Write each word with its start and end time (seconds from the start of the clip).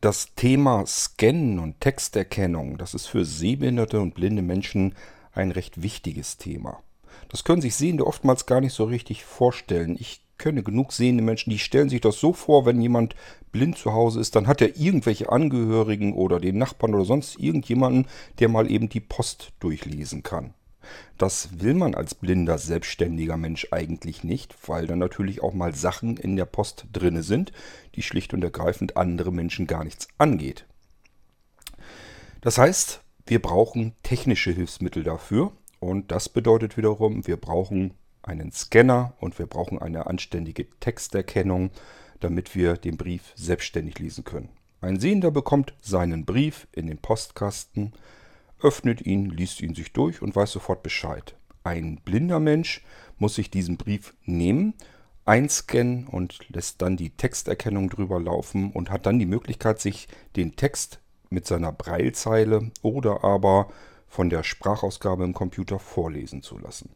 Das 0.00 0.32
Thema 0.36 0.86
Scannen 0.86 1.58
und 1.58 1.80
Texterkennung, 1.80 2.78
das 2.78 2.94
ist 2.94 3.06
für 3.06 3.24
sehbehinderte 3.24 4.00
und 4.00 4.14
blinde 4.14 4.42
Menschen 4.42 4.94
ein 5.32 5.50
recht 5.50 5.82
wichtiges 5.82 6.36
Thema. 6.36 6.84
Das 7.30 7.42
können 7.42 7.62
sich 7.62 7.74
Sehende 7.74 8.06
oftmals 8.06 8.46
gar 8.46 8.60
nicht 8.60 8.74
so 8.74 8.84
richtig 8.84 9.24
vorstellen. 9.24 9.96
Ich 9.98 10.22
kenne 10.38 10.62
genug 10.62 10.92
sehende 10.92 11.24
Menschen, 11.24 11.50
die 11.50 11.58
stellen 11.58 11.88
sich 11.88 12.00
das 12.00 12.20
so 12.20 12.32
vor, 12.32 12.64
wenn 12.64 12.80
jemand 12.80 13.16
blind 13.50 13.76
zu 13.76 13.92
Hause 13.92 14.20
ist, 14.20 14.36
dann 14.36 14.46
hat 14.46 14.60
er 14.60 14.76
irgendwelche 14.76 15.32
Angehörigen 15.32 16.12
oder 16.12 16.38
den 16.38 16.58
Nachbarn 16.58 16.94
oder 16.94 17.04
sonst 17.04 17.36
irgendjemanden, 17.40 18.06
der 18.38 18.48
mal 18.48 18.70
eben 18.70 18.88
die 18.88 19.00
Post 19.00 19.50
durchlesen 19.58 20.22
kann. 20.22 20.54
Das 21.16 21.60
will 21.60 21.74
man 21.74 21.94
als 21.94 22.14
blinder, 22.14 22.58
selbstständiger 22.58 23.36
Mensch 23.36 23.68
eigentlich 23.70 24.24
nicht, 24.24 24.54
weil 24.68 24.86
da 24.86 24.96
natürlich 24.96 25.42
auch 25.42 25.54
mal 25.54 25.74
Sachen 25.74 26.16
in 26.16 26.36
der 26.36 26.44
Post 26.44 26.86
drinne 26.92 27.22
sind, 27.22 27.52
die 27.94 28.02
schlicht 28.02 28.34
und 28.34 28.44
ergreifend 28.44 28.96
andere 28.96 29.32
Menschen 29.32 29.66
gar 29.66 29.84
nichts 29.84 30.08
angeht. 30.18 30.66
Das 32.40 32.58
heißt, 32.58 33.00
wir 33.26 33.42
brauchen 33.42 33.94
technische 34.02 34.52
Hilfsmittel 34.52 35.02
dafür 35.02 35.52
und 35.80 36.12
das 36.12 36.28
bedeutet 36.28 36.76
wiederum, 36.76 37.26
wir 37.26 37.36
brauchen 37.36 37.94
einen 38.22 38.52
Scanner 38.52 39.14
und 39.20 39.38
wir 39.38 39.46
brauchen 39.46 39.78
eine 39.78 40.06
anständige 40.06 40.66
Texterkennung, 40.80 41.70
damit 42.20 42.54
wir 42.54 42.74
den 42.74 42.96
Brief 42.96 43.32
selbstständig 43.34 43.98
lesen 43.98 44.24
können. 44.24 44.50
Ein 44.80 45.00
Sehender 45.00 45.30
bekommt 45.30 45.74
seinen 45.80 46.24
Brief 46.24 46.68
in 46.72 46.86
den 46.86 46.98
Postkasten, 46.98 47.92
öffnet 48.60 49.04
ihn, 49.04 49.30
liest 49.30 49.60
ihn 49.60 49.74
sich 49.74 49.92
durch 49.92 50.22
und 50.22 50.34
weiß 50.34 50.52
sofort 50.52 50.82
Bescheid. 50.82 51.36
Ein 51.64 52.00
blinder 52.04 52.40
Mensch 52.40 52.84
muss 53.18 53.34
sich 53.34 53.50
diesen 53.50 53.76
Brief 53.76 54.14
nehmen, 54.24 54.74
einscannen 55.24 56.06
und 56.06 56.48
lässt 56.48 56.80
dann 56.80 56.96
die 56.96 57.10
Texterkennung 57.10 57.90
drüber 57.90 58.20
laufen 58.20 58.72
und 58.72 58.90
hat 58.90 59.06
dann 59.06 59.18
die 59.18 59.26
Möglichkeit, 59.26 59.80
sich 59.80 60.08
den 60.36 60.56
Text 60.56 61.00
mit 61.30 61.46
seiner 61.46 61.72
Breilzeile 61.72 62.70
oder 62.82 63.24
aber 63.24 63.68
von 64.06 64.30
der 64.30 64.42
Sprachausgabe 64.42 65.24
im 65.24 65.34
Computer 65.34 65.78
vorlesen 65.78 66.42
zu 66.42 66.58
lassen. 66.58 66.90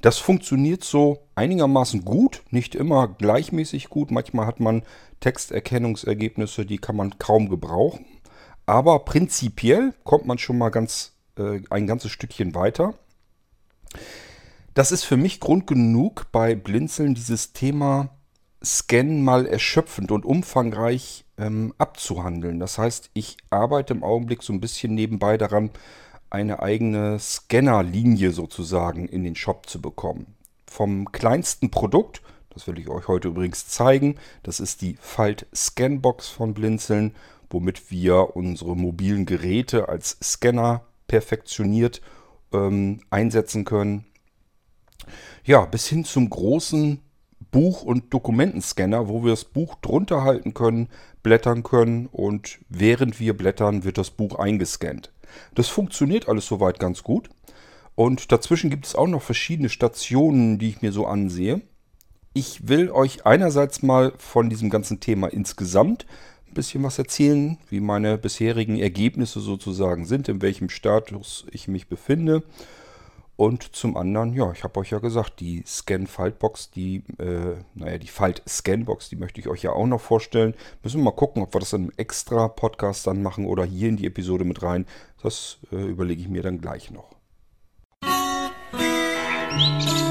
Das 0.00 0.18
funktioniert 0.18 0.82
so 0.82 1.20
einigermaßen 1.34 2.04
gut, 2.04 2.42
nicht 2.50 2.74
immer 2.74 3.08
gleichmäßig 3.08 3.88
gut. 3.88 4.10
Manchmal 4.10 4.46
hat 4.46 4.58
man 4.58 4.82
Texterkennungsergebnisse, 5.20 6.66
die 6.66 6.78
kann 6.78 6.96
man 6.96 7.18
kaum 7.18 7.48
gebrauchen. 7.48 8.06
Aber 8.70 9.00
prinzipiell 9.00 9.94
kommt 10.04 10.26
man 10.26 10.38
schon 10.38 10.56
mal 10.56 10.68
ganz, 10.68 11.16
äh, 11.36 11.60
ein 11.70 11.88
ganzes 11.88 12.12
Stückchen 12.12 12.54
weiter. 12.54 12.94
Das 14.74 14.92
ist 14.92 15.02
für 15.02 15.16
mich 15.16 15.40
Grund 15.40 15.66
genug, 15.66 16.30
bei 16.30 16.54
Blinzeln 16.54 17.16
dieses 17.16 17.52
Thema 17.52 18.10
Scan 18.64 19.24
mal 19.24 19.44
erschöpfend 19.46 20.12
und 20.12 20.24
umfangreich 20.24 21.24
ähm, 21.36 21.74
abzuhandeln. 21.78 22.60
Das 22.60 22.78
heißt, 22.78 23.10
ich 23.12 23.38
arbeite 23.50 23.92
im 23.92 24.04
Augenblick 24.04 24.44
so 24.44 24.52
ein 24.52 24.60
bisschen 24.60 24.94
nebenbei 24.94 25.36
daran, 25.36 25.70
eine 26.30 26.62
eigene 26.62 27.18
Scannerlinie 27.18 28.30
sozusagen 28.30 29.08
in 29.08 29.24
den 29.24 29.34
Shop 29.34 29.68
zu 29.68 29.82
bekommen. 29.82 30.36
Vom 30.68 31.10
kleinsten 31.10 31.72
Produkt, 31.72 32.22
das 32.50 32.68
will 32.68 32.78
ich 32.78 32.88
euch 32.88 33.08
heute 33.08 33.26
übrigens 33.26 33.66
zeigen, 33.66 34.14
das 34.44 34.60
ist 34.60 34.80
die 34.80 34.96
Falt 35.00 35.48
Scanbox 35.52 36.28
von 36.28 36.54
Blinzeln 36.54 37.16
womit 37.50 37.90
wir 37.90 38.36
unsere 38.36 38.76
mobilen 38.76 39.26
Geräte 39.26 39.88
als 39.88 40.16
Scanner 40.22 40.86
perfektioniert 41.06 42.00
ähm, 42.52 43.00
einsetzen 43.10 43.64
können. 43.64 44.06
Ja, 45.44 45.64
bis 45.64 45.86
hin 45.88 46.04
zum 46.04 46.30
großen 46.30 47.00
Buch- 47.50 47.82
und 47.82 48.14
Dokumentenscanner, 48.14 49.08
wo 49.08 49.24
wir 49.24 49.30
das 49.30 49.44
Buch 49.44 49.74
drunter 49.76 50.22
halten 50.22 50.54
können, 50.54 50.88
blättern 51.22 51.62
können 51.62 52.06
und 52.06 52.60
während 52.68 53.18
wir 53.18 53.36
blättern, 53.36 53.84
wird 53.84 53.98
das 53.98 54.10
Buch 54.10 54.36
eingescannt. 54.36 55.12
Das 55.54 55.68
funktioniert 55.68 56.28
alles 56.28 56.46
soweit 56.46 56.78
ganz 56.78 57.02
gut. 57.02 57.28
Und 57.94 58.32
dazwischen 58.32 58.70
gibt 58.70 58.86
es 58.86 58.94
auch 58.94 59.06
noch 59.06 59.22
verschiedene 59.22 59.68
Stationen, 59.68 60.58
die 60.58 60.68
ich 60.68 60.82
mir 60.82 60.92
so 60.92 61.06
ansehe. 61.06 61.60
Ich 62.32 62.68
will 62.68 62.90
euch 62.90 63.26
einerseits 63.26 63.82
mal 63.82 64.12
von 64.16 64.48
diesem 64.48 64.70
ganzen 64.70 65.00
Thema 65.00 65.26
insgesamt 65.28 66.06
ein 66.50 66.54
bisschen 66.54 66.82
was 66.82 66.98
erzählen, 66.98 67.58
wie 67.68 67.80
meine 67.80 68.18
bisherigen 68.18 68.78
Ergebnisse 68.78 69.40
sozusagen 69.40 70.04
sind, 70.04 70.28
in 70.28 70.42
welchem 70.42 70.68
Status 70.68 71.46
ich 71.50 71.68
mich 71.68 71.88
befinde. 71.88 72.42
Und 73.36 73.74
zum 73.74 73.96
anderen, 73.96 74.34
ja, 74.34 74.52
ich 74.52 74.64
habe 74.64 74.78
euch 74.80 74.90
ja 74.90 74.98
gesagt, 74.98 75.40
die 75.40 75.62
Scan-Faltbox, 75.66 76.72
die, 76.72 77.04
äh, 77.18 77.56
naja, 77.74 77.96
die 77.96 78.06
Falt-Scanbox, 78.06 79.08
die 79.08 79.16
möchte 79.16 79.40
ich 79.40 79.48
euch 79.48 79.62
ja 79.62 79.72
auch 79.72 79.86
noch 79.86 80.00
vorstellen. 80.00 80.52
Müssen 80.82 81.00
wir 81.00 81.04
mal 81.04 81.12
gucken, 81.12 81.42
ob 81.42 81.54
wir 81.54 81.60
das 81.60 81.72
in 81.72 81.84
einem 81.84 81.92
extra 81.96 82.48
Podcast 82.48 83.06
dann 83.06 83.22
machen 83.22 83.46
oder 83.46 83.64
hier 83.64 83.88
in 83.88 83.96
die 83.96 84.06
Episode 84.06 84.44
mit 84.44 84.62
rein. 84.62 84.84
Das 85.22 85.58
äh, 85.72 85.76
überlege 85.76 86.20
ich 86.20 86.28
mir 86.28 86.42
dann 86.42 86.60
gleich 86.60 86.90
noch. 86.90 87.16
Musik 89.52 90.09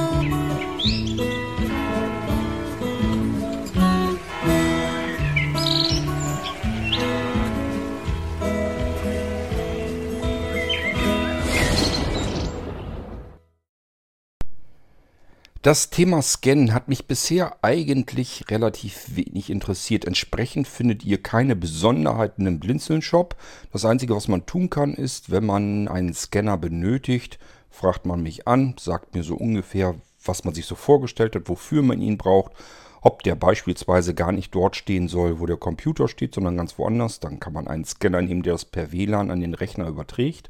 Das 15.62 15.90
Thema 15.90 16.22
Scannen 16.22 16.74
hat 16.74 16.88
mich 16.88 17.06
bisher 17.06 17.58
eigentlich 17.64 18.46
relativ 18.50 19.18
wenig 19.18 19.50
interessiert. 19.50 20.06
Entsprechend 20.06 20.70
findet 20.70 21.04
ihr 21.04 21.22
keine 21.22 21.58
Besonderheiten 21.58 22.46
im 22.46 22.62
Blinzeln-Shop. 22.62 23.36
Das 23.74 23.84
Einzige, 23.84 24.16
was 24.16 24.30
man 24.30 24.46
tun 24.46 24.70
kann, 24.70 24.94
ist, 24.94 25.32
wenn 25.32 25.46
man 25.46 25.90
einen 25.90 26.14
Scanner 26.14 26.58
benötigt, 26.58 27.40
fragt 27.70 28.06
man 28.06 28.24
mich 28.24 28.48
an, 28.48 28.76
sagt 28.80 29.14
mir 29.14 29.24
so 29.24 29.36
ungefähr, 29.36 29.96
was 30.24 30.46
man 30.46 30.54
sich 30.54 30.66
so 30.66 30.76
vorgestellt 30.76 31.36
hat, 31.36 31.50
wofür 31.50 31.82
man 31.82 32.00
ihn 32.00 32.18
braucht. 32.18 32.54
Ob 33.02 33.24
der 33.24 33.36
beispielsweise 33.36 34.14
gar 34.14 34.32
nicht 34.32 34.56
dort 34.56 34.78
stehen 34.78 35.10
soll, 35.10 35.42
wo 35.42 35.46
der 35.46 35.58
Computer 35.58 36.08
steht, 36.08 36.36
sondern 36.36 36.56
ganz 36.56 36.78
woanders. 36.78 37.20
Dann 37.20 37.42
kann 37.42 37.52
man 37.52 37.68
einen 37.68 37.84
Scanner 37.84 38.22
nehmen, 38.22 38.44
der 38.44 38.54
das 38.54 38.64
per 38.64 38.94
WLAN 38.94 39.30
an 39.30 39.42
den 39.42 39.56
Rechner 39.56 39.88
überträgt. 39.90 40.50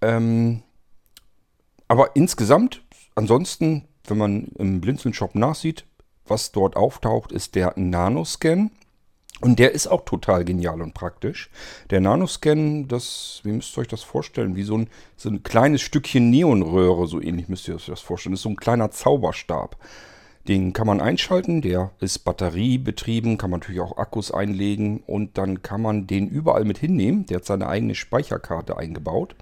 Ähm, 0.00 0.62
aber 1.88 2.14
insgesamt, 2.14 2.82
ansonsten 3.16 3.88
wenn 4.06 4.18
man 4.18 4.44
im 4.58 4.80
Blinzeln-Shop 4.80 5.34
nachsieht, 5.34 5.84
was 6.26 6.52
dort 6.52 6.76
auftaucht, 6.76 7.32
ist 7.32 7.54
der 7.54 7.72
Nanoscan. 7.76 8.70
Und 9.40 9.58
der 9.58 9.72
ist 9.72 9.88
auch 9.88 10.04
total 10.04 10.44
genial 10.44 10.80
und 10.80 10.94
praktisch. 10.94 11.50
Der 11.90 12.00
Nanoscan, 12.00 12.86
das, 12.86 13.40
wie 13.42 13.50
müsst 13.50 13.76
ihr 13.76 13.80
euch 13.80 13.88
das 13.88 14.04
vorstellen? 14.04 14.54
Wie 14.54 14.62
so 14.62 14.78
ein, 14.78 14.88
so 15.16 15.28
ein 15.28 15.42
kleines 15.42 15.82
Stückchen 15.82 16.30
Neonröhre, 16.30 17.08
so 17.08 17.20
ähnlich 17.20 17.48
müsst 17.48 17.66
ihr 17.66 17.74
euch 17.74 17.86
das 17.86 18.00
vorstellen. 18.00 18.34
Das 18.34 18.40
ist 18.40 18.44
so 18.44 18.50
ein 18.50 18.56
kleiner 18.56 18.92
Zauberstab. 18.92 19.76
Den 20.46 20.72
kann 20.72 20.86
man 20.86 21.00
einschalten, 21.00 21.60
der 21.60 21.90
ist 22.00 22.20
batteriebetrieben, 22.20 23.38
kann 23.38 23.50
man 23.50 23.60
natürlich 23.60 23.80
auch 23.80 23.96
Akkus 23.96 24.32
einlegen 24.32 25.00
und 25.06 25.38
dann 25.38 25.62
kann 25.62 25.82
man 25.82 26.06
den 26.06 26.28
überall 26.28 26.64
mit 26.64 26.78
hinnehmen. 26.78 27.26
Der 27.26 27.36
hat 27.38 27.44
seine 27.44 27.68
eigene 27.68 27.94
Speicherkarte 27.94 28.76
eingebaut. 28.76 29.36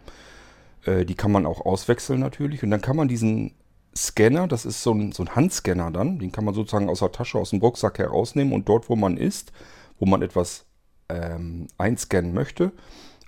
Äh, 0.84 1.04
die 1.04 1.14
kann 1.14 1.32
man 1.32 1.46
auch 1.46 1.64
auswechseln 1.64 2.20
natürlich 2.20 2.62
und 2.62 2.70
dann 2.70 2.82
kann 2.82 2.96
man 2.96 3.08
diesen 3.08 3.52
Scanner, 3.96 4.46
das 4.46 4.64
ist 4.64 4.82
so 4.82 4.92
ein, 4.92 5.12
so 5.12 5.24
ein 5.24 5.34
Handscanner 5.34 5.90
dann, 5.90 6.18
den 6.18 6.32
kann 6.32 6.44
man 6.44 6.54
sozusagen 6.54 6.88
aus 6.88 7.00
der 7.00 7.12
Tasche, 7.12 7.38
aus 7.38 7.50
dem 7.50 7.60
Rucksack 7.60 7.98
herausnehmen 7.98 8.52
und 8.52 8.68
dort, 8.68 8.88
wo 8.88 8.96
man 8.96 9.16
ist, 9.16 9.52
wo 9.98 10.06
man 10.06 10.22
etwas 10.22 10.66
ähm, 11.08 11.66
einscannen 11.76 12.32
möchte, 12.32 12.72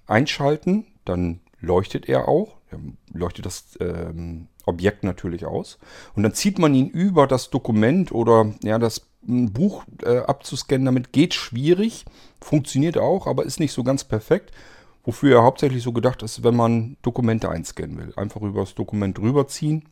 einschalten, 0.06 0.86
dann 1.04 1.40
leuchtet 1.60 2.08
er 2.08 2.28
auch, 2.28 2.56
leuchtet 3.12 3.46
das 3.46 3.76
ähm, 3.80 4.48
Objekt 4.64 5.04
natürlich 5.04 5.44
aus. 5.46 5.78
Und 6.14 6.22
dann 6.22 6.34
zieht 6.34 6.58
man 6.58 6.74
ihn 6.74 6.88
über 6.88 7.26
das 7.26 7.50
Dokument 7.50 8.12
oder 8.12 8.52
ja, 8.62 8.78
das 8.78 9.06
Buch 9.22 9.84
äh, 10.02 10.18
abzuscannen, 10.18 10.84
damit 10.84 11.12
geht 11.12 11.34
schwierig, 11.34 12.04
funktioniert 12.40 12.98
auch, 12.98 13.26
aber 13.26 13.44
ist 13.44 13.60
nicht 13.60 13.72
so 13.72 13.84
ganz 13.84 14.04
perfekt. 14.04 14.52
Wofür 15.04 15.36
er 15.36 15.42
hauptsächlich 15.42 15.82
so 15.82 15.92
gedacht 15.92 16.22
ist, 16.22 16.44
wenn 16.44 16.54
man 16.54 16.96
Dokumente 17.02 17.48
einscannen 17.48 17.98
will. 17.98 18.12
Einfach 18.16 18.40
über 18.42 18.60
das 18.60 18.74
Dokument 18.74 19.18
rüberziehen, 19.18 19.88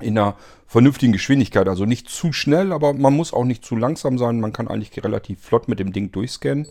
in 0.00 0.18
einer 0.18 0.36
vernünftigen 0.66 1.12
Geschwindigkeit. 1.12 1.68
Also 1.68 1.84
nicht 1.84 2.08
zu 2.08 2.32
schnell, 2.32 2.72
aber 2.72 2.92
man 2.92 3.14
muss 3.14 3.32
auch 3.32 3.44
nicht 3.44 3.64
zu 3.64 3.76
langsam 3.76 4.18
sein. 4.18 4.40
Man 4.40 4.52
kann 4.52 4.68
eigentlich 4.68 5.02
relativ 5.02 5.40
flott 5.40 5.68
mit 5.68 5.78
dem 5.78 5.92
Ding 5.92 6.12
durchscannen. 6.12 6.66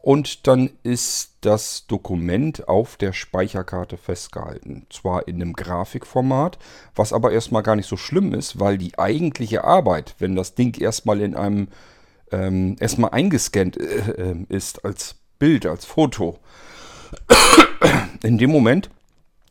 Und 0.00 0.46
dann 0.46 0.70
ist 0.84 1.32
das 1.40 1.86
Dokument 1.86 2.68
auf 2.68 2.96
der 2.96 3.12
Speicherkarte 3.12 3.96
festgehalten. 3.96 4.86
Zwar 4.90 5.26
in 5.28 5.36
einem 5.36 5.54
Grafikformat, 5.54 6.58
was 6.94 7.12
aber 7.12 7.32
erstmal 7.32 7.62
gar 7.62 7.76
nicht 7.76 7.88
so 7.88 7.96
schlimm 7.96 8.32
ist, 8.32 8.60
weil 8.60 8.78
die 8.78 8.98
eigentliche 8.98 9.64
Arbeit, 9.64 10.14
wenn 10.18 10.36
das 10.36 10.54
Ding 10.54 10.80
erstmal 10.80 11.20
in 11.20 11.34
einem 11.34 11.68
ähm, 12.30 12.76
erstmal 12.78 13.10
eingescannt 13.10 13.76
äh, 13.76 14.30
äh, 14.30 14.36
ist 14.48 14.84
als 14.84 15.16
Bild, 15.38 15.66
als 15.66 15.84
Foto, 15.84 16.38
in 18.22 18.38
dem 18.38 18.50
Moment 18.50 18.90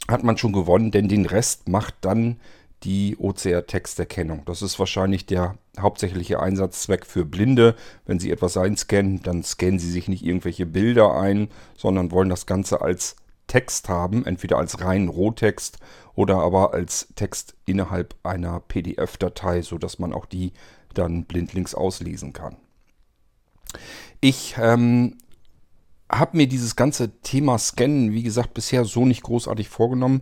hat 0.08 0.24
man 0.24 0.38
schon 0.38 0.54
gewonnen, 0.54 0.92
denn 0.92 1.08
den 1.08 1.26
Rest 1.26 1.68
macht 1.68 1.96
dann 2.02 2.40
die 2.84 3.18
OCR-Texterkennung. 3.18 4.44
Das 4.46 4.62
ist 4.62 4.78
wahrscheinlich 4.78 5.26
der 5.26 5.58
hauptsächliche 5.80 6.40
Einsatzzweck 6.40 7.06
für 7.06 7.26
Blinde. 7.26 7.76
Wenn 8.06 8.20
sie 8.20 8.32
etwas 8.32 8.58
einscannen, 8.58 9.22
dann 9.24 9.44
scannen 9.44 9.80
sie 9.80 9.92
sich 9.92 10.08
nicht 10.08 10.24
irgendwelche 10.24 10.66
Bilder 10.66 11.16
ein, 11.16 11.50
sondern 11.76 12.12
wollen 12.12 12.30
das 12.30 12.46
Ganze 12.46 12.82
als 12.82 13.16
Text 13.48 13.90
haben, 13.90 14.26
entweder 14.26 14.58
als 14.58 14.82
reinen 14.82 15.08
Rohtext 15.08 15.80
oder 16.14 16.38
aber 16.38 16.74
als 16.74 17.08
Text 17.16 17.56
innerhalb 17.66 18.16
einer 18.24 18.60
PDF-Datei, 18.60 19.62
sodass 19.62 20.00
man 20.00 20.14
auch 20.14 20.26
die 20.26 20.52
dann 20.94 21.26
blindlings 21.26 21.74
auslesen 21.74 22.34
kann. 22.34 22.58
Ich 24.20 24.56
ähm, 24.60 25.18
habe 26.12 26.38
mir 26.38 26.48
dieses 26.48 26.76
ganze 26.76 27.22
Thema 27.22 27.58
Scannen, 27.58 28.12
wie 28.14 28.24
gesagt, 28.24 28.54
bisher 28.54 28.86
so 28.86 29.06
nicht 29.06 29.24
großartig 29.24 29.70
vorgenommen, 29.70 30.22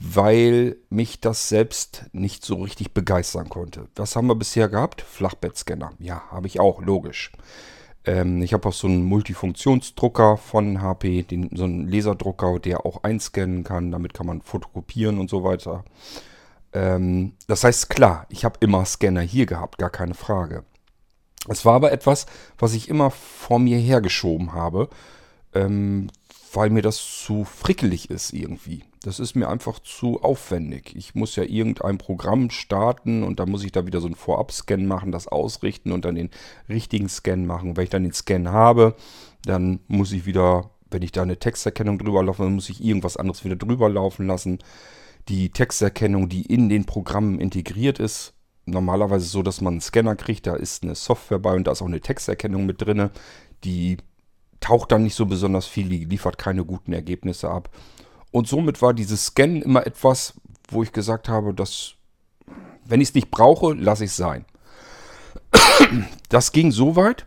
weil 0.00 0.78
mich 0.88 1.20
das 1.20 1.50
selbst 1.50 2.06
nicht 2.12 2.42
so 2.42 2.56
richtig 2.62 2.94
begeistern 2.94 3.50
konnte. 3.50 3.86
Was 3.96 4.16
haben 4.16 4.28
wir 4.28 4.34
bisher 4.34 4.68
gehabt? 4.68 5.02
Flachbettscanner. 5.02 5.92
Ja, 5.98 6.22
habe 6.30 6.46
ich 6.46 6.58
auch, 6.58 6.80
logisch. 6.80 7.30
Ähm, 8.06 8.40
ich 8.40 8.54
habe 8.54 8.66
auch 8.66 8.72
so 8.72 8.86
einen 8.86 9.04
Multifunktionsdrucker 9.04 10.38
von 10.38 10.80
HP, 10.80 11.22
den, 11.22 11.50
so 11.54 11.64
einen 11.64 11.86
Laserdrucker, 11.86 12.58
der 12.60 12.86
auch 12.86 13.04
einscannen 13.04 13.62
kann. 13.62 13.90
Damit 13.90 14.14
kann 14.14 14.26
man 14.26 14.40
fotokopieren 14.40 15.18
und 15.18 15.28
so 15.28 15.44
weiter. 15.44 15.84
Ähm, 16.72 17.34
das 17.46 17.64
heißt, 17.64 17.90
klar, 17.90 18.24
ich 18.30 18.46
habe 18.46 18.58
immer 18.60 18.86
Scanner 18.86 19.20
hier 19.20 19.44
gehabt, 19.44 19.76
gar 19.76 19.90
keine 19.90 20.14
Frage. 20.14 20.64
Es 21.46 21.66
war 21.66 21.74
aber 21.74 21.92
etwas, 21.92 22.24
was 22.58 22.72
ich 22.72 22.88
immer 22.88 23.10
vor 23.10 23.58
mir 23.58 23.78
hergeschoben 23.78 24.54
habe, 24.54 24.88
ähm, 25.54 26.10
weil 26.54 26.70
mir 26.70 26.82
das 26.82 26.96
zu 26.96 27.44
frickelig 27.44 28.08
ist 28.08 28.32
irgendwie. 28.32 28.84
Das 29.02 29.18
ist 29.18 29.34
mir 29.34 29.48
einfach 29.48 29.78
zu 29.78 30.20
aufwendig. 30.20 30.94
Ich 30.94 31.14
muss 31.14 31.34
ja 31.34 31.44
irgendein 31.44 31.96
Programm 31.96 32.50
starten 32.50 33.22
und 33.22 33.40
dann 33.40 33.50
muss 33.50 33.64
ich 33.64 33.72
da 33.72 33.86
wieder 33.86 34.00
so 34.00 34.06
einen 34.06 34.14
Vorab-Scan 34.14 34.84
machen, 34.86 35.10
das 35.10 35.26
ausrichten 35.26 35.92
und 35.92 36.04
dann 36.04 36.16
den 36.16 36.28
richtigen 36.68 37.08
Scan 37.08 37.46
machen. 37.46 37.76
Wenn 37.76 37.84
ich 37.84 37.90
dann 37.90 38.02
den 38.02 38.12
Scan 38.12 38.50
habe, 38.50 38.94
dann 39.46 39.80
muss 39.88 40.12
ich 40.12 40.26
wieder, 40.26 40.70
wenn 40.90 41.00
ich 41.00 41.12
da 41.12 41.22
eine 41.22 41.38
Texterkennung 41.38 41.98
drüber 41.98 42.22
laufe, 42.22 42.42
dann 42.42 42.54
muss 42.54 42.68
ich 42.68 42.84
irgendwas 42.84 43.16
anderes 43.16 43.42
wieder 43.42 43.56
drüber 43.56 43.88
laufen 43.88 44.26
lassen. 44.26 44.58
Die 45.30 45.48
Texterkennung, 45.48 46.28
die 46.28 46.42
in 46.42 46.68
den 46.68 46.84
Programmen 46.84 47.40
integriert 47.40 48.00
ist, 48.00 48.34
normalerweise 48.66 49.24
so, 49.24 49.42
dass 49.42 49.62
man 49.62 49.74
einen 49.74 49.80
Scanner 49.80 50.14
kriegt, 50.14 50.46
da 50.46 50.56
ist 50.56 50.82
eine 50.82 50.94
Software 50.94 51.38
bei 51.38 51.54
und 51.54 51.66
da 51.66 51.72
ist 51.72 51.80
auch 51.80 51.86
eine 51.86 52.00
Texterkennung 52.00 52.66
mit 52.66 52.82
drin. 52.82 53.08
Die 53.64 53.96
taucht 54.60 54.92
dann 54.92 55.04
nicht 55.04 55.14
so 55.14 55.24
besonders 55.24 55.66
viel, 55.66 55.88
die 55.88 56.04
liefert 56.04 56.36
keine 56.36 56.66
guten 56.66 56.92
Ergebnisse 56.92 57.50
ab. 57.50 57.70
Und 58.30 58.48
somit 58.48 58.80
war 58.82 58.94
dieses 58.94 59.26
Scannen 59.26 59.62
immer 59.62 59.86
etwas, 59.86 60.34
wo 60.68 60.82
ich 60.82 60.92
gesagt 60.92 61.28
habe, 61.28 61.52
dass, 61.52 61.94
wenn 62.84 63.00
ich 63.00 63.08
es 63.08 63.14
nicht 63.14 63.30
brauche, 63.30 63.74
lasse 63.74 64.04
ich 64.04 64.10
es 64.10 64.16
sein. 64.16 64.44
Das 66.28 66.52
ging 66.52 66.70
so 66.70 66.94
weit. 66.94 67.26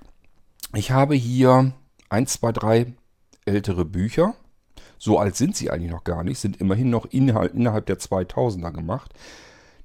Ich 0.73 0.91
habe 0.91 1.13
hier 1.13 1.73
1, 2.07 2.33
2, 2.39 2.51
3 2.53 2.93
ältere 3.43 3.83
Bücher. 3.83 4.35
So 4.97 5.19
alt 5.19 5.35
sind 5.35 5.57
sie 5.57 5.69
eigentlich 5.69 5.91
noch 5.91 6.05
gar 6.05 6.23
nicht, 6.23 6.39
sind 6.39 6.61
immerhin 6.61 6.89
noch 6.89 7.05
innerhalb, 7.07 7.53
innerhalb 7.53 7.85
der 7.87 7.99
2000er 7.99 8.71
gemacht. 8.71 9.13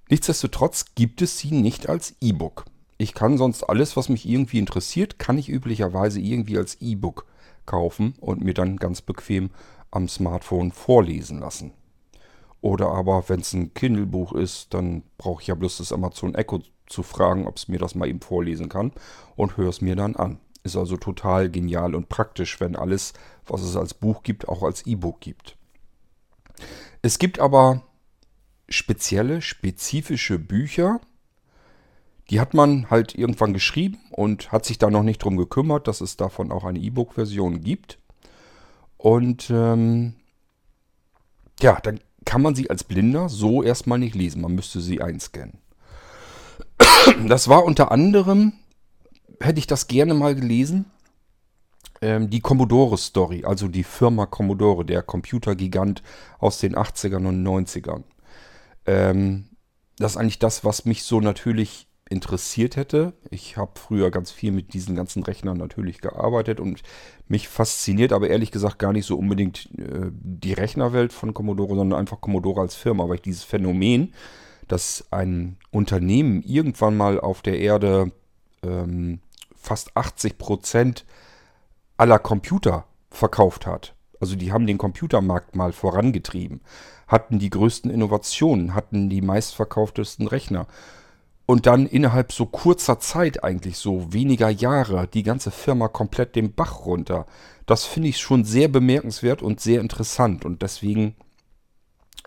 Nichtsdestotrotz 0.08 0.94
gibt 0.94 1.20
es 1.20 1.38
sie 1.38 1.50
nicht 1.50 1.88
als 1.88 2.14
E-Book. 2.20 2.64
Ich 2.96 3.14
kann 3.14 3.38
sonst 3.38 3.64
alles, 3.64 3.96
was 3.96 4.08
mich 4.08 4.28
irgendwie 4.28 4.58
interessiert, 4.58 5.18
kann 5.18 5.36
ich 5.36 5.48
üblicherweise 5.48 6.20
irgendwie 6.20 6.58
als 6.58 6.76
E-Book 6.80 7.26
kaufen 7.66 8.14
und 8.20 8.42
mir 8.42 8.54
dann 8.54 8.76
ganz 8.76 9.02
bequem 9.02 9.50
am 9.90 10.08
Smartphone 10.08 10.72
vorlesen 10.72 11.40
lassen. 11.40 11.72
Oder 12.60 12.88
aber, 12.88 13.28
wenn 13.28 13.40
es 13.40 13.52
ein 13.52 13.72
Kindle-Buch 13.74 14.32
ist, 14.32 14.74
dann 14.74 15.02
brauche 15.16 15.42
ich 15.42 15.48
ja 15.48 15.54
bloß 15.54 15.78
das 15.78 15.92
Amazon 15.92 16.34
Echo 16.34 16.60
zu 16.86 17.02
fragen, 17.02 17.46
ob 17.46 17.56
es 17.56 17.68
mir 17.68 17.78
das 17.78 17.94
mal 17.94 18.08
eben 18.08 18.20
vorlesen 18.20 18.68
kann 18.68 18.92
und 19.36 19.56
höre 19.56 19.68
es 19.68 19.80
mir 19.80 19.94
dann 19.94 20.16
an. 20.16 20.40
Ist 20.64 20.76
also 20.76 20.96
total 20.96 21.50
genial 21.50 21.94
und 21.94 22.08
praktisch, 22.08 22.60
wenn 22.60 22.74
alles, 22.74 23.12
was 23.46 23.62
es 23.62 23.76
als 23.76 23.94
Buch 23.94 24.22
gibt, 24.22 24.48
auch 24.48 24.62
als 24.62 24.86
E-Book 24.86 25.20
gibt. 25.20 25.56
Es 27.00 27.18
gibt 27.18 27.38
aber 27.38 27.82
spezielle, 28.68 29.40
spezifische 29.40 30.38
Bücher, 30.38 31.00
die 32.30 32.40
hat 32.40 32.54
man 32.54 32.90
halt 32.90 33.14
irgendwann 33.14 33.54
geschrieben 33.54 33.98
und 34.10 34.52
hat 34.52 34.64
sich 34.64 34.78
da 34.78 34.90
noch 34.90 35.02
nicht 35.02 35.22
drum 35.22 35.36
gekümmert, 35.36 35.88
dass 35.88 36.00
es 36.00 36.16
davon 36.16 36.52
auch 36.52 36.64
eine 36.64 36.78
E-Book-Version 36.78 37.62
gibt. 37.62 37.98
Und 38.98 39.48
ähm, 39.50 40.14
ja, 41.60 41.80
dann 41.80 42.00
kann 42.24 42.42
man 42.42 42.54
sie 42.54 42.68
als 42.68 42.84
Blinder 42.84 43.28
so 43.28 43.62
erstmal 43.62 43.98
nicht 43.98 44.14
lesen. 44.14 44.42
Man 44.42 44.54
müsste 44.54 44.80
sie 44.80 45.00
einscannen. 45.00 45.58
Das 47.26 47.48
war 47.48 47.64
unter 47.64 47.90
anderem, 47.90 48.52
hätte 49.40 49.58
ich 49.58 49.66
das 49.66 49.86
gerne 49.86 50.14
mal 50.14 50.34
gelesen, 50.34 50.84
ähm, 52.00 52.30
die 52.30 52.40
Commodore 52.40 52.98
Story, 52.98 53.44
also 53.44 53.68
die 53.68 53.84
Firma 53.84 54.26
Commodore, 54.26 54.84
der 54.84 55.02
Computergigant 55.02 56.02
aus 56.38 56.58
den 56.58 56.76
80ern 56.76 57.26
und 57.26 57.42
90ern. 57.42 58.04
Ähm, 58.86 59.48
das 59.96 60.12
ist 60.12 60.16
eigentlich 60.18 60.38
das, 60.38 60.64
was 60.64 60.84
mich 60.84 61.02
so 61.02 61.20
natürlich 61.20 61.87
interessiert 62.10 62.76
hätte. 62.76 63.12
Ich 63.30 63.56
habe 63.56 63.72
früher 63.74 64.10
ganz 64.10 64.30
viel 64.30 64.52
mit 64.52 64.72
diesen 64.72 64.96
ganzen 64.96 65.22
Rechnern 65.22 65.58
natürlich 65.58 66.00
gearbeitet 66.00 66.60
und 66.60 66.82
mich 67.28 67.48
fasziniert 67.48 68.12
aber 68.12 68.28
ehrlich 68.28 68.50
gesagt 68.50 68.78
gar 68.78 68.92
nicht 68.92 69.06
so 69.06 69.16
unbedingt 69.16 69.68
äh, 69.78 70.10
die 70.12 70.52
Rechnerwelt 70.54 71.12
von 71.12 71.34
Commodore, 71.34 71.74
sondern 71.74 71.98
einfach 71.98 72.20
Commodore 72.20 72.62
als 72.62 72.74
Firma, 72.74 73.08
weil 73.08 73.16
ich 73.16 73.22
dieses 73.22 73.44
Phänomen, 73.44 74.14
dass 74.66 75.06
ein 75.10 75.56
Unternehmen 75.70 76.42
irgendwann 76.42 76.96
mal 76.96 77.20
auf 77.20 77.42
der 77.42 77.58
Erde 77.58 78.12
ähm, 78.62 79.20
fast 79.56 79.96
80 79.96 80.38
Prozent 80.38 81.04
aller 81.96 82.18
Computer 82.18 82.86
verkauft 83.10 83.66
hat. 83.66 83.94
Also 84.20 84.34
die 84.36 84.52
haben 84.52 84.66
den 84.66 84.78
Computermarkt 84.78 85.54
mal 85.54 85.72
vorangetrieben, 85.72 86.60
hatten 87.06 87.38
die 87.38 87.50
größten 87.50 87.90
Innovationen, 87.90 88.74
hatten 88.74 89.08
die 89.10 89.20
meistverkauftesten 89.20 90.26
Rechner 90.26 90.66
und 91.50 91.64
dann 91.64 91.86
innerhalb 91.86 92.30
so 92.30 92.44
kurzer 92.44 93.00
Zeit, 93.00 93.42
eigentlich 93.42 93.78
so 93.78 94.12
weniger 94.12 94.50
Jahre, 94.50 95.08
die 95.08 95.22
ganze 95.22 95.50
Firma 95.50 95.88
komplett 95.88 96.36
den 96.36 96.52
Bach 96.52 96.84
runter. 96.84 97.24
Das 97.64 97.86
finde 97.86 98.10
ich 98.10 98.18
schon 98.18 98.44
sehr 98.44 98.68
bemerkenswert 98.68 99.40
und 99.40 99.58
sehr 99.58 99.80
interessant. 99.80 100.44
Und 100.44 100.60
deswegen 100.60 101.16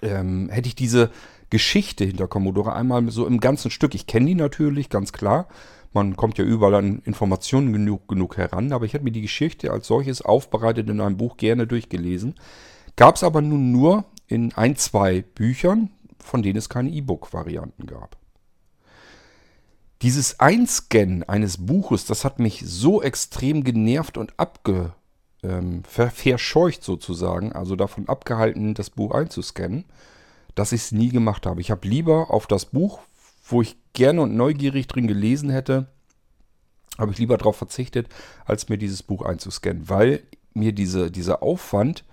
ähm, 0.01 0.49
hätte 0.49 0.69
ich 0.69 0.73
diese 0.73 1.11
Geschichte 1.51 2.03
hinter 2.03 2.27
Commodore 2.27 2.73
einmal 2.73 3.11
so 3.11 3.27
im 3.27 3.39
ganzen 3.39 3.69
Stück. 3.69 3.93
Ich 3.93 4.07
kenne 4.07 4.25
die 4.25 4.33
natürlich, 4.33 4.89
ganz 4.89 5.13
klar. 5.13 5.47
Man 5.93 6.15
kommt 6.15 6.39
ja 6.39 6.43
überall 6.43 6.73
an 6.73 7.03
Informationen 7.05 7.73
genug, 7.73 8.07
genug 8.07 8.37
heran. 8.37 8.73
Aber 8.73 8.85
ich 8.85 8.93
hätte 8.95 9.03
mir 9.03 9.11
die 9.11 9.21
Geschichte 9.21 9.69
als 9.69 9.85
solches 9.85 10.23
aufbereitet 10.23 10.89
in 10.89 10.99
einem 10.99 11.17
Buch 11.17 11.37
gerne 11.37 11.67
durchgelesen. 11.67 12.33
Gab 12.95 13.17
es 13.17 13.23
aber 13.23 13.43
nun 13.43 13.71
nur 13.71 14.05
in 14.25 14.51
ein, 14.53 14.77
zwei 14.77 15.21
Büchern, 15.21 15.91
von 16.17 16.41
denen 16.41 16.57
es 16.57 16.69
keine 16.69 16.89
E-Book-Varianten 16.89 17.85
gab. 17.85 18.20
Dieses 20.01 20.39
Einscannen 20.39 21.23
eines 21.23 21.63
Buches, 21.63 22.05
das 22.05 22.25
hat 22.25 22.39
mich 22.39 22.63
so 22.65 23.03
extrem 23.03 23.63
genervt 23.63 24.17
und 24.17 24.33
abge, 24.37 24.93
ähm, 25.43 25.83
ver 25.83 26.09
verscheucht 26.09 26.83
sozusagen, 26.83 27.51
also 27.53 27.75
davon 27.75 28.09
abgehalten, 28.09 28.73
das 28.73 28.89
Buch 28.89 29.13
einzuscannen, 29.13 29.85
dass 30.55 30.71
ich 30.71 30.81
es 30.81 30.91
nie 30.91 31.09
gemacht 31.09 31.45
habe. 31.45 31.61
Ich 31.61 31.69
habe 31.69 31.87
lieber 31.87 32.31
auf 32.31 32.47
das 32.47 32.65
Buch, 32.65 32.99
wo 33.47 33.61
ich 33.61 33.77
gerne 33.93 34.21
und 34.21 34.35
neugierig 34.35 34.87
drin 34.87 35.07
gelesen 35.07 35.49
hätte, 35.51 35.87
habe 36.97 37.11
ich 37.11 37.19
lieber 37.19 37.37
darauf 37.37 37.57
verzichtet, 37.57 38.07
als 38.45 38.69
mir 38.69 38.77
dieses 38.77 39.03
Buch 39.03 39.21
einzuscannen, 39.21 39.87
weil 39.87 40.23
mir 40.53 40.73
diese, 40.73 41.11
dieser 41.11 41.43
Aufwand 41.43 42.03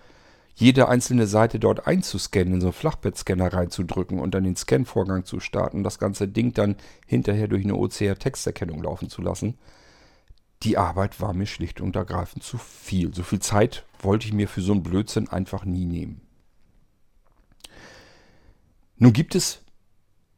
jede 0.59 0.88
einzelne 0.88 1.29
Seite 1.29 1.61
dort 1.61 1.87
einzuscannen, 1.87 2.55
in 2.55 2.61
so 2.61 2.67
einen 2.67 2.73
Flachbettscanner 2.73 3.53
reinzudrücken 3.53 4.19
und 4.19 4.35
dann 4.35 4.43
den 4.43 4.57
Scan-Vorgang 4.57 5.25
zu 5.25 5.38
starten, 5.38 5.85
das 5.85 6.00
ganze 6.00 6.27
Ding 6.27 6.53
dann 6.53 6.75
hinterher 7.07 7.47
durch 7.47 7.62
eine 7.62 7.77
OCR-Texterkennung 7.77 8.83
laufen 8.83 9.09
zu 9.09 9.23
lassen. 9.23 9.57
Die 10.65 10.77
Arbeit 10.77 11.21
war 11.21 11.33
mir 11.33 11.47
schlicht 11.47 11.81
und 11.81 11.95
ergreifend 11.95 12.43
zu 12.43 12.59
viel. 12.59 13.15
So 13.15 13.23
viel 13.23 13.38
Zeit 13.38 13.85
wollte 14.00 14.27
ich 14.27 14.33
mir 14.33 14.49
für 14.49 14.61
so 14.61 14.73
einen 14.73 14.83
Blödsinn 14.83 15.29
einfach 15.29 15.65
nie 15.65 15.87
nehmen. 15.87 16.23
Nun 18.97 19.12
gibt 19.12 19.37
es 19.37 19.61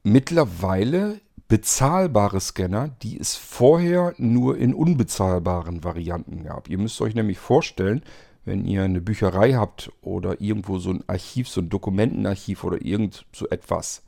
mittlerweile 0.02 1.22
bezahlbare 1.48 2.40
Scanner, 2.40 2.88
die 3.02 3.18
es 3.18 3.36
vorher 3.36 4.12
nur 4.18 4.58
in 4.58 4.74
unbezahlbaren 4.74 5.82
Varianten 5.82 6.44
gab. 6.44 6.68
Ihr 6.68 6.76
müsst 6.76 7.00
euch 7.00 7.14
nämlich 7.14 7.38
vorstellen, 7.38 8.02
wenn 8.44 8.64
ihr 8.64 8.82
eine 8.82 9.00
Bücherei 9.00 9.52
habt 9.52 9.92
oder 10.00 10.40
irgendwo 10.40 10.78
so 10.78 10.90
ein 10.90 11.04
Archiv, 11.06 11.48
so 11.48 11.60
ein 11.60 11.68
Dokumentenarchiv 11.68 12.64
oder 12.64 12.82
irgend 12.82 13.26
so 13.32 13.48
etwas, 13.48 14.02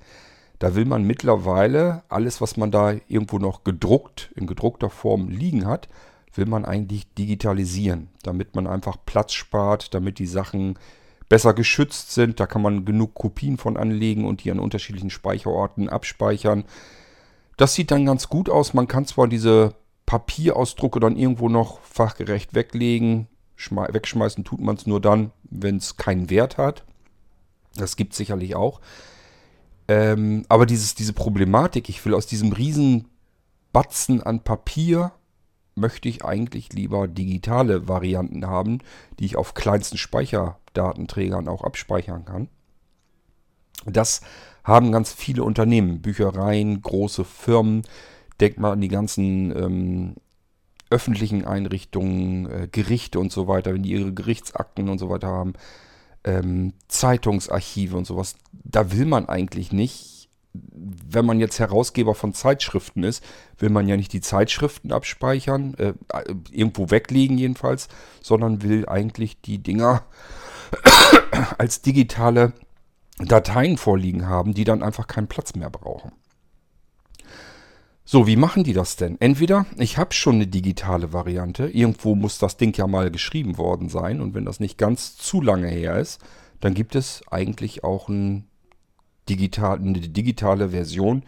da 0.59 0.75
will 0.75 0.85
man 0.85 1.05
mittlerweile 1.05 2.05
alles, 2.09 2.41
was 2.41 2.57
man 2.57 2.71
da 2.71 2.95
irgendwo 3.09 3.39
noch 3.39 3.65
gedruckt, 3.65 4.31
in 4.37 4.47
gedruckter 4.47 4.91
Form 4.91 5.29
liegen 5.29 5.67
hat, 5.67 5.89
will 6.35 6.47
man 6.47 6.65
eigentlich 6.65 7.13
digitalisieren, 7.15 8.09
damit 8.23 8.55
man 8.55 8.67
einfach 8.67 8.97
Platz 9.05 9.33
spart, 9.33 9.93
damit 9.93 10.19
die 10.19 10.27
Sachen 10.27 10.79
besser 11.29 11.55
geschützt 11.55 12.13
sind. 12.13 12.41
Da 12.41 12.47
kann 12.47 12.63
man 12.63 12.85
genug 12.85 13.15
Kopien 13.15 13.57
von 13.57 13.77
anlegen 13.77 14.25
und 14.25 14.45
die 14.45 14.51
an 14.51 14.61
unterschiedlichen 14.61 15.11
Speicherorten 15.11 15.89
abspeichern. 15.89 16.65
Das 17.57 17.75
sieht 17.75 17.91
dann 17.91 18.07
ganz 18.07 18.29
gut 18.29 18.49
aus. 18.49 18.75
Man 18.75 18.89
kann 18.89 19.07
zwar 19.07 19.29
diese 19.29 19.75
Papierausdrucke 20.07 21.01
dann 21.01 21.17
irgendwo 21.17 21.49
noch 21.49 21.81
fachgerecht 21.81 22.55
weglegen. 22.55 23.29
Wegschmeißen 23.57 24.45
tut 24.45 24.61
man 24.61 24.77
es 24.77 24.87
nur 24.87 25.01
dann, 25.01 25.33
wenn 25.45 25.77
es 25.77 25.97
keinen 25.97 26.31
Wert 26.31 26.59
hat. 26.59 26.85
Das 27.77 27.97
gibt 27.97 28.13
es 28.13 28.19
sicherlich 28.19 28.55
auch. 28.55 28.81
Ähm, 29.89 30.45
aber 30.49 30.67
dieses, 30.67 30.95
diese 30.95 31.13
Problematik, 31.13 31.89
ich 31.89 32.05
will 32.05 32.15
aus 32.15 32.27
diesem 32.27 32.53
riesen 32.53 33.09
Batzen 33.73 34.23
an 34.23 34.41
Papier, 34.41 35.13
möchte 35.75 36.09
ich 36.09 36.25
eigentlich 36.25 36.73
lieber 36.73 37.09
digitale 37.09 37.89
Varianten 37.89 38.47
haben, 38.47 38.79
die 39.19 39.25
ich 39.25 39.37
auf 39.37 39.55
kleinsten 39.55 39.97
Speicherdatenträgern 39.97 41.49
auch 41.49 41.65
abspeichern 41.65 42.25
kann. 42.25 42.49
Das 43.87 44.21
haben 44.65 44.93
ganz 44.93 45.13
viele 45.13 45.43
Unternehmen, 45.43 46.03
Büchereien, 46.03 46.83
große 46.83 47.25
Firmen. 47.25 47.83
Denkt 48.41 48.59
mal 48.61 48.73
an 48.73 48.81
die 48.81 48.89
ganzen 48.89 49.57
ähm, 49.57 50.15
öffentlichen 50.93 51.45
Einrichtungen, 51.45 52.47
äh, 52.51 52.69
Gerichte 52.71 53.19
und 53.19 53.33
so 53.33 53.49
weiter, 53.49 53.75
wenn 53.75 53.83
die 53.83 53.93
ihre 53.93 54.13
Gerichtsakten 54.13 54.89
und 54.89 54.99
so 54.99 55.09
weiter 55.09 55.29
haben 55.29 55.55
ähm, 56.25 56.75
Zeitungsarchive 56.89 57.97
und 57.97 58.07
sowas, 58.07 58.37
da 58.53 58.93
will 58.93 59.07
man 59.07 59.29
eigentlich 59.29 59.73
nicht, 59.73 60.29
wenn 60.53 61.25
man 61.25 61.41
jetzt 61.41 61.59
Herausgeber 61.59 62.15
von 62.15 62.35
Zeitschriften 62.35 63.05
ist, 63.05 63.25
will 63.59 63.71
man 63.71 63.89
ja 63.89 63.97
nicht 63.97 64.13
die 64.13 64.21
Zeitschriften 64.21 64.93
abspeichern, 64.93 65.75
äh, 65.75 65.95
irgendwo 66.51 66.91
weglegen 66.91 67.39
jedenfalls, 67.39 67.89
sondern 68.21 68.63
will 68.63 68.89
eigentlich 68.89 69.41
die 69.41 69.59
Dinger 69.59 70.05
als 71.59 71.81
digitale 71.83 72.53
Dateien 73.19 73.79
vorliegen 73.79 74.27
haben, 74.27 74.53
die 74.55 74.65
dann 74.65 74.83
einfach 74.83 75.07
keinen 75.07 75.29
Platz 75.29 75.55
mehr 75.55 75.71
brauchen. 75.71 76.13
So, 78.13 78.27
wie 78.27 78.37
machen 78.37 78.63
die 78.63 78.75
das 78.75 78.97
denn? 78.97 79.19
Entweder 79.23 79.65
ich 79.79 79.97
habe 79.97 80.13
schon 80.13 80.35
eine 80.35 80.47
digitale 80.47 81.15
Variante, 81.15 81.69
irgendwo 81.69 82.15
muss 82.15 82.37
das 82.37 82.59
Ding 82.59 82.77
ja 82.77 82.87
mal 82.87 83.11
geschrieben 83.11 83.57
worden 83.57 83.89
sein 83.89 84.21
und 84.21 84.35
wenn 84.35 84.45
das 84.45 84.61
nicht 84.61 84.77
ganz 84.77 85.17
zu 85.17 85.41
lange 85.41 85.69
her 85.69 85.97
ist, 85.97 86.21
dann 86.61 86.75
gibt 86.75 86.95
es 86.95 87.23
eigentlich 87.31 87.85
auch 87.85 88.11
ein 88.11 88.51
digital, 89.31 89.79
eine 89.79 89.95
digitale 89.95 90.69
Version, 90.69 91.23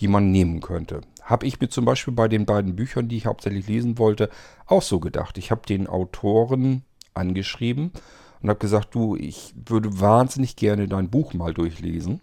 die 0.00 0.08
man 0.08 0.30
nehmen 0.30 0.62
könnte. 0.62 1.02
Habe 1.20 1.44
ich 1.44 1.60
mir 1.60 1.68
zum 1.68 1.84
Beispiel 1.84 2.14
bei 2.14 2.26
den 2.26 2.46
beiden 2.46 2.74
Büchern, 2.74 3.08
die 3.08 3.18
ich 3.18 3.26
hauptsächlich 3.26 3.68
lesen 3.68 3.98
wollte, 3.98 4.30
auch 4.64 4.80
so 4.80 4.98
gedacht. 4.98 5.36
Ich 5.36 5.50
habe 5.50 5.66
den 5.68 5.88
Autoren 5.88 6.84
angeschrieben 7.12 7.92
und 8.40 8.48
habe 8.48 8.60
gesagt, 8.60 8.94
du, 8.94 9.14
ich 9.14 9.52
würde 9.66 10.00
wahnsinnig 10.00 10.56
gerne 10.56 10.88
dein 10.88 11.10
Buch 11.10 11.34
mal 11.34 11.52
durchlesen. 11.52 12.22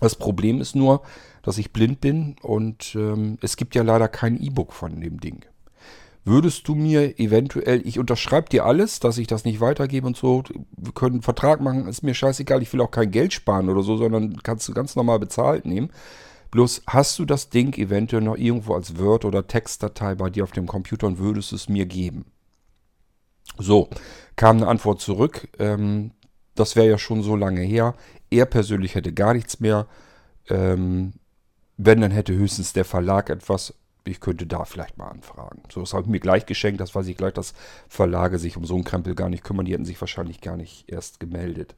Das 0.00 0.14
Problem 0.14 0.62
ist 0.62 0.74
nur, 0.74 1.02
dass 1.42 1.58
ich 1.58 1.72
blind 1.72 2.00
bin 2.00 2.36
und 2.42 2.94
ähm, 2.94 3.38
es 3.40 3.56
gibt 3.56 3.74
ja 3.74 3.82
leider 3.82 4.08
kein 4.08 4.40
E-Book 4.40 4.72
von 4.72 5.00
dem 5.00 5.20
Ding. 5.20 5.44
Würdest 6.24 6.68
du 6.68 6.74
mir 6.74 7.18
eventuell, 7.18 7.86
ich 7.86 7.98
unterschreibe 7.98 8.50
dir 8.50 8.66
alles, 8.66 9.00
dass 9.00 9.16
ich 9.16 9.26
das 9.26 9.44
nicht 9.44 9.60
weitergebe 9.60 10.06
und 10.06 10.16
so, 10.16 10.42
wir 10.76 10.92
können 10.92 11.16
einen 11.16 11.22
Vertrag 11.22 11.60
machen, 11.60 11.88
ist 11.88 12.02
mir 12.02 12.14
scheißegal, 12.14 12.60
ich 12.62 12.72
will 12.72 12.82
auch 12.82 12.90
kein 12.90 13.10
Geld 13.10 13.32
sparen 13.32 13.70
oder 13.70 13.82
so, 13.82 13.96
sondern 13.96 14.36
kannst 14.42 14.68
du 14.68 14.74
ganz 14.74 14.96
normal 14.96 15.18
bezahlt 15.18 15.64
nehmen. 15.64 15.90
Bloß 16.50 16.82
hast 16.88 17.18
du 17.18 17.24
das 17.24 17.48
Ding 17.48 17.76
eventuell 17.78 18.22
noch 18.22 18.36
irgendwo 18.36 18.74
als 18.74 18.98
Word- 18.98 19.24
oder 19.24 19.46
Textdatei 19.46 20.14
bei 20.14 20.30
dir 20.30 20.44
auf 20.44 20.52
dem 20.52 20.66
Computer 20.66 21.06
und 21.06 21.18
würdest 21.18 21.52
es 21.52 21.68
mir 21.68 21.86
geben. 21.86 22.26
So, 23.56 23.88
kam 24.36 24.58
eine 24.58 24.66
Antwort 24.66 25.00
zurück. 25.00 25.48
Ähm, 25.58 26.12
das 26.54 26.76
wäre 26.76 26.88
ja 26.88 26.98
schon 26.98 27.22
so 27.22 27.36
lange 27.36 27.62
her. 27.62 27.94
Er 28.30 28.46
persönlich 28.46 28.94
hätte 28.94 29.12
gar 29.12 29.32
nichts 29.32 29.60
mehr. 29.60 29.86
Ähm, 30.48 31.12
wenn, 31.82 32.00
dann 32.00 32.10
hätte 32.10 32.34
höchstens 32.34 32.72
der 32.72 32.84
Verlag 32.84 33.30
etwas. 33.30 33.74
Ich 34.04 34.20
könnte 34.20 34.46
da 34.46 34.64
vielleicht 34.64 34.98
mal 34.98 35.08
anfragen. 35.08 35.62
So, 35.72 35.80
das 35.80 35.92
habe 35.92 36.04
ich 36.04 36.08
mir 36.08 36.20
gleich 36.20 36.46
geschenkt. 36.46 36.80
Das 36.80 36.94
weiß 36.94 37.06
ich 37.06 37.16
gleich, 37.16 37.32
dass 37.32 37.54
Verlage 37.88 38.38
sich 38.38 38.56
um 38.56 38.64
so 38.64 38.74
einen 38.74 38.84
Krempel 38.84 39.14
gar 39.14 39.28
nicht 39.28 39.44
kümmern. 39.44 39.64
Die 39.66 39.72
hätten 39.72 39.84
sich 39.84 40.00
wahrscheinlich 40.00 40.40
gar 40.40 40.56
nicht 40.56 40.90
erst 40.90 41.20
gemeldet. 41.20 41.74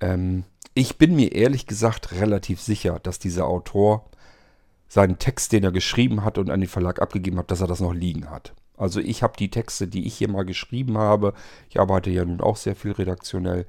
Ähm, 0.00 0.44
ich 0.74 0.98
bin 0.98 1.16
mir 1.16 1.32
ehrlich 1.32 1.66
gesagt 1.66 2.12
relativ 2.12 2.60
sicher, 2.60 2.98
dass 3.02 3.18
dieser 3.18 3.46
Autor 3.46 4.08
seinen 4.88 5.18
Text, 5.18 5.52
den 5.52 5.64
er 5.64 5.72
geschrieben 5.72 6.24
hat 6.24 6.38
und 6.38 6.50
an 6.50 6.60
den 6.60 6.68
Verlag 6.68 7.00
abgegeben 7.00 7.38
hat, 7.38 7.50
dass 7.50 7.60
er 7.60 7.66
das 7.66 7.80
noch 7.80 7.94
liegen 7.94 8.30
hat. 8.30 8.54
Also 8.76 9.00
ich 9.00 9.22
habe 9.22 9.36
die 9.38 9.50
Texte, 9.50 9.88
die 9.88 10.06
ich 10.06 10.14
hier 10.14 10.28
mal 10.28 10.44
geschrieben 10.44 10.98
habe, 10.98 11.32
ich 11.70 11.80
arbeite 11.80 12.10
ja 12.10 12.24
nun 12.24 12.40
auch 12.40 12.56
sehr 12.56 12.76
viel 12.76 12.92
redaktionell, 12.92 13.66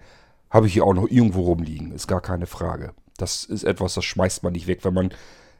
habe 0.49 0.67
ich 0.67 0.73
hier 0.73 0.83
auch 0.83 0.93
noch 0.93 1.09
irgendwo 1.09 1.43
rumliegen. 1.43 1.91
Ist 1.91 2.07
gar 2.07 2.21
keine 2.21 2.45
Frage. 2.45 2.93
Das 3.17 3.43
ist 3.43 3.63
etwas, 3.63 3.95
das 3.95 4.05
schmeißt 4.05 4.43
man 4.43 4.53
nicht 4.53 4.67
weg. 4.67 4.83
Wenn 4.83 4.93
man 4.93 5.13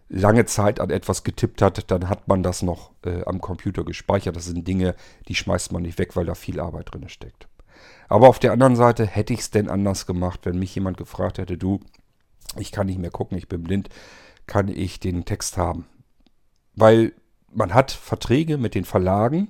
lange 0.10 0.46
Zeit 0.46 0.80
an 0.80 0.90
etwas 0.90 1.24
getippt 1.24 1.62
hat, 1.62 1.92
dann 1.92 2.10
hat 2.10 2.28
man 2.28 2.44
das 2.44 2.62
noch 2.62 2.92
äh, 3.06 3.24
am 3.26 3.42
Computer 3.42 3.84
gespeichert. 3.84 4.36
Das 4.36 4.46
sind 4.46 4.68
Dinge, 4.68 4.96
die 5.28 5.36
schmeißt 5.36 5.72
man 5.72 5.82
nicht 5.82 6.00
weg, 6.00 6.16
weil 6.16 6.26
da 6.26 6.36
viel 6.36 6.60
Arbeit 6.60 6.94
drin 6.94 7.10
steckt. 7.10 7.48
Aber 8.08 8.30
auf 8.30 8.40
der 8.40 8.54
anderen 8.54 8.76
Seite 8.76 9.06
hätte 9.06 9.34
ich 9.34 9.42
es 9.42 9.52
denn 9.52 9.70
anders 9.70 10.06
gemacht, 10.06 10.42
wenn 10.44 10.60
mich 10.60 10.74
jemand 10.74 10.98
gefragt 10.98 11.38
hätte, 11.38 11.58
du, 11.58 11.82
ich 12.58 12.72
kann 12.72 12.88
nicht 12.88 13.00
mehr 13.00 13.12
gucken, 13.12 13.38
ich 13.38 13.50
bin 13.50 13.64
blind, 13.64 13.90
kann 14.46 14.70
ich 14.70 15.00
den 15.00 15.26
Text 15.26 15.58
haben? 15.58 15.86
Weil 16.74 17.14
man 17.54 17.74
hat 17.74 17.92
Verträge 17.92 18.58
mit 18.58 18.76
den 18.76 18.86
Verlagen 18.86 19.50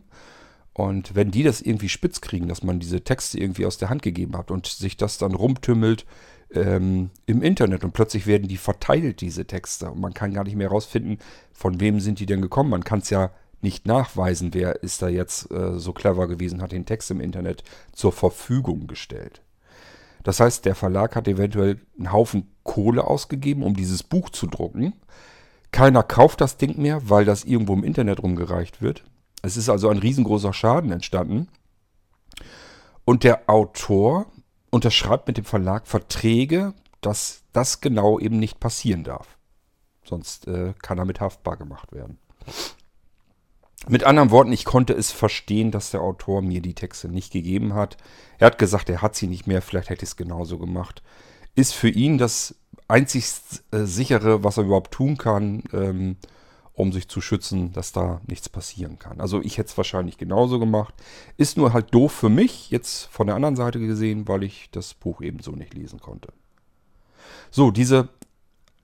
und 0.74 1.14
wenn 1.16 1.32
die 1.32 1.44
das 1.44 1.62
irgendwie 1.62 1.90
spitz 1.90 2.22
kriegen, 2.22 2.48
dass 2.48 2.64
man 2.64 2.80
diese 2.80 3.04
Texte 3.04 3.40
irgendwie 3.40 3.66
aus 3.66 3.78
der 3.78 3.90
Hand 3.90 4.02
gegeben 4.02 4.36
hat 4.38 4.50
und 4.50 4.66
sich 4.66 4.98
das 4.98 5.18
dann 5.18 5.36
rumtümmelt 5.36 6.06
ähm, 6.54 7.10
im 7.26 7.42
Internet 7.42 7.84
und 7.84 7.94
plötzlich 7.94 8.28
werden 8.28 8.48
die 8.48 8.58
verteilt, 8.58 9.22
diese 9.22 9.46
Texte. 9.46 9.92
Und 9.92 10.00
man 10.00 10.14
kann 10.14 10.34
gar 10.34 10.44
nicht 10.44 10.56
mehr 10.56 10.70
herausfinden, 10.70 11.20
von 11.54 11.80
wem 11.80 12.00
sind 12.00 12.20
die 12.20 12.26
denn 12.26 12.42
gekommen. 12.42 12.70
Man 12.70 12.84
kann 12.84 13.00
es 13.00 13.10
ja 13.10 13.32
nicht 13.62 13.86
nachweisen, 13.86 14.54
wer 14.54 14.84
ist 14.84 15.02
da 15.02 15.08
jetzt 15.10 15.52
äh, 15.52 15.80
so 15.80 15.94
clever 15.94 16.28
gewesen, 16.28 16.62
hat 16.62 16.72
den 16.72 16.86
Text 16.86 17.10
im 17.12 17.20
Internet 17.20 17.64
zur 17.92 18.12
Verfügung 18.12 18.88
gestellt. 18.88 19.42
Das 20.24 20.40
heißt, 20.40 20.66
der 20.66 20.76
Verlag 20.76 21.16
hat 21.16 21.28
eventuell 21.28 21.80
einen 21.98 22.12
Haufen 22.12 22.52
Kohle 22.64 23.06
ausgegeben, 23.06 23.64
um 23.64 23.76
dieses 23.76 24.04
Buch 24.04 24.30
zu 24.30 24.46
drucken. 24.46 24.94
Keiner 25.72 26.04
kauft 26.04 26.42
das 26.42 26.58
Ding 26.58 26.78
mehr, 26.82 27.10
weil 27.10 27.26
das 27.26 27.46
irgendwo 27.46 27.74
im 27.74 27.84
Internet 27.84 28.22
rumgereicht 28.22 28.82
wird. 28.82 29.04
Es 29.42 29.58
ist 29.58 29.70
also 29.70 29.90
ein 29.90 30.00
riesengroßer 30.00 30.54
Schaden 30.54 30.92
entstanden. 30.92 31.48
Und 33.06 33.24
der 33.24 33.50
Autor 33.50 34.26
unterschreibt 34.78 35.28
mit 35.28 35.38
dem 35.38 35.46
Verlag 35.46 35.88
Verträge, 35.88 36.74
dass 37.02 37.44
das 37.52 37.82
genau 37.82 38.20
eben 38.20 38.38
nicht 38.38 38.60
passieren 38.60 39.04
darf. 39.04 39.38
Sonst 40.04 40.48
äh, 40.48 40.74
kann 40.82 41.00
er 41.00 41.06
mit 41.06 41.20
haftbar 41.20 41.58
gemacht 41.58 41.92
werden. 41.92 42.20
Mit 43.90 44.04
anderen 44.04 44.32
Worten, 44.32 44.52
ich 44.52 44.66
konnte 44.66 44.94
es 44.94 45.12
verstehen, 45.12 45.72
dass 45.72 45.92
der 45.92 46.02
Autor 46.02 46.42
mir 46.42 46.62
die 46.62 46.76
Texte 46.76 47.10
nicht 47.10 47.34
gegeben 47.34 47.74
hat. 47.74 47.98
Er 48.38 48.48
hat 48.48 48.60
gesagt, 48.60 48.90
er 48.90 49.02
hat 49.02 49.16
sie 49.16 49.28
nicht 49.28 49.48
mehr, 49.48 49.62
vielleicht 49.62 49.90
hätte 49.90 50.04
ich 50.04 50.12
es 50.12 50.16
genauso 50.16 50.58
gemacht. 50.60 51.02
Ist 51.56 51.74
für 51.74 51.90
ihn 51.90 52.18
das 52.18 52.56
einzig 52.88 53.26
äh, 53.72 53.84
sichere, 53.84 54.44
was 54.44 54.58
er 54.58 54.66
überhaupt 54.66 54.94
tun 54.94 55.18
kann, 55.18 55.64
ähm, 55.74 56.18
um 56.78 56.92
sich 56.94 57.08
zu 57.08 57.22
schützen, 57.22 57.74
dass 57.74 57.92
da 57.92 58.22
nichts 58.28 58.50
passieren 58.50 59.00
kann. 59.00 59.20
Also 59.20 59.42
ich 59.42 59.58
hätte 59.58 59.70
es 59.70 59.78
wahrscheinlich 59.78 60.20
genauso 60.20 60.60
gemacht. 60.60 60.94
Ist 61.36 61.58
nur 61.58 61.74
halt 61.74 61.92
doof 61.92 62.12
für 62.12 62.30
mich, 62.30 62.70
jetzt 62.70 63.06
von 63.06 63.26
der 63.26 63.36
anderen 63.36 63.56
Seite 63.56 63.80
gesehen, 63.80 64.28
weil 64.28 64.44
ich 64.44 64.70
das 64.72 64.94
Buch 64.94 65.22
ebenso 65.22 65.54
nicht 65.54 65.74
lesen 65.74 66.00
konnte. 66.00 66.32
So, 67.50 67.72
diese 67.72 68.10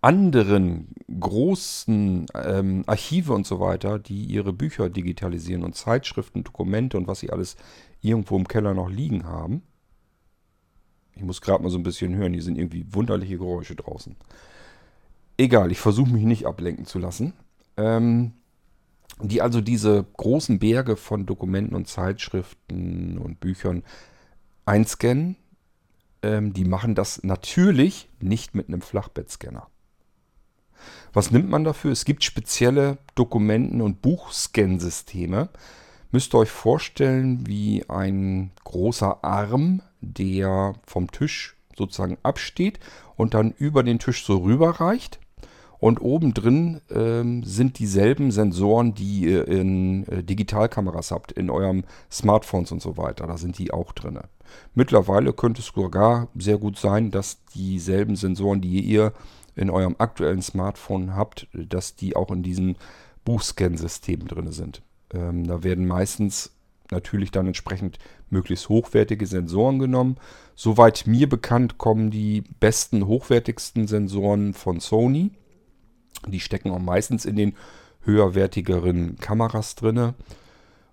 anderen 0.02 0.88
großen 1.20 2.26
ähm, 2.34 2.84
Archive 2.88 3.32
und 3.32 3.46
so 3.46 3.60
weiter, 3.60 4.00
die 4.00 4.26
ihre 4.26 4.54
Bücher 4.54 4.90
digitalisieren 4.90 5.64
und 5.64 5.76
Zeitschriften, 5.76 6.44
Dokumente 6.44 6.98
und 6.98 7.06
was 7.06 7.20
sie 7.20 7.30
alles 7.30 7.58
irgendwo 8.02 8.36
im 8.38 8.48
Keller 8.48 8.74
noch 8.74 8.90
liegen 8.90 9.26
haben. 9.26 9.62
Ich 11.16 11.22
muss 11.22 11.42
gerade 11.42 11.62
mal 11.62 11.70
so 11.70 11.78
ein 11.78 11.84
bisschen 11.84 12.16
hören, 12.16 12.34
hier 12.34 12.42
sind 12.42 12.58
irgendwie 12.58 12.88
wunderliche 12.92 13.38
Geräusche 13.38 13.76
draußen. 13.76 14.16
Egal, 15.38 15.72
ich 15.72 15.80
versuche 15.80 16.10
mich 16.10 16.24
nicht 16.24 16.48
ablenken 16.48 16.88
zu 16.88 16.98
lassen 16.98 17.34
ähm, 17.78 18.34
die 19.22 19.42
also 19.42 19.62
diese 19.62 20.04
großen 20.18 20.60
Berge 20.60 20.96
von 20.96 21.26
Dokumenten 21.26 21.76
und 21.76 21.88
Zeitschriften 21.88 23.18
und 23.18 23.40
Büchern 23.40 23.84
einscannen. 24.66 25.36
Ähm, 26.22 26.54
die 26.54 26.66
machen 26.66 26.96
das 26.96 27.24
natürlich 27.24 28.10
nicht 28.20 28.56
mit 28.56 28.68
einem 28.68 28.82
Flachbettscanner. 28.82 29.68
Was 31.14 31.32
nimmt 31.32 31.50
man 31.50 31.64
dafür? 31.64 31.92
Es 31.92 32.06
gibt 32.06 32.24
spezielle 32.24 32.98
Dokumenten- 33.16 33.82
und 33.82 34.02
Buchscansysteme. 34.02 35.50
Müsst 36.12 36.34
ihr 36.34 36.40
euch 36.40 36.52
vorstellen 36.52 37.48
wie 37.48 37.88
ein 37.90 38.52
großer 38.64 39.24
Arm, 39.24 39.82
der 40.02 40.74
vom 40.86 41.10
Tisch 41.12 41.56
sozusagen 41.78 42.18
absteht 42.24 42.80
und 43.16 43.34
dann 43.34 43.52
über 43.52 43.84
den 43.84 44.00
Tisch 44.00 44.26
so 44.26 44.38
rüberreicht. 44.38 45.20
Und 45.84 46.00
oben 46.00 46.34
drin 46.34 46.80
ähm, 46.92 47.44
sind 47.44 47.78
dieselben 47.78 48.32
Sensoren, 48.32 48.94
die 48.94 49.26
ihr 49.26 49.50
in 49.50 50.08
äh, 50.08 50.24
Digitalkameras 50.24 51.12
habt, 51.12 51.34
in 51.34 51.50
eurem 51.50 51.84
Smartphones 52.10 52.72
und 52.72 52.82
so 52.82 52.96
weiter. 52.96 53.28
Da 53.28 53.36
sind 53.36 53.58
die 53.58 53.74
auch 53.74 53.92
drin. 53.92 54.18
Mittlerweile 54.76 55.34
könnte 55.34 55.60
es 55.60 55.74
sogar 55.76 56.30
sehr 56.36 56.58
gut 56.58 56.78
sein, 56.78 57.12
dass 57.12 57.44
dieselben 57.54 58.16
Sensoren, 58.16 58.62
die 58.62 58.80
ihr 58.80 59.12
in 59.58 59.70
eurem 59.70 59.98
aktuellen 59.98 60.42
Smartphone 60.42 61.18
habt, 61.18 61.50
dass 61.52 61.98
die 61.98 62.16
auch 62.16 62.32
in 62.32 62.44
diesen 62.44 62.78
Buchscan-Systemen 63.26 64.30
drin 64.30 64.54
sind. 64.54 64.82
Ähm, 65.14 65.46
da 65.46 65.64
werden 65.64 65.86
meistens 65.86 66.52
natürlich 66.92 67.32
dann 67.32 67.48
entsprechend 67.48 68.00
möglichst 68.30 68.70
hochwertige 68.70 69.26
Sensoren 69.26 69.80
genommen. 69.80 70.16
Soweit 70.56 71.08
mir 71.08 71.28
bekannt 71.28 71.78
kommen 71.78 72.10
die 72.10 72.46
besten, 72.62 73.06
hochwertigsten 73.06 73.88
Sensoren 73.88 74.54
von 74.54 74.80
Sony. 74.80 75.32
Die 76.28 76.40
stecken 76.40 76.72
auch 76.72 76.80
meistens 76.80 77.26
in 77.26 77.36
den 77.36 77.56
höherwertigeren 78.02 79.18
Kameras 79.18 79.76
drin. 79.76 80.14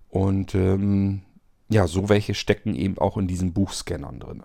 Und 0.09 0.55
ähm, 0.55 1.21
ja, 1.69 1.87
so 1.87 2.09
welche 2.09 2.33
stecken 2.33 2.75
eben 2.75 2.97
auch 2.97 3.17
in 3.17 3.27
diesen 3.27 3.53
Buchscannern 3.53 4.19
drin. 4.19 4.43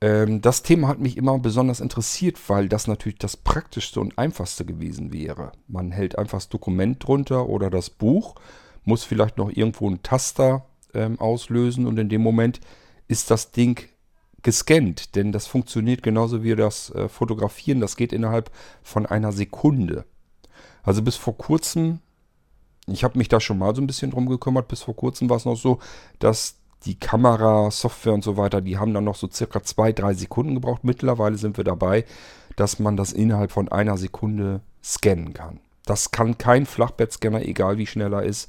Ähm, 0.00 0.42
das 0.42 0.62
Thema 0.62 0.88
hat 0.88 0.98
mich 0.98 1.16
immer 1.16 1.38
besonders 1.38 1.80
interessiert, 1.80 2.38
weil 2.48 2.68
das 2.68 2.86
natürlich 2.86 3.18
das 3.18 3.36
praktischste 3.36 4.00
und 4.00 4.18
einfachste 4.18 4.64
gewesen 4.64 5.12
wäre. 5.12 5.52
Man 5.68 5.92
hält 5.92 6.18
einfach 6.18 6.38
das 6.38 6.48
Dokument 6.48 7.06
drunter 7.06 7.48
oder 7.48 7.70
das 7.70 7.88
Buch, 7.88 8.34
muss 8.84 9.04
vielleicht 9.04 9.38
noch 9.38 9.50
irgendwo 9.50 9.88
einen 9.88 10.02
Taster 10.02 10.66
ähm, 10.92 11.18
auslösen 11.18 11.86
und 11.86 11.98
in 11.98 12.08
dem 12.08 12.22
Moment 12.22 12.60
ist 13.08 13.30
das 13.30 13.52
Ding 13.52 13.88
gescannt, 14.46 15.16
denn 15.16 15.32
das 15.32 15.48
funktioniert 15.48 16.04
genauso 16.04 16.44
wie 16.44 16.54
das 16.54 16.90
äh, 16.90 17.08
Fotografieren. 17.08 17.80
Das 17.80 17.96
geht 17.96 18.12
innerhalb 18.12 18.52
von 18.80 19.04
einer 19.04 19.32
Sekunde. 19.32 20.04
Also 20.84 21.02
bis 21.02 21.16
vor 21.16 21.36
kurzem, 21.36 21.98
ich 22.86 23.02
habe 23.02 23.18
mich 23.18 23.26
da 23.26 23.40
schon 23.40 23.58
mal 23.58 23.74
so 23.74 23.82
ein 23.82 23.88
bisschen 23.88 24.12
drum 24.12 24.28
gekümmert, 24.28 24.68
bis 24.68 24.82
vor 24.82 24.94
kurzem 24.94 25.28
war 25.28 25.38
es 25.38 25.46
noch 25.46 25.56
so, 25.56 25.80
dass 26.20 26.58
die 26.84 26.94
Kamera, 26.94 27.72
Software 27.72 28.14
und 28.14 28.22
so 28.22 28.36
weiter, 28.36 28.60
die 28.60 28.78
haben 28.78 28.94
dann 28.94 29.02
noch 29.02 29.16
so 29.16 29.28
circa 29.28 29.64
zwei, 29.64 29.90
drei 29.90 30.14
Sekunden 30.14 30.54
gebraucht. 30.54 30.84
Mittlerweile 30.84 31.38
sind 31.38 31.56
wir 31.56 31.64
dabei, 31.64 32.04
dass 32.54 32.78
man 32.78 32.96
das 32.96 33.12
innerhalb 33.12 33.50
von 33.50 33.68
einer 33.68 33.96
Sekunde 33.96 34.60
scannen 34.80 35.34
kann. 35.34 35.58
Das 35.86 36.12
kann 36.12 36.38
kein 36.38 36.66
Flachbettscanner, 36.66 37.42
egal 37.42 37.78
wie 37.78 37.86
schnell 37.88 38.12
er 38.12 38.22
ist. 38.22 38.48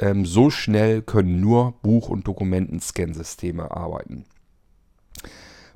Ähm, 0.00 0.26
so 0.26 0.50
schnell 0.50 1.02
können 1.02 1.40
nur 1.40 1.74
Buch- 1.82 2.08
und 2.08 2.26
Dokumentenscansysteme 2.26 3.70
arbeiten. 3.70 4.24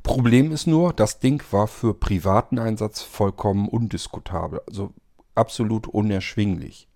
Problem 0.02 0.52
ist 0.52 0.66
nur, 0.66 0.92
das 0.92 1.18
Ding 1.18 1.42
war 1.50 1.66
für 1.66 1.94
privaten 1.94 2.58
Einsatz 2.58 3.02
vollkommen 3.02 3.68
undiskutabel, 3.68 4.60
also 4.66 4.92
absolut 5.34 5.86
unerschwinglich. 5.86 6.88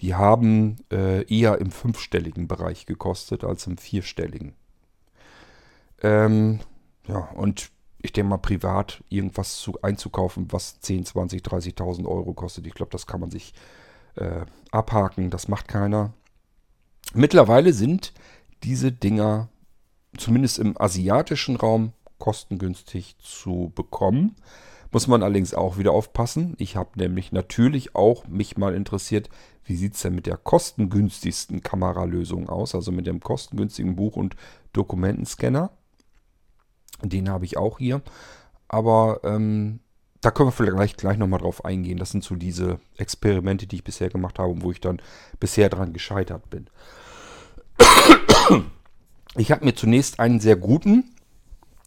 Die 0.00 0.14
haben 0.14 0.76
äh, 0.92 1.24
eher 1.26 1.58
im 1.58 1.70
fünfstelligen 1.70 2.48
Bereich 2.48 2.86
gekostet 2.86 3.44
als 3.44 3.66
im 3.66 3.78
vierstelligen. 3.78 4.54
Ähm, 6.02 6.60
ja, 7.06 7.30
und 7.34 7.70
ich 8.02 8.12
denke 8.12 8.28
mal, 8.28 8.38
privat 8.38 9.02
irgendwas 9.08 9.56
zu, 9.56 9.80
einzukaufen, 9.80 10.52
was 10.52 10.80
10, 10.80 11.06
20, 11.06 11.42
30.000 11.42 12.06
Euro 12.06 12.34
kostet, 12.34 12.66
ich 12.66 12.74
glaube, 12.74 12.92
das 12.92 13.06
kann 13.06 13.20
man 13.20 13.30
sich 13.30 13.54
äh, 14.16 14.44
abhaken, 14.70 15.30
das 15.30 15.48
macht 15.48 15.68
keiner. 15.68 16.12
Mittlerweile 17.14 17.72
sind 17.72 18.12
diese 18.62 18.92
Dinger 18.92 19.48
zumindest 20.18 20.58
im 20.58 20.80
asiatischen 20.80 21.56
Raum 21.56 21.92
kostengünstig 22.18 23.16
zu 23.18 23.72
bekommen. 23.74 24.36
Muss 24.90 25.08
man 25.08 25.22
allerdings 25.22 25.54
auch 25.54 25.76
wieder 25.76 25.92
aufpassen. 25.92 26.54
Ich 26.58 26.76
habe 26.76 26.90
nämlich 26.96 27.32
natürlich 27.32 27.96
auch 27.96 28.26
mich 28.28 28.56
mal 28.56 28.74
interessiert, 28.74 29.28
wie 29.64 29.76
sieht 29.76 29.94
es 29.94 30.02
denn 30.02 30.14
mit 30.14 30.26
der 30.26 30.36
kostengünstigsten 30.36 31.62
Kameralösung 31.62 32.48
aus, 32.48 32.74
also 32.74 32.92
mit 32.92 33.06
dem 33.06 33.20
kostengünstigen 33.20 33.96
Buch- 33.96 34.16
und 34.16 34.36
Dokumentenscanner. 34.72 35.70
Den 37.02 37.28
habe 37.28 37.44
ich 37.44 37.56
auch 37.56 37.78
hier. 37.78 38.02
Aber 38.68 39.20
ähm, 39.24 39.80
da 40.20 40.30
können 40.30 40.48
wir 40.48 40.52
vielleicht 40.52 40.98
gleich 40.98 41.18
nochmal 41.18 41.40
drauf 41.40 41.64
eingehen. 41.64 41.98
Das 41.98 42.10
sind 42.10 42.24
so 42.24 42.34
diese 42.34 42.78
Experimente, 42.96 43.66
die 43.66 43.76
ich 43.76 43.84
bisher 43.84 44.08
gemacht 44.08 44.38
habe 44.38 44.50
und 44.50 44.62
wo 44.62 44.70
ich 44.70 44.80
dann 44.80 45.02
bisher 45.40 45.68
dran 45.68 45.92
gescheitert 45.92 46.48
bin. 46.50 46.68
Ich 49.36 49.50
habe 49.50 49.64
mir 49.64 49.74
zunächst 49.74 50.20
einen 50.20 50.40
sehr 50.40 50.56
guten 50.56 51.13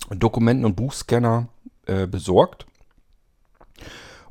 Dokumenten- 0.10 0.66
und 0.66 0.76
Buchscanner 0.76 1.50
äh, 1.86 2.08
besorgt 2.08 2.66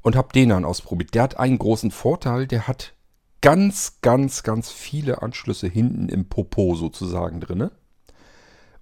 und 0.02 0.16
habe 0.16 0.32
den 0.32 0.50
dann 0.50 0.64
ausprobiert. 0.64 1.14
Der 1.14 1.22
hat 1.24 1.38
einen 1.38 1.58
großen 1.58 1.90
Vorteil, 1.90 2.46
der 2.46 2.68
hat 2.68 2.94
ganz, 3.40 3.98
ganz, 4.02 4.42
ganz 4.42 4.70
viele 4.70 5.22
Anschlüsse 5.22 5.68
hinten 5.68 6.08
im 6.08 6.28
Popo 6.28 6.74
sozusagen 6.74 7.40
drin 7.40 7.70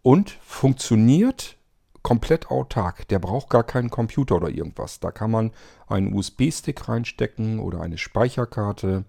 und 0.02 0.38
funktioniert 0.42 1.56
komplett 2.02 2.50
autark. 2.50 3.08
Der 3.08 3.18
braucht 3.18 3.48
gar 3.50 3.64
keinen 3.64 3.90
Computer 3.90 4.36
oder 4.36 4.50
irgendwas. 4.50 5.00
Da 5.00 5.10
kann 5.10 5.30
man 5.30 5.50
einen 5.88 6.14
USB-Stick 6.14 6.88
reinstecken 6.88 7.58
oder 7.58 7.80
eine 7.80 7.98
Speicherkarte. 7.98 9.04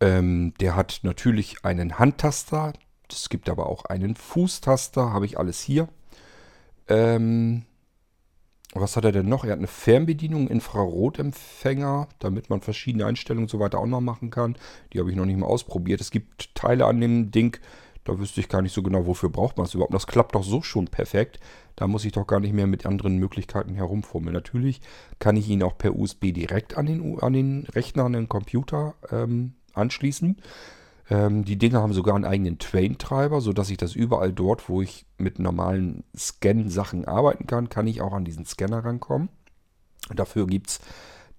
Ähm, 0.00 0.54
der 0.60 0.74
hat 0.74 1.00
natürlich 1.02 1.64
einen 1.64 1.98
Handtaster. 1.98 2.72
Es 3.10 3.28
gibt 3.28 3.48
aber 3.48 3.66
auch 3.66 3.84
einen 3.84 4.16
Fußtaster. 4.16 5.12
Habe 5.12 5.26
ich 5.26 5.38
alles 5.38 5.60
hier. 5.60 5.88
Ähm, 6.88 7.64
was 8.74 8.96
hat 8.96 9.04
er 9.04 9.12
denn 9.12 9.28
noch? 9.28 9.44
Er 9.44 9.52
hat 9.52 9.58
eine 9.58 9.66
Fernbedienung, 9.66 10.48
Infrarotempfänger, 10.48 12.08
damit 12.18 12.50
man 12.50 12.60
verschiedene 12.60 13.06
Einstellungen 13.06 13.44
und 13.44 13.50
so 13.50 13.60
weiter 13.60 13.78
auch 13.78 13.86
noch 13.86 14.00
machen 14.00 14.30
kann. 14.30 14.56
Die 14.92 14.98
habe 14.98 15.10
ich 15.10 15.16
noch 15.16 15.24
nicht 15.24 15.38
mal 15.38 15.46
ausprobiert. 15.46 16.00
Es 16.00 16.10
gibt 16.10 16.54
Teile 16.54 16.84
an 16.84 17.00
dem 17.00 17.30
Ding, 17.30 17.58
da 18.04 18.18
wüsste 18.18 18.40
ich 18.40 18.48
gar 18.48 18.62
nicht 18.62 18.72
so 18.72 18.82
genau, 18.82 19.06
wofür 19.06 19.28
braucht 19.28 19.58
man 19.58 19.66
es 19.66 19.74
überhaupt. 19.74 19.92
Das 19.92 20.06
klappt 20.06 20.34
doch 20.34 20.42
so 20.42 20.62
schon 20.62 20.88
perfekt. 20.88 21.40
Da 21.76 21.86
muss 21.86 22.04
ich 22.04 22.12
doch 22.12 22.26
gar 22.26 22.40
nicht 22.40 22.54
mehr 22.54 22.66
mit 22.66 22.86
anderen 22.86 23.18
Möglichkeiten 23.18 23.74
herumfummeln. 23.74 24.32
Natürlich 24.32 24.80
kann 25.18 25.36
ich 25.36 25.48
ihn 25.48 25.62
auch 25.62 25.76
per 25.76 25.94
USB 25.94 26.32
direkt 26.32 26.76
an 26.76 26.86
den, 26.86 27.20
an 27.20 27.32
den 27.32 27.66
Rechner, 27.74 28.04
an 28.04 28.14
den 28.14 28.28
Computer 28.28 28.94
ähm, 29.10 29.54
anschließen. 29.74 30.38
Ähm, 31.10 31.44
die 31.44 31.56
Dinge 31.56 31.80
haben 31.80 31.92
sogar 31.92 32.14
einen 32.14 32.24
eigenen 32.24 32.58
Twain-Treiber, 32.58 33.40
sodass 33.40 33.70
ich 33.70 33.76
das 33.76 33.94
überall 33.94 34.32
dort, 34.32 34.68
wo 34.68 34.82
ich 34.82 35.06
mit 35.16 35.38
normalen 35.38 36.04
Scan-Sachen 36.16 37.06
arbeiten 37.06 37.46
kann, 37.46 37.68
kann 37.68 37.86
ich 37.86 38.00
auch 38.00 38.12
an 38.12 38.24
diesen 38.24 38.44
Scanner 38.44 38.84
rankommen. 38.84 39.28
Dafür 40.14 40.46
gibt 40.46 40.68
es 40.70 40.80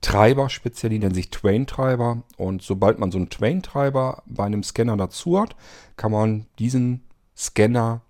Treiber 0.02 0.50
speziell, 0.50 0.92
die 0.92 1.00
nennen 1.00 1.14
sich 1.14 1.30
Twain-Treiber. 1.30 2.24
Und 2.38 2.62
sobald 2.62 3.00
man 3.00 3.12
so 3.12 3.18
einen 3.18 3.30
Twain-Treiber 3.30 4.24
bei 4.26 4.46
einem 4.46 4.64
Scanner 4.64 4.98
dazu 4.98 5.40
hat, 5.40 5.56
kann 5.98 6.12
man 6.12 6.46
diesen 6.58 7.04
Scanner 7.36 8.02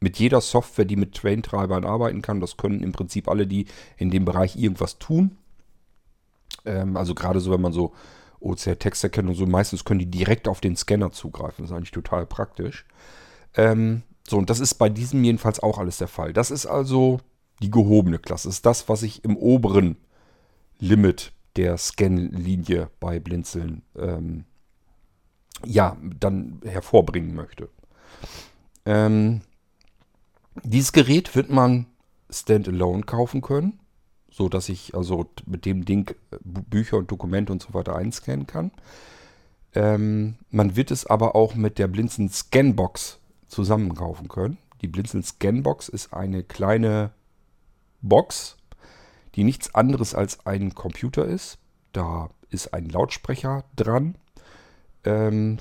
mit 0.00 0.18
jeder 0.18 0.40
Software, 0.40 0.86
die 0.86 0.96
mit 0.96 1.14
Twain-Treibern 1.14 1.84
arbeiten 1.84 2.22
kann, 2.22 2.40
das 2.40 2.56
können 2.56 2.82
im 2.82 2.92
Prinzip 2.92 3.28
alle, 3.28 3.46
die 3.46 3.66
in 3.98 4.10
dem 4.10 4.24
Bereich 4.24 4.56
irgendwas 4.56 4.98
tun. 4.98 5.36
Ähm, 6.64 6.96
also 6.96 7.14
gerade 7.14 7.40
so, 7.40 7.50
wenn 7.52 7.60
man 7.60 7.72
so 7.72 7.92
OCR-Texterkennung 8.40 9.34
so, 9.34 9.46
meistens 9.46 9.84
können 9.84 10.00
die 10.00 10.10
direkt 10.10 10.48
auf 10.48 10.60
den 10.60 10.76
Scanner 10.76 11.12
zugreifen. 11.12 11.62
Das 11.64 11.70
ist 11.70 11.76
eigentlich 11.76 11.90
total 11.90 12.26
praktisch. 12.26 12.86
Ähm, 13.54 14.02
so, 14.28 14.38
und 14.38 14.50
das 14.50 14.60
ist 14.60 14.74
bei 14.74 14.88
diesem 14.88 15.22
jedenfalls 15.24 15.60
auch 15.60 15.78
alles 15.78 15.98
der 15.98 16.08
Fall. 16.08 16.32
Das 16.32 16.50
ist 16.50 16.66
also 16.66 17.20
die 17.62 17.70
gehobene 17.70 18.18
Klasse. 18.18 18.48
Das 18.48 18.56
ist 18.56 18.66
das, 18.66 18.88
was 18.88 19.02
ich 19.02 19.24
im 19.24 19.36
oberen 19.36 19.96
Limit 20.78 21.32
der 21.56 21.76
Scan-Linie 21.76 22.90
bei 23.00 23.18
Blinzeln 23.18 23.82
ähm, 23.98 24.44
ja, 25.64 25.96
dann 26.18 26.60
hervorbringen 26.64 27.34
möchte. 27.34 27.68
Ähm, 28.86 29.42
dieses 30.62 30.92
Gerät 30.92 31.34
wird 31.34 31.50
man 31.50 31.86
standalone 32.30 33.02
kaufen 33.02 33.42
können 33.42 33.79
so 34.30 34.48
dass 34.48 34.68
ich 34.68 34.94
also 34.94 35.26
mit 35.46 35.64
dem 35.64 35.84
Ding 35.84 36.10
äh, 36.30 36.36
Bücher 36.42 36.98
und 36.98 37.10
Dokumente 37.10 37.52
und 37.52 37.62
so 37.62 37.74
weiter 37.74 37.96
einscannen 37.96 38.46
kann. 38.46 38.70
Ähm, 39.74 40.36
man 40.50 40.76
wird 40.76 40.90
es 40.90 41.06
aber 41.06 41.34
auch 41.34 41.54
mit 41.54 41.78
der 41.78 41.88
Blinzeln 41.88 42.28
Scanbox 42.28 43.18
zusammen 43.46 43.94
kaufen 43.94 44.28
können. 44.28 44.58
Die 44.80 44.88
Blinzeln 44.88 45.22
Scanbox 45.22 45.88
ist 45.88 46.12
eine 46.12 46.42
kleine 46.42 47.10
Box, 48.02 48.56
die 49.34 49.44
nichts 49.44 49.74
anderes 49.74 50.14
als 50.14 50.46
ein 50.46 50.74
Computer 50.74 51.24
ist. 51.24 51.58
Da 51.92 52.30
ist 52.48 52.72
ein 52.74 52.88
Lautsprecher 52.88 53.64
dran. 53.76 54.16
Ähm, 55.04 55.58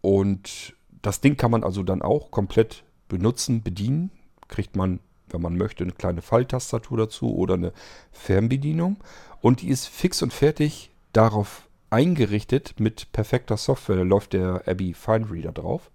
und 0.00 0.74
das 1.02 1.20
Ding 1.20 1.36
kann 1.36 1.50
man 1.50 1.64
also 1.64 1.82
dann 1.82 2.02
auch 2.02 2.30
komplett 2.30 2.84
benutzen, 3.08 3.62
bedienen. 3.62 4.10
Kriegt 4.48 4.76
man 4.76 5.00
wenn 5.30 5.42
man 5.42 5.56
möchte, 5.56 5.84
eine 5.84 5.92
kleine 5.92 6.22
Falltastatur 6.22 6.98
dazu 6.98 7.34
oder 7.34 7.54
eine 7.54 7.72
Fernbedienung. 8.12 8.96
Und 9.40 9.62
die 9.62 9.68
ist 9.68 9.86
fix 9.86 10.22
und 10.22 10.32
fertig 10.32 10.90
darauf 11.12 11.68
eingerichtet 11.90 12.78
mit 12.78 13.12
perfekter 13.12 13.56
Software. 13.56 13.96
Da 13.96 14.02
läuft 14.02 14.32
der 14.32 14.62
Abby 14.66 14.94
Fine 14.94 15.30
Reader 15.30 15.52
drauf. 15.52 15.90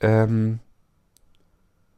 Ähm, 0.00 0.60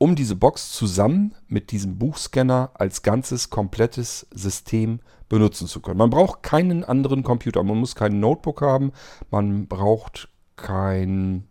um 0.03 0.17
diese 0.17 0.35
Box 0.35 0.73
zusammen 0.73 1.33
mit 1.47 1.71
diesem 1.71 1.97
Buchscanner 1.97 2.73
als 2.75 3.03
ganzes 3.03 3.51
komplettes 3.51 4.27
System 4.33 4.99
benutzen 5.29 5.69
zu 5.69 5.81
können. 5.81 5.99
Man 5.99 6.11
braucht 6.11 6.43
keinen 6.43 6.83
anderen 6.83 7.23
Computer, 7.23 7.63
man 7.63 7.79
muss 7.79 7.95
kein 7.95 8.19
Notebook 8.19 8.63
haben, 8.63 8.91
man 9.31 9.69
braucht 9.69 10.29
keinen 10.57 11.49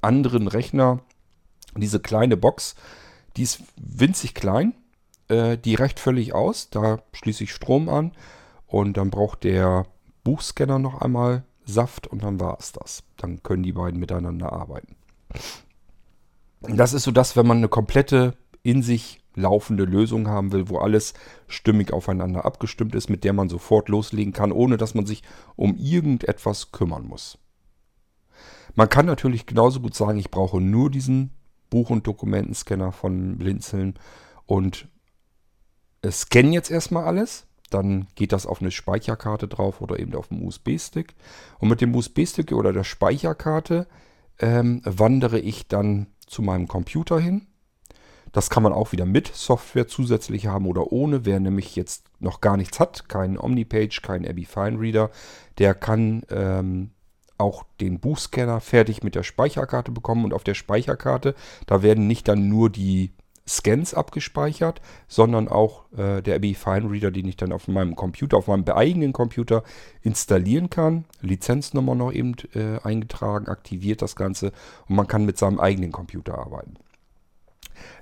anderen 0.00 0.48
Rechner. 0.48 1.00
Diese 1.76 2.00
kleine 2.00 2.38
Box, 2.38 2.76
die 3.36 3.42
ist 3.42 3.62
winzig 3.76 4.34
klein, 4.34 4.74
äh, 5.28 5.58
die 5.58 5.74
reicht 5.74 6.00
völlig 6.00 6.34
aus. 6.34 6.70
Da 6.70 7.02
schließe 7.12 7.44
ich 7.44 7.52
Strom 7.52 7.88
an 7.88 8.12
und 8.66 8.96
dann 8.96 9.10
braucht 9.10 9.44
der 9.44 9.86
Buchscanner 10.24 10.78
noch 10.78 11.00
einmal 11.00 11.44
Saft 11.64 12.06
und 12.06 12.22
dann 12.22 12.38
war 12.40 12.56
es 12.60 12.72
das. 12.72 13.02
Dann 13.16 13.42
können 13.42 13.62
die 13.62 13.72
beiden 13.72 13.98
miteinander 13.98 14.52
arbeiten. 14.52 14.94
Das 16.60 16.92
ist 16.92 17.02
so 17.02 17.10
das, 17.10 17.36
wenn 17.36 17.46
man 17.46 17.58
eine 17.58 17.68
komplette 17.68 18.36
in 18.62 18.82
sich 18.82 19.20
laufende 19.34 19.84
Lösung 19.84 20.28
haben 20.28 20.52
will, 20.52 20.68
wo 20.68 20.78
alles 20.78 21.14
stimmig 21.46 21.92
aufeinander 21.92 22.44
abgestimmt 22.44 22.94
ist, 22.94 23.10
mit 23.10 23.22
der 23.22 23.32
man 23.32 23.48
sofort 23.48 23.88
loslegen 23.88 24.32
kann, 24.32 24.50
ohne 24.50 24.76
dass 24.76 24.94
man 24.94 25.06
sich 25.06 25.22
um 25.56 25.76
irgendetwas 25.76 26.72
kümmern 26.72 27.06
muss. 27.06 27.38
Man 28.74 28.88
kann 28.88 29.06
natürlich 29.06 29.46
genauso 29.46 29.80
gut 29.80 29.94
sagen, 29.94 30.18
ich 30.18 30.30
brauche 30.30 30.60
nur 30.60 30.90
diesen 30.90 31.30
Buch- 31.76 31.90
und 31.90 32.06
Dokumentenscanner 32.06 32.90
von 32.90 33.36
Blinzeln 33.36 33.98
und 34.46 34.88
scanne 36.10 36.54
jetzt 36.54 36.70
erstmal 36.70 37.04
alles. 37.04 37.46
Dann 37.68 38.06
geht 38.14 38.32
das 38.32 38.46
auf 38.46 38.62
eine 38.62 38.70
Speicherkarte 38.70 39.46
drauf 39.46 39.82
oder 39.82 39.98
eben 39.98 40.14
auf 40.14 40.32
einen 40.32 40.42
USB-Stick. 40.42 41.14
Und 41.58 41.68
mit 41.68 41.82
dem 41.82 41.94
USB-Stick 41.94 42.52
oder 42.52 42.72
der 42.72 42.84
Speicherkarte 42.84 43.86
ähm, 44.38 44.80
wandere 44.86 45.38
ich 45.38 45.68
dann 45.68 46.06
zu 46.26 46.40
meinem 46.40 46.66
Computer 46.66 47.20
hin. 47.20 47.46
Das 48.32 48.48
kann 48.48 48.62
man 48.62 48.72
auch 48.72 48.92
wieder 48.92 49.04
mit 49.04 49.28
Software 49.28 49.86
zusätzlich 49.86 50.46
haben 50.46 50.64
oder 50.66 50.92
ohne. 50.92 51.26
Wer 51.26 51.40
nämlich 51.40 51.76
jetzt 51.76 52.06
noch 52.20 52.40
gar 52.40 52.56
nichts 52.56 52.80
hat, 52.80 53.10
keinen 53.10 53.36
Omnipage, 53.36 54.00
keinen 54.00 54.26
Abby 54.26 54.46
Fine 54.46 54.80
Reader, 54.80 55.10
der 55.58 55.74
kann 55.74 56.22
ähm, 56.30 56.92
auch 57.38 57.64
den 57.80 58.00
Buchscanner 58.00 58.60
fertig 58.60 59.02
mit 59.02 59.14
der 59.14 59.22
Speicherkarte 59.22 59.92
bekommen. 59.92 60.24
Und 60.24 60.34
auf 60.34 60.44
der 60.44 60.54
Speicherkarte, 60.54 61.34
da 61.66 61.82
werden 61.82 62.06
nicht 62.06 62.28
dann 62.28 62.48
nur 62.48 62.70
die 62.70 63.12
Scans 63.48 63.94
abgespeichert, 63.94 64.80
sondern 65.06 65.46
auch 65.48 65.84
äh, 65.96 66.20
der 66.20 66.36
Abby 66.36 66.54
Fine 66.54 66.90
Reader, 66.90 67.12
den 67.12 67.28
ich 67.28 67.36
dann 67.36 67.52
auf 67.52 67.68
meinem 67.68 67.94
Computer, 67.94 68.36
auf 68.36 68.48
meinem 68.48 68.64
eigenen 68.64 69.12
Computer 69.12 69.62
installieren 70.02 70.68
kann. 70.68 71.04
Lizenznummer 71.20 71.94
noch 71.94 72.12
eben 72.12 72.34
äh, 72.54 72.80
eingetragen, 72.82 73.46
aktiviert 73.46 74.02
das 74.02 74.16
Ganze 74.16 74.52
und 74.88 74.96
man 74.96 75.06
kann 75.06 75.24
mit 75.24 75.38
seinem 75.38 75.60
eigenen 75.60 75.92
Computer 75.92 76.38
arbeiten. 76.38 76.74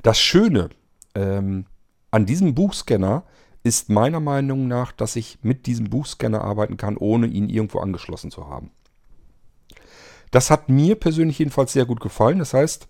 Das 0.02 0.18
Schöne 0.18 0.70
ähm, 1.14 1.66
an 2.10 2.24
diesem 2.24 2.54
Buchscanner 2.54 3.24
ist 3.64 3.90
meiner 3.90 4.20
Meinung 4.20 4.68
nach, 4.68 4.92
dass 4.92 5.16
ich 5.16 5.38
mit 5.42 5.66
diesem 5.66 5.90
Buchscanner 5.90 6.42
arbeiten 6.42 6.76
kann, 6.76 6.96
ohne 6.96 7.26
ihn 7.26 7.48
irgendwo 7.48 7.80
angeschlossen 7.80 8.30
zu 8.30 8.48
haben. 8.48 8.70
Das 10.34 10.50
hat 10.50 10.68
mir 10.68 10.96
persönlich 10.96 11.38
jedenfalls 11.38 11.72
sehr 11.72 11.86
gut 11.86 12.00
gefallen. 12.00 12.40
Das 12.40 12.54
heißt, 12.54 12.88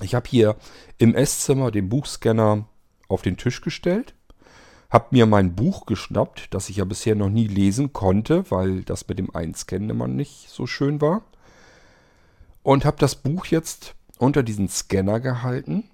ich 0.00 0.14
habe 0.14 0.28
hier 0.28 0.54
im 0.96 1.12
Esszimmer 1.16 1.72
den 1.72 1.88
Buchscanner 1.88 2.68
auf 3.08 3.22
den 3.22 3.36
Tisch 3.36 3.62
gestellt, 3.62 4.14
habe 4.88 5.08
mir 5.10 5.26
mein 5.26 5.56
Buch 5.56 5.86
geschnappt, 5.86 6.54
das 6.54 6.68
ich 6.68 6.76
ja 6.76 6.84
bisher 6.84 7.16
noch 7.16 7.30
nie 7.30 7.48
lesen 7.48 7.92
konnte, 7.92 8.48
weil 8.48 8.84
das 8.84 9.08
mit 9.08 9.18
dem 9.18 9.34
Einscannen 9.34 9.90
immer 9.90 10.06
nicht 10.06 10.48
so 10.48 10.68
schön 10.68 11.00
war. 11.00 11.24
Und 12.62 12.84
habe 12.84 12.98
das 13.00 13.16
Buch 13.16 13.46
jetzt 13.46 13.96
unter 14.18 14.44
diesen 14.44 14.68
Scanner 14.68 15.18
gehalten, 15.18 15.90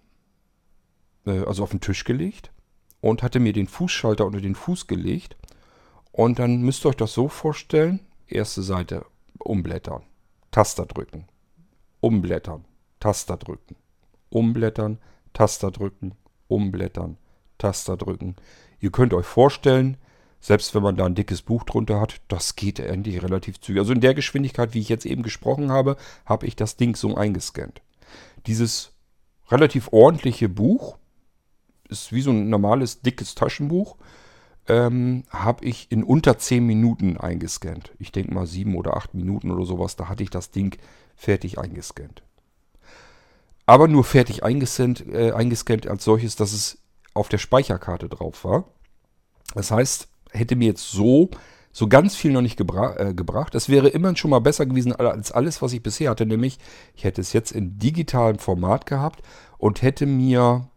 äh, 1.25 1.47
also 1.47 1.63
auf 1.63 1.71
den 1.71 1.81
Tisch 1.81 2.05
gelegt 2.05 2.51
und 3.01 3.23
hatte 3.23 3.41
mir 3.41 3.55
den 3.55 3.69
Fußschalter 3.69 4.27
unter 4.27 4.43
den 4.43 4.55
Fuß 4.55 4.87
gelegt. 4.87 5.35
Und 6.11 6.39
dann 6.39 6.61
müsst 6.61 6.85
ihr 6.85 6.91
euch 6.91 6.97
das 6.97 7.15
so 7.15 7.29
vorstellen, 7.29 8.01
erste 8.27 8.61
Seite 8.63 9.07
umblättern, 9.39 10.03
Taster 10.53 10.87
drücken, 10.87 11.25
umblättern, 12.01 12.65
Taster 13.01 13.39
drücken, 13.39 13.75
umblättern, 14.29 14.99
Taster 15.33 15.71
drücken, 15.71 16.15
umblättern, 16.47 17.17
Taster 17.59 17.97
drücken. 17.97 18.37
Ihr 18.79 18.93
könnt 18.93 19.15
euch 19.15 19.27
vorstellen, 19.27 19.97
selbst 20.41 20.75
wenn 20.75 20.83
man 20.83 20.97
da 20.97 21.07
ein 21.07 21.15
dickes 21.15 21.41
Buch 21.41 21.65
drunter 21.65 22.01
hat, 22.01 22.21
das 22.29 22.55
geht 22.55 22.79
endlich 22.81 23.23
relativ 23.23 23.61
zügig. 23.61 23.81
Also 23.81 23.93
in 23.93 24.01
der 24.03 24.13
Geschwindigkeit, 24.13 24.75
wie 24.75 24.81
ich 24.81 24.89
jetzt 24.89 25.07
eben 25.07 25.23
gesprochen 25.23 25.73
habe, 25.73 25.97
habe 26.27 26.47
ich 26.47 26.55
das 26.55 26.77
Ding 26.77 26.97
so 26.97 27.15
eingescannt. 27.17 27.81
Dieses 28.47 28.93
relativ 29.51 29.89
ordentliche 29.93 30.49
Buch 30.49 30.99
ist 31.89 32.13
wie 32.13 32.21
so 32.21 32.31
ein 32.31 32.51
normales 32.51 33.01
dickes 33.01 33.35
Taschenbuch. 33.35 33.97
Ähm, 34.69 35.25
habe 35.31 35.65
ich 35.65 35.91
in 35.91 36.05
unter 36.05 36.39
10 36.39 36.65
Minuten 36.65 37.17
eingescannt. 37.17 37.93
Ich 37.99 38.13
denke 38.13 38.33
mal 38.33 38.47
7 38.47 38.77
oder 38.77 38.97
8 38.97 39.15
Minuten 39.15 39.51
oder 39.51 39.67
sowas, 39.67 39.97
da 39.97 40.09
hatte 40.09 40.23
ich 40.23 40.31
das 40.31 40.51
Ding 40.51 40.77
fertig 41.17 41.59
eingescannt 41.59 42.23
aber 43.67 43.89
nur 43.89 44.05
fertig 44.05 44.45
eingescannt, 44.45 45.07
äh, 45.09 45.33
eingescannt 45.33 45.87
als 45.87 46.05
solches, 46.05 46.37
dass 46.37 46.53
es 46.53 46.79
auf 47.15 47.29
der 47.29 47.39
Speicherkarte 47.39 48.09
drauf 48.09 48.45
war. 48.45 48.65
Das 49.55 49.71
heißt, 49.71 50.09
hätte 50.31 50.57
mir 50.57 50.69
jetzt 50.69 50.91
so 50.91 51.31
so 51.75 51.89
ganz 51.89 52.15
viel 52.15 52.33
noch 52.33 52.43
nicht 52.43 52.59
gebra 52.59 52.97
äh, 52.99 53.15
gebracht. 53.15 53.55
Es 53.55 53.71
wäre 53.71 53.89
immerhin 53.89 54.17
schon 54.17 54.31
mal 54.31 54.41
besser 54.41 54.67
gewesen 54.67 54.93
als 54.93 55.33
alles, 55.33 55.63
was 55.63 55.73
ich 55.73 55.83
bisher 55.83 56.11
hatte. 56.11 56.27
Nämlich, 56.27 56.59
ich 56.95 57.05
hätte 57.05 57.23
es 57.23 57.33
jetzt 57.33 57.51
in 57.51 57.79
digitalem 57.79 58.39
Format 58.39 58.85
gehabt 58.85 59.23
und 59.57 59.81
hätte 59.81 60.05
mir 60.05 60.69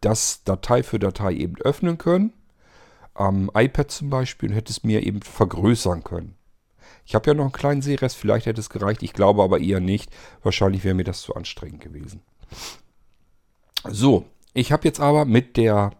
das 0.00 0.44
Datei 0.44 0.84
für 0.84 1.00
Datei 1.00 1.32
eben 1.34 1.56
öffnen 1.56 1.98
können. 1.98 2.32
Am 3.20 3.50
iPad 3.54 3.90
zum 3.90 4.08
Beispiel 4.08 4.48
und 4.48 4.54
hätte 4.54 4.72
es 4.72 4.82
mir 4.82 5.02
eben 5.02 5.20
vergrößern 5.20 6.02
können. 6.04 6.36
Ich 7.04 7.14
habe 7.14 7.28
ja 7.28 7.34
noch 7.34 7.44
einen 7.44 7.52
kleinen 7.52 7.82
Sehrest, 7.82 8.16
vielleicht 8.16 8.46
hätte 8.46 8.60
es 8.60 8.70
gereicht. 8.70 9.02
Ich 9.02 9.12
glaube 9.12 9.42
aber 9.42 9.60
eher 9.60 9.80
nicht. 9.80 10.10
Wahrscheinlich 10.42 10.84
wäre 10.84 10.94
mir 10.94 11.04
das 11.04 11.20
zu 11.20 11.34
anstrengend 11.34 11.82
gewesen. 11.82 12.22
So, 13.88 14.24
ich 14.54 14.72
habe 14.72 14.86
jetzt 14.86 15.00
aber 15.00 15.26
mit 15.26 15.58
der 15.58 15.92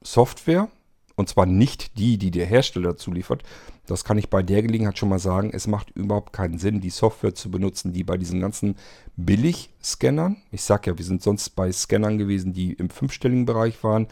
Software, 0.00 0.68
und 1.16 1.28
zwar 1.28 1.46
nicht 1.46 1.98
die, 1.98 2.18
die 2.18 2.30
der 2.30 2.46
Hersteller 2.46 2.96
zuliefert, 2.96 3.42
das 3.86 4.04
kann 4.04 4.16
ich 4.16 4.30
bei 4.30 4.44
der 4.44 4.62
Gelegenheit 4.62 4.98
schon 4.98 5.08
mal 5.08 5.18
sagen, 5.18 5.50
es 5.52 5.66
macht 5.66 5.90
überhaupt 5.90 6.32
keinen 6.32 6.58
Sinn, 6.58 6.80
die 6.80 6.90
Software 6.90 7.34
zu 7.34 7.50
benutzen, 7.50 7.92
die 7.92 8.04
bei 8.04 8.16
diesen 8.16 8.40
ganzen 8.40 8.76
Billig-Scannern, 9.16 10.36
ich 10.52 10.62
sage 10.62 10.90
ja, 10.90 10.98
wir 10.98 11.04
sind 11.04 11.20
sonst 11.20 11.50
bei 11.50 11.72
Scannern 11.72 12.16
gewesen, 12.16 12.52
die 12.52 12.74
im 12.74 12.90
fünfstelligen 12.90 13.44
Bereich 13.44 13.82
waren. 13.82 14.06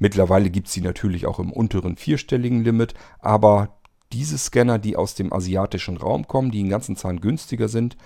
Mittlerweile 0.00 0.48
gibt 0.48 0.66
es 0.66 0.72
sie 0.72 0.80
natürlich 0.80 1.26
auch 1.26 1.38
im 1.38 1.52
unteren 1.52 1.96
vierstelligen 1.96 2.64
Limit, 2.64 2.94
aber 3.20 3.76
diese 4.12 4.38
Scanner, 4.38 4.78
die 4.78 4.96
aus 4.96 5.14
dem 5.14 5.32
asiatischen 5.32 5.98
Raum 5.98 6.26
kommen, 6.26 6.50
die 6.50 6.60
in 6.60 6.70
ganzen 6.70 6.96
Zahlen 6.96 7.20
günstiger 7.20 7.68
sind, 7.68 7.96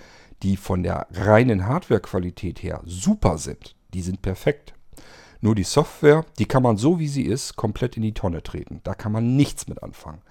die 0.43 0.57
von 0.57 0.83
der 0.83 1.07
reinen 1.13 1.65
Hardwarequalität 1.65 2.61
her 2.61 2.81
super 2.85 3.37
sind, 3.37 3.75
die 3.93 4.01
sind 4.01 4.21
perfekt. 4.21 4.73
Nur 5.39 5.55
die 5.55 5.63
Software, 5.63 6.25
die 6.37 6.45
kann 6.45 6.63
man 6.63 6.75
so 6.75 6.99
wie 6.99 7.07
sie 7.07 7.23
ist, 7.23 7.55
komplett 7.55 7.95
in 7.95 8.03
die 8.03 8.13
Tonne 8.13 8.43
treten. 8.43 8.81
Da 8.83 8.93
kann 8.93 9.13
man 9.13 9.37
nichts 9.37 9.67
mit 9.67 9.81
anfangen. 9.81 10.21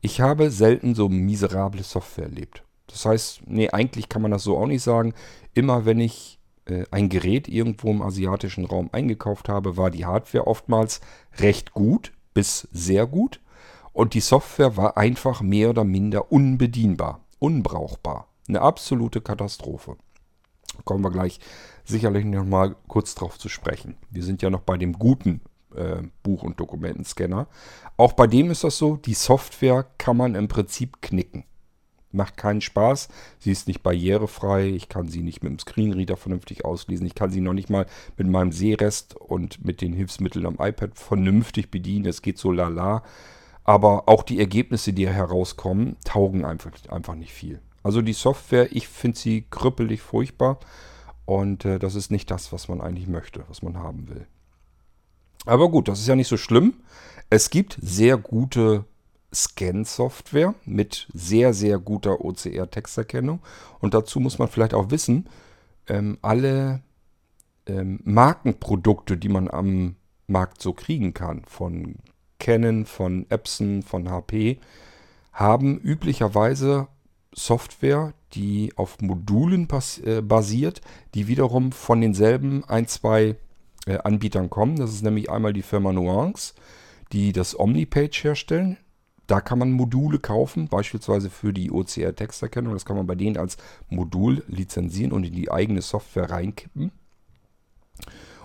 Ich 0.00 0.20
habe 0.20 0.50
selten 0.50 0.96
so 0.96 1.08
miserable 1.08 1.84
Software 1.84 2.24
erlebt. 2.24 2.64
Das 2.88 3.06
heißt, 3.06 3.42
nee, 3.46 3.70
eigentlich 3.70 4.08
kann 4.08 4.22
man 4.22 4.32
das 4.32 4.42
so 4.42 4.58
auch 4.58 4.66
nicht 4.66 4.82
sagen. 4.82 5.14
Immer 5.54 5.84
wenn 5.84 6.00
ich 6.00 6.40
ein 6.90 7.08
Gerät 7.08 7.48
irgendwo 7.48 7.90
im 7.90 8.02
asiatischen 8.02 8.64
Raum 8.64 8.88
eingekauft 8.92 9.48
habe, 9.48 9.76
war 9.76 9.90
die 9.90 10.06
Hardware 10.06 10.46
oftmals 10.46 11.00
recht 11.38 11.72
gut 11.72 12.12
bis 12.34 12.68
sehr 12.72 13.06
gut. 13.06 13.40
Und 13.92 14.14
die 14.14 14.20
Software 14.20 14.76
war 14.76 14.96
einfach 14.96 15.42
mehr 15.42 15.70
oder 15.70 15.84
minder 15.84 16.32
unbedienbar, 16.32 17.20
unbrauchbar. 17.38 18.28
Eine 18.48 18.62
absolute 18.62 19.20
Katastrophe. 19.20 19.96
Kommen 20.84 21.04
wir 21.04 21.10
gleich 21.10 21.40
sicherlich 21.84 22.24
nochmal 22.24 22.74
kurz 22.88 23.14
drauf 23.14 23.38
zu 23.38 23.48
sprechen. 23.48 23.96
Wir 24.10 24.22
sind 24.22 24.40
ja 24.40 24.48
noch 24.48 24.62
bei 24.62 24.78
dem 24.78 24.94
guten 24.94 25.42
äh, 25.74 26.02
Buch- 26.22 26.42
und 26.42 26.58
Dokumentenscanner. 26.58 27.48
Auch 27.98 28.14
bei 28.14 28.26
dem 28.26 28.50
ist 28.50 28.64
das 28.64 28.78
so, 28.78 28.96
die 28.96 29.14
Software 29.14 29.86
kann 29.98 30.16
man 30.16 30.34
im 30.34 30.48
Prinzip 30.48 31.02
knicken. 31.02 31.44
Macht 32.12 32.36
keinen 32.36 32.60
Spaß. 32.60 33.08
Sie 33.38 33.50
ist 33.50 33.68
nicht 33.68 33.82
barrierefrei. 33.82 34.68
Ich 34.68 34.88
kann 34.88 35.08
sie 35.08 35.22
nicht 35.22 35.42
mit 35.42 35.50
dem 35.52 35.58
Screenreader 35.58 36.16
vernünftig 36.16 36.64
auslesen. 36.64 37.06
Ich 37.06 37.14
kann 37.14 37.30
sie 37.30 37.40
noch 37.40 37.54
nicht 37.54 37.70
mal 37.70 37.86
mit 38.16 38.28
meinem 38.28 38.52
Sehrest 38.52 39.16
und 39.16 39.64
mit 39.64 39.80
den 39.80 39.92
Hilfsmitteln 39.92 40.46
am 40.46 40.58
iPad 40.60 40.98
vernünftig 40.98 41.70
bedienen. 41.70 42.06
Es 42.06 42.22
geht 42.22 42.38
so 42.38 42.52
lala. 42.52 43.02
Aber 43.64 44.08
auch 44.08 44.22
die 44.22 44.38
Ergebnisse, 44.40 44.92
die 44.92 45.08
herauskommen, 45.08 45.96
taugen 46.04 46.44
einfach, 46.44 46.72
einfach 46.88 47.14
nicht 47.14 47.32
viel. 47.32 47.60
Also 47.82 48.02
die 48.02 48.12
Software, 48.12 48.68
ich 48.70 48.88
finde 48.88 49.18
sie 49.18 49.44
krüppelig 49.50 50.02
furchtbar. 50.02 50.58
Und 51.24 51.64
äh, 51.64 51.78
das 51.78 51.94
ist 51.94 52.10
nicht 52.10 52.30
das, 52.30 52.52
was 52.52 52.68
man 52.68 52.80
eigentlich 52.80 53.08
möchte, 53.08 53.44
was 53.48 53.62
man 53.62 53.78
haben 53.78 54.08
will. 54.08 54.26
Aber 55.46 55.70
gut, 55.70 55.88
das 55.88 56.00
ist 56.00 56.08
ja 56.08 56.16
nicht 56.16 56.28
so 56.28 56.36
schlimm. 56.36 56.74
Es 57.30 57.50
gibt 57.50 57.78
sehr 57.80 58.16
gute 58.16 58.84
Scan-Software 59.34 60.54
mit 60.64 61.08
sehr, 61.12 61.54
sehr 61.54 61.78
guter 61.78 62.24
OCR-Texterkennung. 62.24 63.40
Und 63.80 63.94
dazu 63.94 64.20
muss 64.20 64.38
man 64.38 64.48
vielleicht 64.48 64.74
auch 64.74 64.90
wissen, 64.90 65.28
ähm, 65.88 66.18
alle 66.22 66.82
ähm, 67.66 68.00
Markenprodukte, 68.04 69.16
die 69.16 69.28
man 69.28 69.48
am 69.48 69.96
Markt 70.26 70.62
so 70.62 70.72
kriegen 70.72 71.14
kann, 71.14 71.42
von 71.46 71.96
Canon, 72.38 72.86
von 72.86 73.26
Epson, 73.30 73.82
von 73.82 74.10
HP, 74.10 74.58
haben 75.32 75.78
üblicherweise 75.78 76.88
Software, 77.34 78.12
die 78.34 78.72
auf 78.76 79.00
Modulen 79.00 79.68
äh, 80.04 80.20
basiert, 80.20 80.80
die 81.14 81.28
wiederum 81.28 81.72
von 81.72 82.00
denselben 82.00 82.64
ein, 82.64 82.86
zwei 82.86 83.36
äh, 83.86 83.98
Anbietern 83.98 84.50
kommen. 84.50 84.76
Das 84.76 84.92
ist 84.92 85.02
nämlich 85.02 85.30
einmal 85.30 85.52
die 85.52 85.62
Firma 85.62 85.92
Nuance, 85.92 86.54
die 87.12 87.32
das 87.32 87.58
Omnipage 87.58 88.22
herstellen. 88.24 88.76
Da 89.26 89.40
kann 89.40 89.58
man 89.58 89.72
Module 89.72 90.18
kaufen, 90.18 90.68
beispielsweise 90.68 91.30
für 91.30 91.52
die 91.52 91.70
OCR-Texterkennung. 91.70 92.72
Das 92.72 92.84
kann 92.84 92.96
man 92.96 93.06
bei 93.06 93.14
denen 93.14 93.36
als 93.36 93.56
Modul 93.88 94.44
lizenzieren 94.48 95.12
und 95.12 95.24
in 95.24 95.34
die 95.34 95.50
eigene 95.50 95.80
Software 95.80 96.30
reinkippen. 96.30 96.90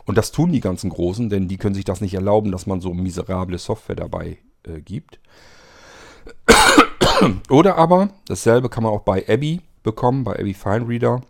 Und 0.06 0.18
das 0.18 0.32
tun 0.32 0.52
die 0.52 0.62
ganzen 0.62 0.90
Großen, 0.90 1.30
denn 1.30 1.48
die 1.48 1.58
können 1.58 1.76
sich 1.76 1.84
das 1.84 2.00
nicht 2.00 2.14
erlauben, 2.14 2.52
dass 2.52 2.66
man 2.66 2.80
so 2.80 2.94
miserable 2.94 3.58
Software 3.58 3.96
dabei 3.96 4.38
äh, 4.64 4.80
gibt. 4.82 5.20
Oder 7.50 7.76
aber, 7.78 8.10
dasselbe 8.28 8.70
kann 8.70 8.84
man 8.84 8.94
auch 8.94 9.02
bei 9.02 9.28
Abby 9.28 9.62
bekommen, 9.84 10.24
bei 10.24 10.34
Abby 10.34 10.54
Fine 10.54 10.88
Reader. 10.88 11.22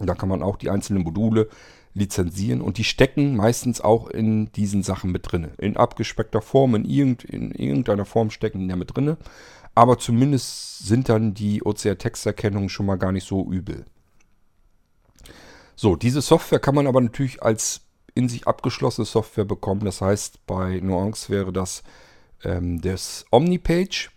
Da 0.00 0.14
kann 0.14 0.28
man 0.28 0.42
auch 0.42 0.56
die 0.56 0.70
einzelnen 0.70 1.02
Module 1.04 1.48
lizenzieren 1.94 2.60
und 2.60 2.78
die 2.78 2.84
stecken 2.84 3.36
meistens 3.36 3.80
auch 3.80 4.08
in 4.08 4.52
diesen 4.52 4.82
Sachen 4.82 5.10
mit 5.10 5.30
drin. 5.30 5.48
In 5.58 5.76
abgespeckter 5.76 6.40
Form, 6.40 6.74
in, 6.74 6.84
irgend, 6.84 7.24
in 7.24 7.50
irgendeiner 7.50 8.04
Form 8.04 8.30
stecken 8.30 8.60
die 8.60 8.68
da 8.68 8.76
mit 8.76 8.96
drin. 8.96 9.16
Aber 9.74 9.98
zumindest 9.98 10.80
sind 10.80 11.08
dann 11.08 11.34
die 11.34 11.62
OCR-Texterkennungen 11.64 12.68
schon 12.68 12.86
mal 12.86 12.96
gar 12.96 13.12
nicht 13.12 13.26
so 13.26 13.50
übel. 13.50 13.84
So, 15.74 15.96
diese 15.96 16.20
Software 16.20 16.60
kann 16.60 16.74
man 16.74 16.86
aber 16.86 17.00
natürlich 17.00 17.42
als 17.42 17.80
in 18.14 18.28
sich 18.28 18.46
abgeschlossene 18.46 19.04
Software 19.04 19.44
bekommen. 19.44 19.84
Das 19.84 20.00
heißt, 20.00 20.46
bei 20.46 20.80
Nuance 20.80 21.30
wäre 21.30 21.52
das 21.52 21.82
ähm, 22.44 22.80
das 22.80 23.24
Omnipage. 23.30 24.10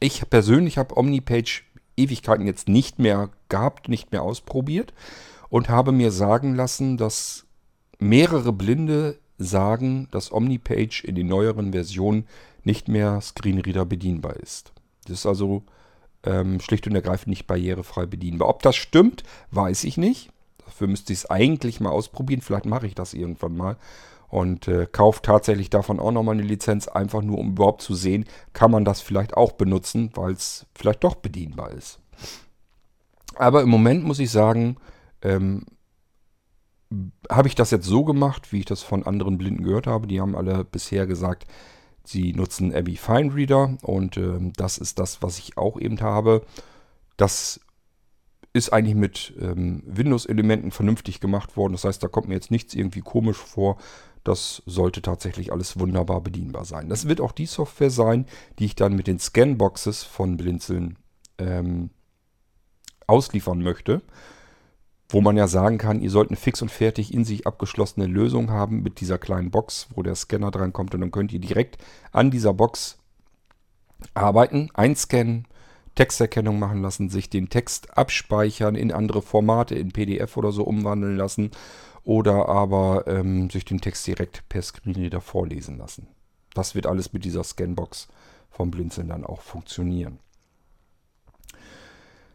Ich 0.00 0.28
persönlich 0.30 0.78
habe 0.78 0.96
Omnipage 0.96 1.62
Ewigkeiten 1.96 2.46
jetzt 2.46 2.68
nicht 2.68 2.98
mehr 2.98 3.30
gehabt, 3.48 3.88
nicht 3.88 4.12
mehr 4.12 4.22
ausprobiert 4.22 4.92
und 5.48 5.68
habe 5.68 5.92
mir 5.92 6.10
sagen 6.10 6.54
lassen, 6.54 6.96
dass 6.96 7.46
mehrere 7.98 8.52
Blinde 8.52 9.18
sagen, 9.38 10.08
dass 10.10 10.32
Omnipage 10.32 11.04
in 11.04 11.14
den 11.14 11.28
neueren 11.28 11.72
Versionen 11.72 12.26
nicht 12.64 12.88
mehr 12.88 13.20
Screenreader 13.20 13.84
bedienbar 13.84 14.36
ist. 14.36 14.72
Das 15.06 15.20
ist 15.20 15.26
also 15.26 15.62
ähm, 16.24 16.60
schlicht 16.60 16.86
und 16.86 16.94
ergreifend 16.94 17.28
nicht 17.28 17.46
barrierefrei 17.46 18.06
bedienbar. 18.06 18.48
Ob 18.48 18.62
das 18.62 18.76
stimmt, 18.76 19.22
weiß 19.50 19.84
ich 19.84 19.96
nicht. 19.96 20.30
Dafür 20.64 20.88
müsste 20.88 21.12
ich 21.12 21.20
es 21.20 21.30
eigentlich 21.30 21.80
mal 21.80 21.90
ausprobieren. 21.90 22.42
Vielleicht 22.42 22.66
mache 22.66 22.86
ich 22.86 22.94
das 22.94 23.14
irgendwann 23.14 23.56
mal. 23.56 23.76
Und 24.28 24.68
äh, 24.68 24.86
kaufe 24.90 25.22
tatsächlich 25.22 25.70
davon 25.70 25.98
auch 25.98 26.12
nochmal 26.12 26.34
eine 26.34 26.42
Lizenz, 26.42 26.86
einfach 26.86 27.22
nur 27.22 27.38
um 27.38 27.52
überhaupt 27.52 27.80
zu 27.80 27.94
sehen, 27.94 28.26
kann 28.52 28.70
man 28.70 28.84
das 28.84 29.00
vielleicht 29.00 29.34
auch 29.34 29.52
benutzen, 29.52 30.10
weil 30.14 30.32
es 30.32 30.66
vielleicht 30.74 31.02
doch 31.02 31.14
bedienbar 31.14 31.70
ist. 31.70 31.98
Aber 33.36 33.62
im 33.62 33.70
Moment 33.70 34.04
muss 34.04 34.18
ich 34.18 34.30
sagen, 34.30 34.76
ähm, 35.22 35.64
habe 37.30 37.48
ich 37.48 37.54
das 37.54 37.70
jetzt 37.70 37.86
so 37.86 38.04
gemacht, 38.04 38.52
wie 38.52 38.60
ich 38.60 38.64
das 38.64 38.82
von 38.82 39.04
anderen 39.04 39.38
Blinden 39.38 39.64
gehört 39.64 39.86
habe. 39.86 40.06
Die 40.06 40.20
haben 40.20 40.34
alle 40.34 40.64
bisher 40.64 41.06
gesagt, 41.06 41.46
sie 42.04 42.32
nutzen 42.32 42.74
Abby 42.74 42.96
Fine 42.96 43.34
Reader 43.34 43.76
und 43.82 44.16
ähm, 44.16 44.52
das 44.54 44.78
ist 44.78 44.98
das, 44.98 45.22
was 45.22 45.38
ich 45.38 45.58
auch 45.58 45.78
eben 45.78 46.00
habe. 46.00 46.42
Das 47.16 47.60
ist 48.54 48.72
eigentlich 48.72 48.94
mit 48.94 49.34
ähm, 49.38 49.82
Windows-Elementen 49.86 50.70
vernünftig 50.70 51.20
gemacht 51.20 51.56
worden. 51.56 51.72
Das 51.72 51.84
heißt, 51.84 52.02
da 52.02 52.08
kommt 52.08 52.28
mir 52.28 52.34
jetzt 52.34 52.50
nichts 52.50 52.74
irgendwie 52.74 53.00
komisch 53.00 53.36
vor. 53.36 53.76
Das 54.24 54.62
sollte 54.64 55.02
tatsächlich 55.02 55.52
alles 55.52 55.78
wunderbar 55.78 56.22
bedienbar 56.22 56.64
sein. 56.64 56.88
Das 56.88 57.06
wird 57.06 57.20
auch 57.20 57.32
die 57.32 57.46
Software 57.46 57.90
sein, 57.90 58.24
die 58.58 58.64
ich 58.64 58.74
dann 58.74 58.96
mit 58.96 59.06
den 59.06 59.18
Scanboxes 59.18 60.02
von 60.02 60.38
Blinzeln 60.38 60.96
ähm, 61.38 61.90
ausliefern 63.06 63.62
möchte 63.62 64.02
wo 65.08 65.20
man 65.20 65.36
ja 65.36 65.48
sagen 65.48 65.78
kann, 65.78 66.00
ihr 66.00 66.10
sollt 66.10 66.28
eine 66.28 66.36
fix 66.36 66.60
und 66.60 66.70
fertig 66.70 67.14
in 67.14 67.24
sich 67.24 67.46
abgeschlossene 67.46 68.06
Lösung 68.06 68.50
haben 68.50 68.82
mit 68.82 69.00
dieser 69.00 69.18
kleinen 69.18 69.50
Box, 69.50 69.88
wo 69.94 70.02
der 70.02 70.14
Scanner 70.14 70.50
dran 70.50 70.72
kommt 70.72 70.94
und 70.94 71.00
dann 71.00 71.10
könnt 71.10 71.32
ihr 71.32 71.40
direkt 71.40 71.78
an 72.12 72.30
dieser 72.30 72.52
Box 72.52 72.98
arbeiten, 74.14 74.68
einscannen, 74.74 75.46
Texterkennung 75.94 76.58
machen 76.58 76.82
lassen, 76.82 77.08
sich 77.08 77.30
den 77.30 77.48
Text 77.48 77.96
abspeichern, 77.96 78.76
in 78.76 78.92
andere 78.92 79.22
Formate, 79.22 79.74
in 79.74 79.92
PDF 79.92 80.36
oder 80.36 80.52
so 80.52 80.62
umwandeln 80.62 81.16
lassen 81.16 81.50
oder 82.04 82.48
aber 82.48 83.04
ähm, 83.06 83.50
sich 83.50 83.64
den 83.64 83.80
Text 83.80 84.06
direkt 84.06 84.48
per 84.48 84.62
Screenreader 84.62 85.20
vorlesen 85.20 85.78
lassen. 85.78 86.06
Das 86.54 86.74
wird 86.74 86.86
alles 86.86 87.12
mit 87.12 87.24
dieser 87.24 87.42
Scanbox 87.42 88.08
vom 88.50 88.70
Blinzeln 88.70 89.08
dann 89.08 89.24
auch 89.24 89.40
funktionieren. 89.40 90.18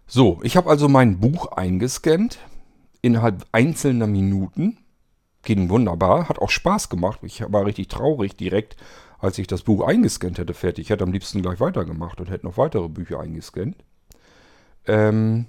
So, 0.08 0.40
ich 0.44 0.58
habe 0.58 0.70
also 0.70 0.90
mein 0.90 1.20
Buch 1.20 1.48
eingescannt 1.54 2.40
innerhalb 3.04 3.46
einzelner 3.52 4.08
Minuten. 4.08 4.78
Ging 5.44 5.70
wunderbar, 5.70 6.30
hat 6.30 6.40
auch 6.40 6.50
Spaß 6.50 6.90
gemacht. 6.90 7.20
Ich 7.22 7.44
war 7.48 7.66
richtig 7.66 7.90
traurig 7.90 8.36
direkt, 8.36 8.78
als 9.20 9.38
ich 9.38 9.46
das 9.46 9.64
Buch 9.64 9.86
eingescannt 9.86 10.40
hätte 10.40 10.54
fertig. 10.54 10.86
Ich 10.86 10.90
hätte 10.90 11.04
am 11.04 11.12
liebsten 11.12 11.42
gleich 11.42 11.60
weitergemacht 11.60 12.20
und 12.20 12.32
hätte 12.32 12.46
noch 12.46 12.58
weitere 12.58 12.88
Bücher 12.88 13.20
eingescannt. 13.20 13.76
Ähm 14.88 15.46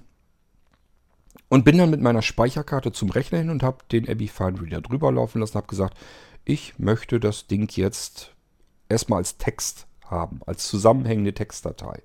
und 1.47 1.63
bin 1.63 1.77
dann 1.77 1.89
mit 1.89 2.01
meiner 2.01 2.21
Speicherkarte 2.21 2.91
zum 2.91 3.09
Rechner 3.09 3.37
hin 3.37 3.49
und 3.49 3.63
habe 3.63 3.77
den 3.91 4.09
Abby 4.09 4.27
Fine 4.27 4.61
Reader 4.61 4.81
drüber 4.81 5.11
laufen 5.11 5.39
lassen. 5.39 5.55
Habe 5.55 5.67
gesagt, 5.67 5.97
ich 6.43 6.77
möchte 6.77 7.19
das 7.19 7.47
Ding 7.47 7.69
jetzt 7.75 8.35
erstmal 8.89 9.19
als 9.19 9.37
Text 9.37 9.87
haben, 10.03 10.41
als 10.45 10.67
zusammenhängende 10.67 11.33
Textdatei. 11.33 12.01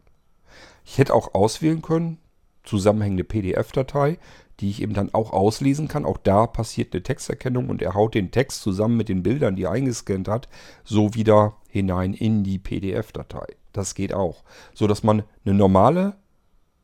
Ich 0.85 0.99
hätte 0.99 1.15
auch 1.15 1.35
auswählen 1.35 1.83
können, 1.83 2.19
zusammenhängende 2.63 3.25
PDF-Datei 3.25 4.19
die 4.61 4.71
ich 4.71 4.83
eben 4.83 4.95
dann 4.95 5.15
auch 5.15 5.33
auslesen 5.33 5.89
kann. 5.89 6.05
Auch 6.05 6.19
da 6.19 6.47
passiert 6.47 6.93
eine 6.93 7.03
Texterkennung 7.03 7.69
und 7.69 7.83
er 7.83 7.95
haut 7.95 8.15
den 8.15 8.31
Text 8.31 8.63
zusammen 8.63 8.97
mit 8.97 9.09
den 9.09 9.23
Bildern, 9.23 9.57
die 9.57 9.65
er 9.65 9.71
eingescannt 9.71 10.29
hat, 10.29 10.49
so 10.85 11.15
wieder 11.15 11.57
hinein 11.69 12.13
in 12.13 12.45
die 12.45 12.59
PDF-Datei. 12.59 13.47
Das 13.73 13.95
geht 13.95 14.13
auch. 14.13 14.45
So 14.75 14.87
dass 14.87 15.03
man 15.03 15.23
eine 15.45 15.55
normale 15.55 16.17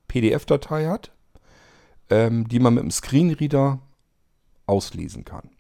PDF-Datei 0.09 0.87
hat, 0.87 1.13
ähm, 2.11 2.49
die 2.49 2.61
man 2.61 2.75
mit 2.75 2.83
dem 2.83 2.91
Screenreader 2.91 3.81
auslesen 4.67 5.25
kann. 5.25 5.51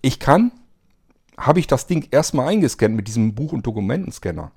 Ich 0.00 0.18
kann, 0.18 0.52
habe 1.36 1.60
ich 1.60 1.66
das 1.66 1.86
Ding 1.86 2.08
erstmal 2.10 2.48
eingescannt 2.48 2.94
mit 2.94 3.08
diesem 3.08 3.34
Buch- 3.34 3.52
und 3.52 3.66
Dokumentenscanner, 3.66 4.52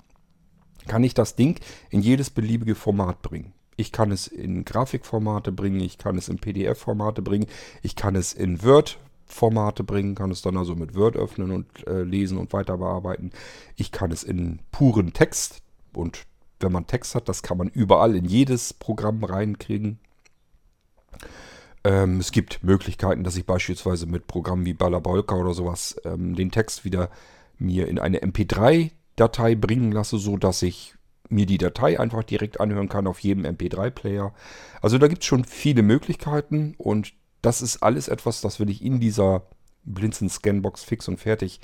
kann 0.86 1.04
ich 1.04 1.14
das 1.14 1.36
Ding 1.36 1.60
in 1.90 2.00
jedes 2.00 2.30
beliebige 2.30 2.74
Format 2.74 3.22
bringen. 3.22 3.52
Ich 3.76 3.92
kann 3.92 4.10
es 4.12 4.26
in 4.26 4.64
Grafikformate 4.64 5.52
bringen, 5.52 5.80
ich 5.80 5.98
kann 5.98 6.16
es 6.16 6.28
in 6.28 6.38
PDF-Formate 6.38 7.22
bringen, 7.22 7.46
ich 7.82 7.96
kann 7.96 8.14
es 8.14 8.32
in 8.32 8.62
Word-Formate 8.62 9.84
bringen, 9.84 10.14
kann 10.14 10.30
es 10.30 10.42
dann 10.42 10.56
also 10.56 10.74
mit 10.74 10.94
Word 10.94 11.16
öffnen 11.16 11.50
und 11.50 11.86
äh, 11.86 12.02
lesen 12.02 12.38
und 12.38 12.52
weiter 12.52 12.78
bearbeiten. 12.78 13.30
Ich 13.76 13.92
kann 13.92 14.10
es 14.10 14.22
in 14.22 14.60
puren 14.70 15.12
Text 15.12 15.62
und 15.94 16.26
wenn 16.60 16.72
man 16.72 16.86
Text 16.86 17.14
hat, 17.14 17.28
das 17.28 17.42
kann 17.42 17.58
man 17.58 17.68
überall 17.68 18.14
in 18.14 18.24
jedes 18.24 18.72
Programm 18.72 19.24
reinkriegen. 19.24 19.98
Ähm, 21.84 22.20
es 22.20 22.30
gibt 22.30 22.62
Möglichkeiten, 22.62 23.24
dass 23.24 23.36
ich 23.36 23.44
beispielsweise 23.44 24.06
mit 24.06 24.26
Programmen 24.26 24.64
wie 24.64 24.74
Balabolka 24.74 25.34
oder 25.34 25.54
sowas 25.54 25.96
ähm, 26.04 26.36
den 26.36 26.50
Text 26.50 26.84
wieder 26.84 27.10
mir 27.58 27.88
in 27.88 27.98
eine 27.98 28.20
MP3-Datei 28.20 29.56
bringen 29.56 29.92
lasse, 29.92 30.18
sodass 30.18 30.62
ich 30.62 30.94
mir 31.32 31.46
die 31.46 31.58
Datei 31.58 31.98
einfach 31.98 32.22
direkt 32.22 32.60
anhören 32.60 32.88
kann 32.88 33.06
auf 33.06 33.20
jedem 33.20 33.44
MP3-Player. 33.44 34.32
Also 34.80 34.98
da 34.98 35.08
gibt 35.08 35.22
es 35.22 35.26
schon 35.26 35.44
viele 35.44 35.82
Möglichkeiten 35.82 36.74
und 36.78 37.14
das 37.40 37.62
ist 37.62 37.82
alles 37.82 38.08
etwas, 38.08 38.40
das 38.40 38.60
will 38.60 38.70
ich 38.70 38.84
in 38.84 39.00
dieser 39.00 39.42
Blinzen 39.84 40.28
Scanbox 40.28 40.84
fix 40.84 41.08
und 41.08 41.18
fertig 41.18 41.60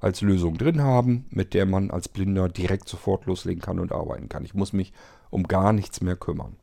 als 0.00 0.22
Lösung 0.22 0.56
drin 0.56 0.82
haben, 0.82 1.26
mit 1.30 1.54
der 1.54 1.66
man 1.66 1.90
als 1.90 2.08
Blinder 2.08 2.48
direkt 2.48 2.88
sofort 2.88 3.26
loslegen 3.26 3.62
kann 3.62 3.78
und 3.78 3.92
arbeiten 3.92 4.28
kann. 4.28 4.44
Ich 4.44 4.54
muss 4.54 4.72
mich 4.72 4.92
um 5.28 5.44
gar 5.44 5.72
nichts 5.72 6.00
mehr 6.00 6.16
kümmern. 6.16 6.56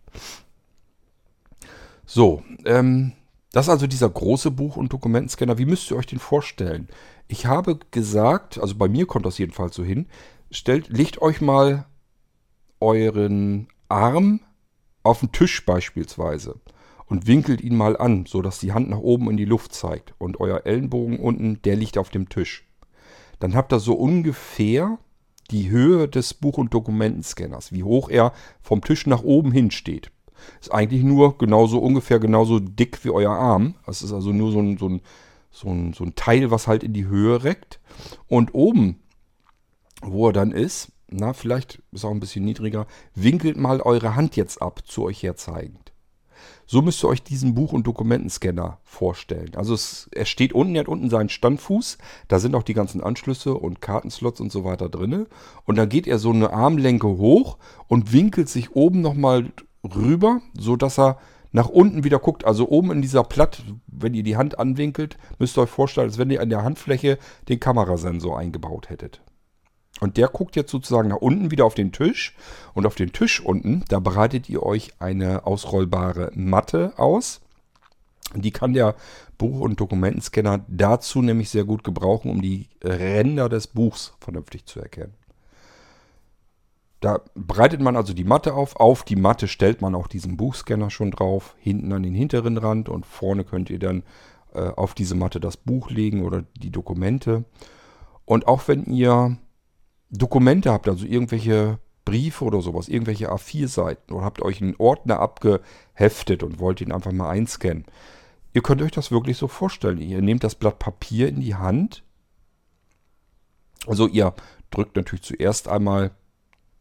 So, 2.05 2.43
ähm, 2.65 3.13
das 3.51 3.67
ist 3.67 3.69
also 3.69 3.87
dieser 3.87 4.09
große 4.09 4.51
Buch- 4.51 4.75
und 4.75 4.91
Dokumentenscanner. 4.91 5.57
Wie 5.57 5.65
müsst 5.65 5.89
ihr 5.91 5.97
euch 5.97 6.07
den 6.07 6.19
vorstellen? 6.19 6.89
Ich 7.27 7.45
habe 7.45 7.79
gesagt, 7.91 8.57
also 8.57 8.75
bei 8.75 8.87
mir 8.87 9.05
kommt 9.05 9.25
das 9.25 9.37
jedenfalls 9.37 9.75
so 9.75 9.83
hin, 9.83 10.07
stellt, 10.49 10.89
legt 10.89 11.21
euch 11.21 11.41
mal 11.41 11.85
euren 12.79 13.67
Arm 13.89 14.41
auf 15.03 15.21
den 15.21 15.31
Tisch 15.31 15.65
beispielsweise 15.65 16.59
und 17.05 17.27
winkelt 17.27 17.61
ihn 17.61 17.75
mal 17.75 17.97
an, 17.97 18.25
sodass 18.25 18.59
die 18.59 18.73
Hand 18.73 18.89
nach 18.89 18.99
oben 18.99 19.29
in 19.29 19.37
die 19.37 19.45
Luft 19.45 19.73
zeigt 19.73 20.13
und 20.17 20.39
euer 20.39 20.65
Ellenbogen 20.65 21.19
unten, 21.19 21.61
der 21.61 21.75
liegt 21.75 21.97
auf 21.97 22.09
dem 22.09 22.29
Tisch. 22.29 22.67
Dann 23.39 23.55
habt 23.55 23.71
ihr 23.71 23.79
so 23.79 23.93
ungefähr 23.93 24.97
die 25.51 25.69
Höhe 25.69 26.07
des 26.07 26.33
Buch- 26.33 26.57
und 26.57 26.73
Dokumentenscanners, 26.73 27.71
wie 27.71 27.83
hoch 27.83 28.09
er 28.09 28.33
vom 28.61 28.81
Tisch 28.81 29.07
nach 29.07 29.23
oben 29.23 29.51
hin 29.51 29.71
steht. 29.71 30.11
Ist 30.59 30.73
eigentlich 30.73 31.03
nur 31.03 31.37
genauso 31.37 31.79
ungefähr 31.79 32.19
genauso 32.19 32.59
dick 32.59 33.03
wie 33.03 33.09
euer 33.09 33.31
Arm. 33.31 33.75
Das 33.85 34.01
ist 34.01 34.11
also 34.11 34.31
nur 34.33 34.51
so 34.51 34.59
ein, 34.59 34.77
so 34.77 34.89
ein, 34.89 35.01
so 35.51 35.69
ein, 35.69 35.93
so 35.93 36.03
ein 36.03 36.15
Teil, 36.15 36.51
was 36.51 36.67
halt 36.67 36.83
in 36.83 36.93
die 36.93 37.05
Höhe 37.05 37.43
reckt. 37.43 37.79
Und 38.27 38.53
oben, 38.53 38.99
wo 40.01 40.27
er 40.27 40.33
dann 40.33 40.51
ist, 40.51 40.91
na, 41.09 41.33
vielleicht 41.33 41.81
ist 41.91 42.05
auch 42.05 42.11
ein 42.11 42.19
bisschen 42.19 42.45
niedriger, 42.45 42.85
winkelt 43.15 43.57
mal 43.57 43.81
eure 43.81 44.15
Hand 44.15 44.35
jetzt 44.35 44.61
ab, 44.61 44.81
zu 44.85 45.03
euch 45.03 45.23
herzeigend. 45.23 45.93
So 46.65 46.81
müsst 46.81 47.03
ihr 47.03 47.07
euch 47.07 47.23
diesen 47.23 47.55
Buch- 47.55 47.71
und 47.71 47.87
Dokumentenscanner 47.87 48.79
vorstellen. 48.83 49.51
Also 49.55 49.73
es, 49.73 50.09
er 50.11 50.25
steht 50.25 50.51
unten, 50.51 50.75
er 50.75 50.81
hat 50.81 50.89
unten 50.89 51.09
seinen 51.09 51.29
Standfuß, 51.29 51.97
da 52.27 52.39
sind 52.39 52.55
auch 52.55 52.63
die 52.63 52.73
ganzen 52.73 53.01
Anschlüsse 53.01 53.53
und 53.53 53.81
Kartenslots 53.81 54.41
und 54.41 54.51
so 54.51 54.65
weiter 54.65 54.89
drin. 54.89 55.27
Und 55.63 55.77
dann 55.77 55.87
geht 55.87 56.07
er 56.07 56.19
so 56.19 56.29
eine 56.29 56.51
Armlenke 56.51 57.07
hoch 57.07 57.57
und 57.87 58.11
winkelt 58.11 58.49
sich 58.49 58.75
oben 58.75 59.01
nochmal 59.01 59.51
rüber, 59.83 60.41
sodass 60.57 60.99
er 60.99 61.19
nach 61.53 61.69
unten 61.69 62.03
wieder 62.03 62.19
guckt. 62.19 62.43
Also 62.43 62.67
oben 62.67 62.91
in 62.91 63.01
dieser 63.01 63.23
Platt, 63.23 63.63
wenn 63.87 64.13
ihr 64.13 64.23
die 64.23 64.35
Hand 64.35 64.59
anwinkelt, 64.59 65.17
müsst 65.39 65.57
ihr 65.57 65.61
euch 65.61 65.69
vorstellen, 65.69 66.07
als 66.07 66.17
wenn 66.17 66.29
ihr 66.29 66.41
an 66.41 66.49
der 66.49 66.63
Handfläche 66.63 67.17
den 67.47 67.61
Kamerasensor 67.61 68.37
eingebaut 68.37 68.89
hättet. 68.89 69.21
Und 69.99 70.17
der 70.17 70.27
guckt 70.27 70.55
jetzt 70.55 70.71
sozusagen 70.71 71.10
nach 71.10 71.17
unten 71.17 71.51
wieder 71.51 71.65
auf 71.65 71.73
den 71.73 71.91
Tisch. 71.91 72.36
Und 72.73 72.86
auf 72.86 72.95
den 72.95 73.12
Tisch 73.12 73.41
unten, 73.41 73.83
da 73.89 73.99
bereitet 73.99 74.49
ihr 74.49 74.63
euch 74.63 74.93
eine 74.99 75.45
ausrollbare 75.45 76.31
Matte 76.36 76.93
aus. 76.97 77.41
Die 78.36 78.51
kann 78.51 78.73
der 78.73 78.95
Buch- 79.38 79.62
und 79.62 79.79
Dokumentenscanner 79.79 80.65
dazu 80.67 81.21
nämlich 81.21 81.49
sehr 81.49 81.63
gut 81.63 81.83
gebrauchen, 81.83 82.29
um 82.29 82.41
die 82.41 82.67
Ränder 82.83 83.49
des 83.49 83.67
Buchs 83.67 84.13
vernünftig 84.19 84.65
zu 84.65 84.79
erkennen. 84.79 85.13
Da 86.99 87.21
breitet 87.36 87.79
man 87.79 87.95
also 87.95 88.13
die 88.13 88.23
Matte 88.23 88.53
auf. 88.53 88.75
Auf 88.75 89.03
die 89.03 89.15
Matte 89.15 89.47
stellt 89.47 89.81
man 89.81 89.95
auch 89.95 90.07
diesen 90.07 90.36
Buchscanner 90.36 90.89
schon 90.89 91.12
drauf. 91.12 91.55
Hinten 91.60 91.93
an 91.93 92.03
den 92.03 92.15
hinteren 92.15 92.57
Rand 92.57 92.89
und 92.89 93.05
vorne 93.05 93.43
könnt 93.43 93.69
ihr 93.69 93.79
dann 93.79 94.03
äh, 94.53 94.62
auf 94.62 94.95
diese 94.95 95.15
Matte 95.15 95.39
das 95.39 95.57
Buch 95.57 95.91
legen 95.91 96.23
oder 96.23 96.43
die 96.55 96.71
Dokumente. 96.71 97.45
Und 98.25 98.47
auch 98.47 98.67
wenn 98.67 98.86
ihr 98.86 99.38
Dokumente 100.09 100.71
habt, 100.71 100.87
also 100.87 101.05
irgendwelche 101.05 101.79
Briefe 102.05 102.45
oder 102.45 102.61
sowas, 102.61 102.87
irgendwelche 102.87 103.31
A4-Seiten 103.31 104.13
oder 104.13 104.23
habt 104.23 104.41
euch 104.41 104.61
einen 104.61 104.75
Ordner 104.77 105.19
abgeheftet 105.19 106.41
und 106.41 106.59
wollt 106.59 106.79
ihn 106.79 106.93
einfach 106.93 107.11
mal 107.11 107.29
einscannen. 107.29 107.85
Ihr 108.53 108.61
könnt 108.63 108.81
euch 108.81 108.91
das 108.91 109.11
wirklich 109.11 109.37
so 109.37 109.47
vorstellen. 109.47 109.99
Ihr 109.99 110.21
nehmt 110.21 110.43
das 110.43 110.55
Blatt 110.55 110.79
Papier 110.79 111.27
in 111.27 111.41
die 111.41 111.55
Hand. 111.55 112.03
Also 113.85 114.07
ihr 114.07 114.33
drückt 114.71 114.95
natürlich 114.95 115.23
zuerst 115.23 115.67
einmal 115.67 116.11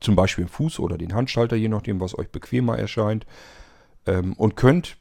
zum 0.00 0.14
Beispiel 0.14 0.44
den 0.44 0.50
Fuß 0.50 0.78
oder 0.78 0.96
den 0.96 1.12
Handschalter, 1.12 1.56
je 1.56 1.68
nachdem, 1.68 2.00
was 2.00 2.16
euch 2.16 2.28
bequemer 2.30 2.78
erscheint. 2.78 3.26
Ähm, 4.06 4.34
und 4.34 4.56
könnt, 4.56 4.96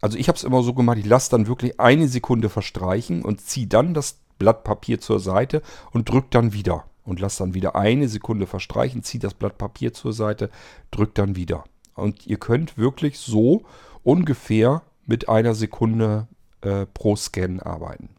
also 0.00 0.16
ich 0.16 0.28
habe 0.28 0.36
es 0.36 0.44
immer 0.44 0.62
so 0.62 0.72
gemacht, 0.72 0.98
ich 0.98 1.06
lasse 1.06 1.30
dann 1.30 1.46
wirklich 1.46 1.78
eine 1.78 2.08
Sekunde 2.08 2.48
verstreichen 2.48 3.22
und 3.22 3.42
ziehe 3.42 3.66
dann 3.66 3.92
das 3.92 4.20
Blatt 4.38 4.64
Papier 4.64 5.00
zur 5.00 5.20
Seite 5.20 5.62
und 5.92 6.08
drücke 6.08 6.28
dann 6.30 6.54
wieder 6.54 6.84
und 7.06 7.20
lasst 7.20 7.40
dann 7.40 7.54
wieder 7.54 7.76
eine 7.76 8.08
Sekunde 8.08 8.46
verstreichen, 8.46 9.02
zieht 9.02 9.24
das 9.24 9.34
Blatt 9.34 9.56
Papier 9.56 9.94
zur 9.94 10.12
Seite, 10.12 10.50
drückt 10.90 11.18
dann 11.18 11.36
wieder. 11.36 11.64
Und 11.94 12.26
ihr 12.26 12.38
könnt 12.38 12.76
wirklich 12.76 13.18
so 13.18 13.62
ungefähr 14.02 14.82
mit 15.06 15.28
einer 15.28 15.54
Sekunde 15.54 16.26
äh, 16.60 16.84
pro 16.86 17.16
Scan 17.16 17.60
arbeiten. 17.60 18.10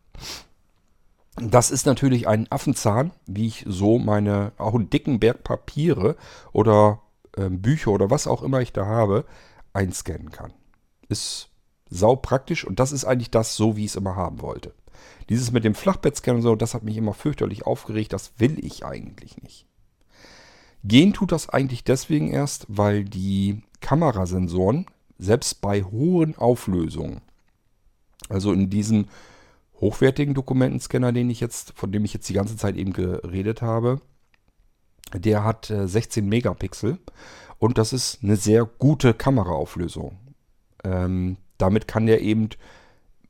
Das 1.35 1.69
ist 1.69 1.85
natürlich 1.85 2.27
ein 2.27 2.51
Affenzahn, 2.51 3.11
wie 3.27 3.47
ich 3.47 3.63
so 3.67 3.99
meine, 3.99 4.53
auch 4.57 4.73
einen 4.73 4.89
dicken 4.89 5.19
Berg 5.19 5.43
Papiere 5.43 6.15
oder 6.51 7.01
äh, 7.35 7.49
Bücher 7.49 7.91
oder 7.91 8.09
was 8.09 8.25
auch 8.25 8.41
immer 8.41 8.61
ich 8.61 8.73
da 8.73 8.87
habe, 8.87 9.25
einscannen 9.73 10.31
kann. 10.31 10.53
Ist 11.09 11.49
sau 11.89 12.15
praktisch 12.15 12.65
und 12.65 12.79
das 12.79 12.91
ist 12.91 13.05
eigentlich 13.05 13.29
das 13.29 13.55
so, 13.55 13.77
wie 13.77 13.85
ich 13.85 13.91
es 13.91 13.95
immer 13.95 14.15
haben 14.15 14.41
wollte. 14.41 14.73
Dieses 15.29 15.51
mit 15.51 15.63
dem 15.63 15.75
Flachbettscan 15.75 16.37
und 16.37 16.41
so, 16.41 16.55
das 16.55 16.73
hat 16.73 16.83
mich 16.83 16.97
immer 16.97 17.13
fürchterlich 17.13 17.65
aufgeregt. 17.65 18.13
Das 18.13 18.31
will 18.37 18.63
ich 18.63 18.85
eigentlich 18.85 19.41
nicht. 19.41 19.65
Gehen 20.83 21.13
tut 21.13 21.31
das 21.31 21.49
eigentlich 21.49 21.83
deswegen 21.83 22.29
erst, 22.29 22.65
weil 22.69 23.03
die 23.03 23.63
Kamerasensoren 23.81 24.85
selbst 25.17 25.61
bei 25.61 25.83
hohen 25.83 26.37
Auflösungen, 26.37 27.21
also 28.29 28.53
in 28.53 28.69
diesem 28.69 29.07
hochwertigen 29.79 30.33
Dokumentenscanner, 30.33 31.11
den 31.11 31.29
ich 31.29 31.39
jetzt, 31.39 31.73
von 31.75 31.91
dem 31.91 32.05
ich 32.05 32.13
jetzt 32.13 32.29
die 32.29 32.33
ganze 32.33 32.57
Zeit 32.57 32.75
eben 32.75 32.93
geredet 32.93 33.61
habe, 33.61 34.01
der 35.13 35.43
hat 35.43 35.65
16 35.65 36.23
äh, 36.23 36.27
Megapixel 36.27 36.99
und 37.59 37.77
das 37.77 37.93
ist 37.93 38.23
eine 38.23 38.35
sehr 38.35 38.65
gute 38.65 39.13
Kameraauflösung. 39.13 40.17
Ähm, 40.83 41.37
damit 41.57 41.87
kann 41.87 42.05
der 42.05 42.21
eben 42.21 42.49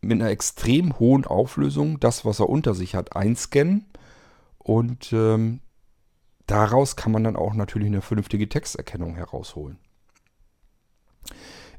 mit 0.01 0.21
einer 0.21 0.29
extrem 0.29 0.99
hohen 0.99 1.25
Auflösung 1.25 1.99
das, 1.99 2.25
was 2.25 2.39
er 2.39 2.49
unter 2.49 2.73
sich 2.73 2.95
hat, 2.95 3.15
einscannen. 3.15 3.85
Und 4.57 5.11
ähm, 5.13 5.59
daraus 6.45 6.95
kann 6.95 7.11
man 7.11 7.23
dann 7.23 7.35
auch 7.35 7.53
natürlich 7.53 7.87
eine 7.87 8.01
vernünftige 8.01 8.49
Texterkennung 8.49 9.15
herausholen. 9.15 9.77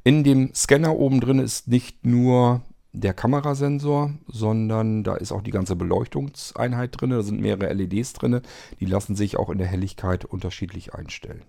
In 0.04 0.24
dem 0.24 0.54
Scanner 0.54 0.96
oben 0.96 1.20
drin 1.20 1.38
ist 1.38 1.68
nicht 1.68 2.06
nur 2.06 2.62
der 2.92 3.14
Kamerasensor, 3.14 4.14
sondern 4.26 5.04
da 5.04 5.16
ist 5.16 5.32
auch 5.32 5.42
die 5.42 5.50
ganze 5.50 5.76
Beleuchtungseinheit 5.76 7.00
drin. 7.00 7.10
Da 7.10 7.22
sind 7.22 7.40
mehrere 7.40 7.72
LEDs 7.72 8.14
drin. 8.14 8.40
Die 8.80 8.86
lassen 8.86 9.14
sich 9.14 9.36
auch 9.36 9.50
in 9.50 9.58
der 9.58 9.66
Helligkeit 9.66 10.24
unterschiedlich 10.24 10.94
einstellen. 10.94 11.42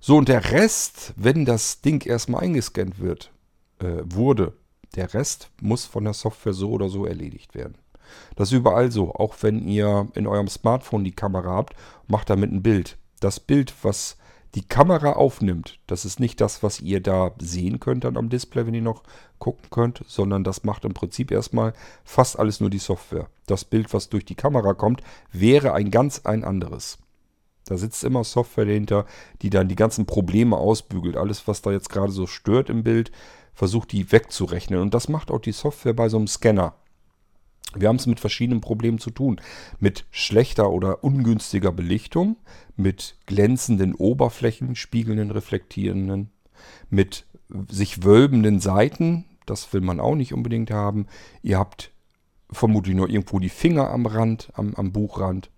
So, 0.00 0.16
und 0.16 0.28
der 0.28 0.50
Rest, 0.50 1.14
wenn 1.16 1.44
das 1.44 1.80
Ding 1.80 2.04
erstmal 2.04 2.42
eingescannt 2.42 2.98
wird, 2.98 3.30
äh, 3.78 4.02
wurde, 4.04 4.54
der 4.94 5.14
Rest 5.14 5.50
muss 5.60 5.84
von 5.84 6.04
der 6.04 6.12
Software 6.12 6.52
so 6.52 6.70
oder 6.70 6.88
so 6.88 7.06
erledigt 7.06 7.54
werden. 7.54 7.76
Das 8.36 8.48
ist 8.48 8.58
überall 8.58 8.90
so. 8.90 9.14
Auch 9.14 9.34
wenn 9.40 9.66
ihr 9.66 10.08
in 10.14 10.26
eurem 10.26 10.48
Smartphone 10.48 11.04
die 11.04 11.14
Kamera 11.14 11.50
habt, 11.50 11.74
macht 12.08 12.30
damit 12.30 12.52
ein 12.52 12.62
Bild. 12.62 12.98
Das 13.20 13.40
Bild, 13.40 13.72
was 13.82 14.16
die 14.54 14.66
Kamera 14.66 15.12
aufnimmt, 15.12 15.78
das 15.86 16.04
ist 16.04 16.20
nicht 16.20 16.40
das, 16.40 16.62
was 16.62 16.80
ihr 16.80 17.00
da 17.00 17.32
sehen 17.40 17.80
könnt 17.80 18.04
dann 18.04 18.18
am 18.18 18.28
Display, 18.28 18.66
wenn 18.66 18.74
ihr 18.74 18.82
noch 18.82 19.02
gucken 19.38 19.70
könnt, 19.70 20.02
sondern 20.06 20.44
das 20.44 20.62
macht 20.64 20.84
im 20.84 20.92
Prinzip 20.92 21.30
erstmal 21.30 21.72
fast 22.04 22.38
alles 22.38 22.60
nur 22.60 22.68
die 22.68 22.78
Software. 22.78 23.28
Das 23.46 23.64
Bild, 23.64 23.94
was 23.94 24.10
durch 24.10 24.26
die 24.26 24.34
Kamera 24.34 24.74
kommt, 24.74 25.02
wäre 25.32 25.72
ein 25.72 25.90
ganz 25.90 26.26
ein 26.26 26.44
anderes. 26.44 26.98
Da 27.64 27.78
sitzt 27.78 28.04
immer 28.04 28.24
Software 28.24 28.66
dahinter, 28.66 29.06
die 29.40 29.48
dann 29.48 29.68
die 29.68 29.76
ganzen 29.76 30.04
Probleme 30.04 30.56
ausbügelt. 30.56 31.16
Alles, 31.16 31.46
was 31.48 31.62
da 31.62 31.70
jetzt 31.70 31.88
gerade 31.88 32.12
so 32.12 32.26
stört 32.26 32.68
im 32.68 32.82
Bild, 32.82 33.12
versucht 33.54 33.92
die 33.92 34.10
wegzurechnen. 34.12 34.80
Und 34.80 34.94
das 34.94 35.08
macht 35.08 35.30
auch 35.30 35.40
die 35.40 35.52
Software 35.52 35.94
bei 35.94 36.08
so 36.08 36.16
einem 36.16 36.26
Scanner. 36.26 36.74
Wir 37.74 37.88
haben 37.88 37.96
es 37.96 38.06
mit 38.06 38.20
verschiedenen 38.20 38.60
Problemen 38.60 38.98
zu 38.98 39.10
tun. 39.10 39.40
Mit 39.80 40.04
schlechter 40.10 40.70
oder 40.70 41.02
ungünstiger 41.04 41.72
Belichtung, 41.72 42.36
mit 42.76 43.16
glänzenden 43.26 43.94
Oberflächen, 43.94 44.76
spiegelnden, 44.76 45.30
reflektierenden, 45.30 46.30
mit 46.90 47.26
sich 47.68 48.04
wölbenden 48.04 48.60
Seiten, 48.60 49.24
das 49.46 49.72
will 49.72 49.80
man 49.80 50.00
auch 50.00 50.14
nicht 50.14 50.32
unbedingt 50.32 50.70
haben. 50.70 51.06
Ihr 51.42 51.58
habt 51.58 51.90
vermutlich 52.50 52.94
nur 52.94 53.08
irgendwo 53.08 53.38
die 53.38 53.48
Finger 53.48 53.90
am 53.90 54.06
Rand, 54.06 54.50
am, 54.54 54.74
am 54.74 54.92
Buchrand. 54.92 55.50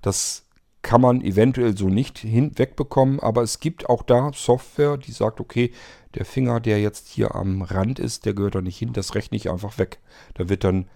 Das 0.00 0.44
kann 0.82 1.00
man 1.00 1.20
eventuell 1.22 1.76
so 1.76 1.88
nicht 1.88 2.18
hinwegbekommen, 2.18 3.20
aber 3.20 3.42
es 3.42 3.60
gibt 3.60 3.88
auch 3.88 4.02
da 4.02 4.32
Software, 4.34 4.96
die 4.96 5.12
sagt, 5.12 5.40
okay, 5.40 5.72
der 6.14 6.24
Finger, 6.24 6.60
der 6.60 6.80
jetzt 6.80 7.08
hier 7.08 7.34
am 7.34 7.62
Rand 7.62 7.98
ist, 7.98 8.26
der 8.26 8.34
gehört 8.34 8.56
da 8.56 8.60
nicht 8.60 8.78
hin, 8.78 8.92
das 8.92 9.14
rechne 9.14 9.36
ich 9.36 9.48
einfach 9.50 9.78
weg. 9.78 10.00
Da 10.34 10.48
wird 10.48 10.64
dann 10.64 10.86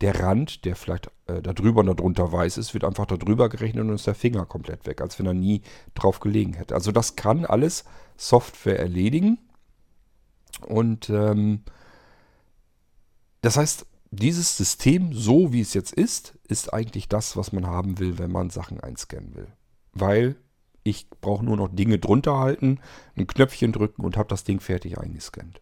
der 0.00 0.20
Rand, 0.20 0.64
der 0.64 0.76
vielleicht 0.76 1.10
äh, 1.26 1.42
da 1.42 1.52
drüber 1.52 1.80
und 1.80 1.86
da 1.86 1.94
drunter 1.94 2.30
weiß 2.32 2.58
ist, 2.58 2.74
wird 2.74 2.84
einfach 2.84 3.06
da 3.06 3.16
drüber 3.16 3.48
gerechnet 3.48 3.84
und 3.84 3.94
ist 3.94 4.06
der 4.06 4.14
Finger 4.14 4.46
komplett 4.46 4.86
weg, 4.86 5.00
als 5.00 5.18
wenn 5.18 5.26
er 5.26 5.34
nie 5.34 5.62
drauf 5.94 6.20
gelegen 6.20 6.54
hätte. 6.54 6.74
Also 6.74 6.92
das 6.92 7.16
kann 7.16 7.44
alles 7.44 7.84
Software 8.16 8.78
erledigen. 8.78 9.38
Und 10.66 11.10
ähm, 11.10 11.62
das 13.42 13.56
heißt, 13.56 13.86
dieses 14.10 14.56
System, 14.56 15.12
so 15.12 15.52
wie 15.52 15.60
es 15.60 15.74
jetzt 15.74 15.92
ist, 15.92 16.38
ist 16.48 16.72
eigentlich 16.72 17.08
das, 17.08 17.36
was 17.36 17.52
man 17.52 17.66
haben 17.66 17.98
will, 17.98 18.18
wenn 18.18 18.32
man 18.32 18.50
Sachen 18.50 18.80
einscannen 18.80 19.34
will. 19.36 19.48
Weil 19.92 20.36
ich 20.82 21.08
brauche 21.20 21.44
nur 21.44 21.56
noch 21.56 21.68
Dinge 21.68 21.98
drunter 21.98 22.38
halten, 22.38 22.80
ein 23.16 23.26
Knöpfchen 23.26 23.72
drücken 23.72 24.04
und 24.04 24.16
habe 24.16 24.28
das 24.28 24.44
Ding 24.44 24.60
fertig 24.60 24.98
eingescannt. 24.98 25.60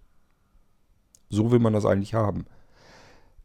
So 1.29 1.51
will 1.51 1.59
man 1.59 1.75
das 1.75 1.85
eigentlich 1.85 2.15
haben. 2.15 2.47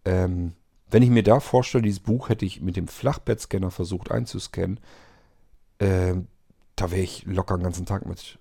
Ähm, 0.05 0.53
wenn 0.89 1.03
ich 1.03 1.09
mir 1.09 1.23
da 1.23 1.39
vorstelle, 1.39 1.81
dieses 1.81 1.99
Buch 1.99 2.29
hätte 2.29 2.45
ich 2.45 2.61
mit 2.61 2.77
dem 2.77 2.87
Flachbettscanner 2.87 3.71
versucht 3.71 4.11
einzuscannen, 4.11 4.79
äh, 5.79 6.15
da 6.75 6.91
wäre 6.91 7.01
ich 7.01 7.25
locker 7.25 7.57
den 7.57 7.63
ganzen 7.63 7.85
Tag 7.85 8.05
mit 8.05 8.39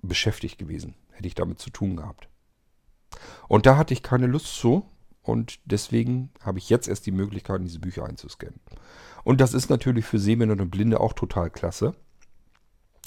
beschäftigt 0.00 0.58
gewesen. 0.58 0.94
Hätte 1.12 1.28
ich 1.28 1.34
damit 1.34 1.60
zu 1.60 1.70
tun 1.70 1.96
gehabt. 1.96 2.28
Und 3.46 3.66
da 3.66 3.76
hatte 3.76 3.94
ich 3.94 4.02
keine 4.02 4.26
Lust 4.26 4.46
zu 4.46 4.88
und 5.22 5.60
deswegen 5.64 6.30
habe 6.40 6.58
ich 6.58 6.68
jetzt 6.68 6.88
erst 6.88 7.06
die 7.06 7.12
Möglichkeit, 7.12 7.62
diese 7.62 7.78
Bücher 7.78 8.06
einzuscannen. 8.06 8.60
Und 9.24 9.40
das 9.40 9.54
ist 9.54 9.70
natürlich 9.70 10.04
für 10.04 10.18
Sehbehinderte 10.18 10.62
und 10.62 10.70
Blinde 10.70 11.00
auch 11.00 11.12
total 11.12 11.50
klasse. 11.50 11.94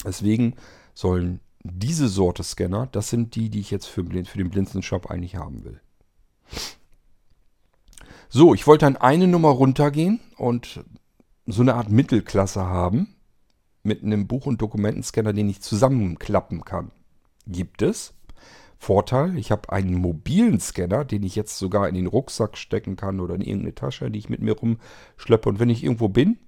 Deswegen 0.04 0.54
sollen 0.94 1.40
diese 1.62 2.08
Sorte 2.08 2.42
Scanner, 2.42 2.86
das 2.86 3.10
sind 3.10 3.34
die, 3.34 3.50
die 3.50 3.60
ich 3.60 3.70
jetzt 3.70 3.86
für, 3.86 4.04
für 4.04 4.38
den 4.38 4.50
Blinzeln-Shop 4.50 5.10
eigentlich 5.10 5.36
haben 5.36 5.64
will. 5.64 5.80
So, 8.28 8.54
ich 8.54 8.66
wollte 8.66 8.86
dann 8.86 8.96
eine 8.96 9.26
Nummer 9.26 9.50
runtergehen 9.50 10.20
und 10.36 10.84
so 11.46 11.62
eine 11.62 11.74
Art 11.74 11.90
Mittelklasse 11.90 12.64
haben 12.64 13.14
mit 13.82 14.02
einem 14.02 14.26
Buch- 14.26 14.46
und 14.46 14.60
Dokumentenscanner, 14.60 15.32
den 15.32 15.48
ich 15.48 15.60
zusammenklappen 15.60 16.64
kann. 16.64 16.90
Gibt 17.46 17.82
es. 17.82 18.14
Vorteil, 18.78 19.36
ich 19.38 19.50
habe 19.50 19.70
einen 19.70 19.94
mobilen 19.94 20.60
Scanner, 20.60 21.04
den 21.04 21.22
ich 21.22 21.34
jetzt 21.34 21.58
sogar 21.58 21.88
in 21.88 21.94
den 21.94 22.06
Rucksack 22.06 22.56
stecken 22.56 22.96
kann 22.96 23.20
oder 23.20 23.34
in 23.34 23.40
irgendeine 23.40 23.74
Tasche, 23.74 24.10
die 24.10 24.18
ich 24.18 24.28
mit 24.28 24.40
mir 24.40 24.56
rumschleppe. 24.56 25.48
Und 25.48 25.58
wenn 25.58 25.70
ich 25.70 25.82
irgendwo 25.82 26.08
bin, 26.08 26.38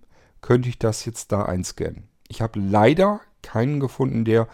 könnte 0.40 0.68
ich 0.68 0.78
das 0.78 1.04
jetzt 1.04 1.32
da 1.32 1.42
einscannen. 1.42 2.04
Ich 2.28 2.42
habe 2.42 2.60
leider 2.60 3.20
keinen 3.42 3.80
gefunden, 3.80 4.24
der 4.24 4.46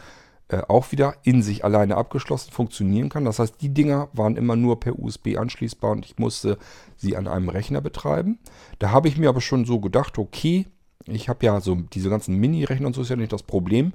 äh, 0.49 0.63
auch 0.69 0.93
wieder 0.93 1.17
in 1.23 1.43
sich 1.43 1.65
alleine 1.65 1.97
abgeschlossen 1.97 2.53
funktionieren 2.53 3.09
kann. 3.09 3.25
Das 3.25 3.39
heißt, 3.39 3.61
die 3.61 3.73
Dinger 3.73 4.09
waren 4.13 4.37
immer 4.37 4.57
nur 4.57 4.79
per 4.79 4.99
USB 4.99 5.37
anschließbar 5.37 5.93
und 5.93 6.05
ich 6.05 6.19
musste 6.19 6.59
sie 6.97 7.17
an 7.17 7.27
einem 7.27 7.49
Rechner 7.49 7.81
betreiben. 7.81 8.39
Da 8.79 8.91
habe 8.91 9.09
ich 9.09 9.17
mir 9.17 9.31
aber 9.31 9.41
schon 9.41 9.65
so 9.65 9.81
gedacht, 9.81 10.19
okay, 10.19 10.67
ich 11.07 11.29
habe 11.29 11.45
ja 11.47 11.61
so 11.61 11.77
diese 11.77 12.11
ganzen 12.11 12.37
Mini-Rechner 12.37 12.87
und 12.87 12.95
so 12.95 13.03
ist 13.03 13.11
ja 13.11 13.17
nicht 13.17 13.33
das 13.33 13.43
Problem. 13.43 13.93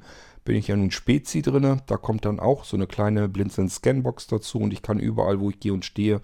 Bin 0.49 0.57
ich 0.57 0.67
ja 0.67 0.75
nun 0.75 0.89
Spezi 0.89 1.43
drin, 1.43 1.79
da 1.85 1.97
kommt 1.97 2.25
dann 2.25 2.39
auch 2.39 2.63
so 2.63 2.75
eine 2.75 2.87
kleine 2.87 3.29
Blinzeln-Scanbox 3.29 4.25
dazu 4.25 4.57
und 4.57 4.73
ich 4.73 4.81
kann 4.81 4.97
überall, 4.97 5.39
wo 5.39 5.51
ich 5.51 5.59
gehe 5.59 5.71
und 5.71 5.85
stehe, 5.85 6.21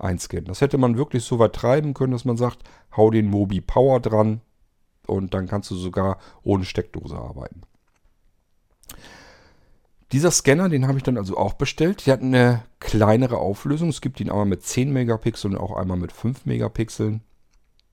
einscannen. 0.00 0.46
Das 0.46 0.60
hätte 0.60 0.78
man 0.78 0.96
wirklich 0.96 1.22
so 1.22 1.38
weit 1.38 1.52
treiben 1.52 1.94
können, 1.94 2.10
dass 2.10 2.24
man 2.24 2.36
sagt, 2.36 2.64
hau 2.96 3.12
den 3.12 3.28
Mobi 3.28 3.60
Power 3.60 4.00
dran 4.00 4.40
und 5.06 5.32
dann 5.32 5.46
kannst 5.46 5.70
du 5.70 5.76
sogar 5.76 6.18
ohne 6.42 6.64
Steckdose 6.64 7.16
arbeiten. 7.16 7.60
Dieser 10.10 10.32
Scanner, 10.32 10.68
den 10.68 10.88
habe 10.88 10.98
ich 10.98 11.04
dann 11.04 11.16
also 11.16 11.36
auch 11.36 11.52
bestellt. 11.52 12.04
Der 12.04 12.14
hat 12.14 12.22
eine 12.22 12.64
kleinere 12.80 13.38
Auflösung. 13.38 13.90
Es 13.90 14.00
gibt 14.00 14.18
ihn 14.18 14.28
einmal 14.28 14.46
mit 14.46 14.64
10 14.64 14.92
Megapixeln 14.92 15.54
und 15.54 15.60
auch 15.60 15.76
einmal 15.76 15.98
mit 15.98 16.10
5 16.10 16.46
Megapixeln. 16.46 17.20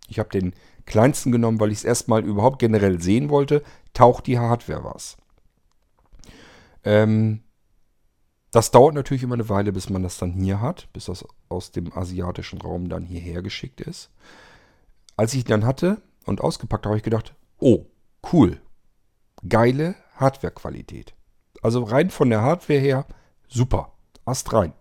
Ich 0.08 0.18
habe 0.18 0.30
den 0.30 0.56
kleinsten 0.88 1.32
genommen, 1.32 1.60
weil 1.60 1.72
ich 1.72 1.78
es 1.78 1.84
erstmal 1.84 2.26
überhaupt 2.26 2.58
generell 2.58 3.00
sehen 3.00 3.30
wollte. 3.30 3.62
Taucht 3.94 4.26
die 4.26 4.40
Hardware 4.40 4.84
was? 4.84 5.18
Ähm, 6.86 7.42
das 8.52 8.72
dauert 8.72 8.96
natürlich 8.96 9.24
immer 9.24 9.34
eine 9.34 9.50
Weile, 9.50 9.74
bis 9.74 9.90
man 9.90 10.04
das 10.04 10.18
dann 10.18 10.32
hier 10.32 10.62
hat, 10.62 10.88
bis 10.94 11.06
das 11.06 11.26
aus 11.50 11.72
dem 11.72 11.92
asiatischen 11.92 12.62
Raum 12.62 12.88
dann 12.88 13.04
hierher 13.04 13.42
geschickt 13.42 13.82
ist. 13.82 14.12
Als 15.18 15.34
ich 15.34 15.44
dann 15.44 15.66
hatte 15.66 16.02
und 16.26 16.40
ausgepackt 16.40 16.86
habe, 16.86 16.92
habe 16.92 16.98
ich 16.98 17.04
gedacht, 17.04 17.36
oh, 17.60 17.86
cool, 18.32 18.62
geile 19.48 19.96
Hardwarequalität. 20.16 21.14
Also 21.62 21.84
rein 21.84 22.10
von 22.10 22.30
der 22.30 22.42
Hardware 22.42 22.80
her, 22.80 23.06
super. 23.50 23.92
Ast 24.24 24.54
rein. 24.54 24.74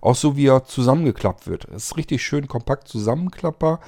Auch 0.00 0.16
so 0.16 0.36
wie 0.36 0.48
er 0.48 0.64
zusammengeklappt 0.64 1.46
wird. 1.46 1.66
Es 1.66 1.84
ist 1.84 1.96
richtig 1.96 2.22
schön 2.22 2.48
kompakt 2.48 2.88
zusammenklappbar. 2.88 3.80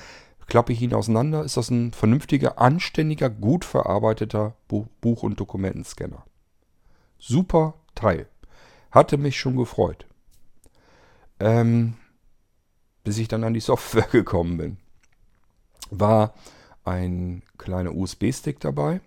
Klappe 0.46 0.72
ich 0.72 0.80
ihn 0.80 0.94
auseinander, 0.94 1.42
ist 1.42 1.56
das 1.56 1.70
ein 1.70 1.92
vernünftiger, 1.92 2.60
anständiger, 2.60 3.30
gut 3.30 3.64
verarbeiteter 3.64 4.54
Buch- 4.68 5.22
und 5.22 5.40
Dokumentenscanner. 5.40 6.24
Super 7.18 7.74
Teil. 7.94 8.28
Hatte 8.90 9.16
mich 9.16 9.38
schon 9.38 9.56
gefreut. 9.56 10.06
Ähm, 11.40 11.94
bis 13.02 13.18
ich 13.18 13.28
dann 13.28 13.44
an 13.44 13.54
die 13.54 13.60
Software 13.60 14.08
gekommen 14.12 14.56
bin. 14.56 14.76
War 15.90 16.34
ein 16.84 17.42
kleiner 17.58 17.94
USB-Stick 17.94 18.60
dabei 18.60 19.00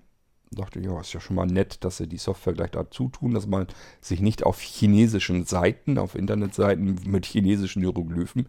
dachte, 0.52 0.80
ja, 0.80 1.00
ist 1.00 1.14
ja 1.14 1.20
schon 1.20 1.36
mal 1.36 1.46
nett, 1.46 1.84
dass 1.84 1.98
sie 1.98 2.08
die 2.08 2.18
Software 2.18 2.54
gleich 2.54 2.72
dazu 2.72 3.10
tun, 3.10 3.34
dass 3.34 3.48
man 3.48 3.68
sich 4.02 4.22
nicht 4.22 4.44
auf 4.44 4.62
chinesischen 4.62 5.46
Seiten, 5.46 5.98
auf 5.98 6.16
Internetseiten 6.16 7.00
mit 7.06 7.26
chinesischen 7.26 7.82
Hieroglyphen 7.82 8.48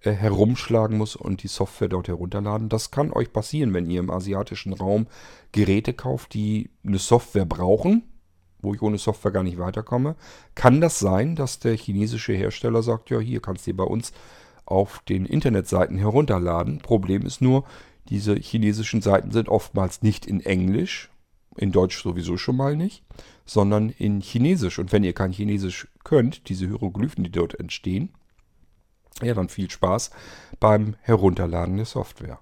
äh, 0.00 0.12
herumschlagen 0.12 0.98
muss 0.98 1.16
und 1.16 1.42
die 1.42 1.48
Software 1.48 1.88
dort 1.88 2.08
herunterladen. 2.08 2.68
Das 2.68 2.90
kann 2.90 3.12
euch 3.12 3.32
passieren, 3.32 3.74
wenn 3.74 3.90
ihr 3.90 4.00
im 4.00 4.10
asiatischen 4.10 4.72
Raum 4.72 5.06
Geräte 5.52 5.92
kauft, 5.94 6.34
die 6.34 6.70
eine 6.84 6.98
Software 6.98 7.46
brauchen, 7.46 8.02
wo 8.62 8.72
ich 8.74 8.82
ohne 8.82 8.98
Software 8.98 9.32
gar 9.32 9.42
nicht 9.42 9.58
weiterkomme. 9.58 10.16
Kann 10.54 10.80
das 10.80 10.98
sein, 10.98 11.36
dass 11.36 11.58
der 11.58 11.76
chinesische 11.76 12.32
Hersteller 12.32 12.82
sagt, 12.82 13.10
ja, 13.10 13.18
hier 13.18 13.40
kannst 13.40 13.66
du 13.66 13.74
bei 13.74 13.84
uns 13.84 14.12
auf 14.64 15.00
den 15.08 15.26
Internetseiten 15.26 15.98
herunterladen. 15.98 16.78
Problem 16.78 17.22
ist 17.22 17.42
nur, 17.42 17.64
diese 18.08 18.36
chinesischen 18.36 19.02
Seiten 19.02 19.30
sind 19.30 19.48
oftmals 19.48 20.02
nicht 20.02 20.26
in 20.26 20.40
Englisch, 20.40 21.10
in 21.56 21.72
Deutsch 21.72 22.02
sowieso 22.02 22.36
schon 22.36 22.56
mal 22.56 22.76
nicht, 22.76 23.04
sondern 23.44 23.90
in 23.90 24.20
Chinesisch. 24.20 24.78
Und 24.78 24.92
wenn 24.92 25.04
ihr 25.04 25.12
kein 25.12 25.32
Chinesisch 25.32 25.88
könnt, 26.04 26.48
diese 26.48 26.66
Hieroglyphen, 26.66 27.24
die 27.24 27.30
dort 27.30 27.58
entstehen, 27.58 28.10
ja, 29.20 29.34
dann 29.34 29.48
viel 29.48 29.70
Spaß 29.70 30.10
beim 30.58 30.96
Herunterladen 31.02 31.76
der 31.76 31.86
Software. 31.86 32.38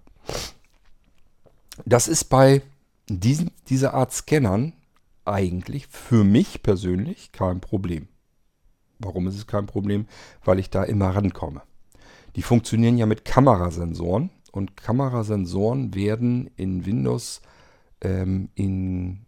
Das 1.84 2.08
ist 2.08 2.24
bei 2.24 2.62
diesen, 3.08 3.50
dieser 3.68 3.94
Art 3.94 4.12
Scannern 4.12 4.74
eigentlich 5.24 5.86
für 5.86 6.24
mich 6.24 6.62
persönlich 6.62 7.32
kein 7.32 7.60
Problem. 7.60 8.08
Warum 8.98 9.26
ist 9.26 9.36
es 9.36 9.46
kein 9.46 9.66
Problem? 9.66 10.06
Weil 10.44 10.58
ich 10.58 10.70
da 10.70 10.84
immer 10.84 11.14
rankomme. 11.14 11.62
Die 12.36 12.42
funktionieren 12.42 12.98
ja 12.98 13.06
mit 13.06 13.24
Kamerasensoren 13.24 14.30
und 14.52 14.76
Kamerasensoren 14.76 15.94
werden 15.94 16.50
in 16.56 16.86
Windows 16.86 17.40
ähm, 18.00 18.50
in 18.54 19.26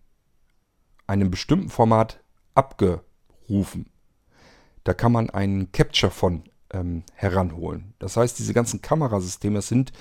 einem 1.06 1.30
bestimmten 1.30 1.68
Format 1.68 2.20
abgerufen. 2.54 3.86
Da 4.84 4.94
kann 4.94 5.12
man 5.12 5.30
einen 5.30 5.72
Capture 5.72 6.10
von 6.10 6.44
ähm, 6.72 7.04
heranholen. 7.14 7.94
Das 7.98 8.16
heißt, 8.16 8.38
diese 8.38 8.54
ganzen 8.54 8.82
Kamerasysteme 8.82 9.62
sind 9.62 9.92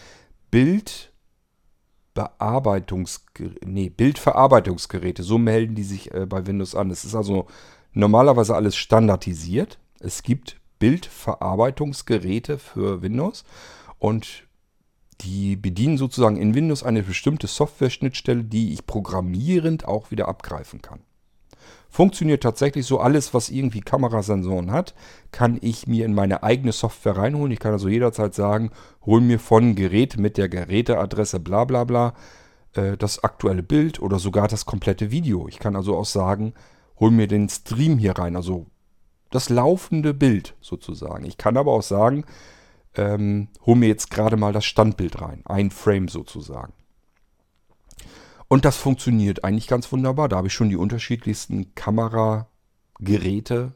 Bildbearbeitungs 2.14 3.26
nee, 3.64 3.89
Bildverarbeitungsgeräte. 3.89 5.24
So 5.24 5.38
melden 5.38 5.76
die 5.76 5.84
sich 5.84 6.14
äh, 6.14 6.26
bei 6.26 6.45
Windows 6.45 6.76
an. 6.76 6.91
Es 6.91 7.05
ist 7.05 7.16
also 7.16 7.47
normalerweise 7.93 8.55
alles 8.55 8.76
standardisiert. 8.76 9.80
Es 9.99 10.24
gibt 10.24 10.59
Bildverarbeitungsgeräte 10.80 12.57
für 12.57 13.01
Windows 13.01 13.43
und 13.99 14.43
die 15.22 15.55
bedienen 15.55 15.97
sozusagen 15.97 16.38
in 16.38 16.55
Windows 16.55 16.84
eine 16.84 17.03
bestimmte 17.03 17.47
Software-Schnittstelle, 17.47 18.43
die 18.43 18.74
ich 18.74 18.88
programmierend 18.88 19.86
auch 19.86 20.09
wieder 20.09 20.28
abgreifen 20.28 20.82
kann. 20.82 21.01
Funktioniert 21.93 22.41
tatsächlich 22.41 22.85
so, 22.85 23.01
alles, 23.01 23.33
was 23.33 23.49
irgendwie 23.49 23.81
Kamerasensoren 23.81 24.71
hat, 24.71 24.95
kann 25.33 25.57
ich 25.61 25.87
mir 25.87 26.05
in 26.05 26.13
meine 26.13 26.41
eigene 26.41 26.71
Software 26.71 27.17
reinholen. 27.17 27.51
Ich 27.51 27.59
kann 27.59 27.73
also 27.73 27.89
jederzeit 27.89 28.33
sagen, 28.33 28.71
hol 29.05 29.19
mir 29.19 29.39
von 29.39 29.75
Gerät 29.75 30.17
mit 30.17 30.37
der 30.37 30.47
Geräteadresse 30.47 31.41
bla 31.41 31.65
bla 31.65 31.83
bla 31.83 32.13
äh, 32.75 32.95
das 32.95 33.25
aktuelle 33.25 33.61
Bild 33.61 34.01
oder 34.01 34.19
sogar 34.19 34.47
das 34.47 34.65
komplette 34.65 35.11
Video. 35.11 35.49
Ich 35.49 35.59
kann 35.59 35.75
also 35.75 35.97
auch 35.97 36.05
sagen, 36.05 36.53
hol 36.97 37.11
mir 37.11 37.27
den 37.27 37.49
Stream 37.49 37.97
hier 37.97 38.17
rein, 38.17 38.37
also 38.37 38.67
das 39.29 39.49
laufende 39.49 40.13
Bild 40.13 40.55
sozusagen. 40.61 41.25
Ich 41.25 41.37
kann 41.37 41.57
aber 41.57 41.73
auch 41.73 41.83
sagen, 41.83 42.23
ähm, 42.95 43.49
hol 43.65 43.75
mir 43.75 43.87
jetzt 43.87 44.11
gerade 44.11 44.37
mal 44.37 44.53
das 44.53 44.63
Standbild 44.63 45.21
rein. 45.21 45.41
Ein 45.43 45.71
Frame 45.71 46.07
sozusagen. 46.07 46.71
Und 48.52 48.66
das 48.66 48.76
funktioniert 48.76 49.45
eigentlich 49.45 49.68
ganz 49.68 49.89
wunderbar. 49.93 50.28
Da 50.28 50.36
habe 50.36 50.47
ich 50.47 50.54
schon 50.54 50.68
die 50.68 50.76
unterschiedlichsten 50.76 51.74
Kamerageräte 51.74 53.72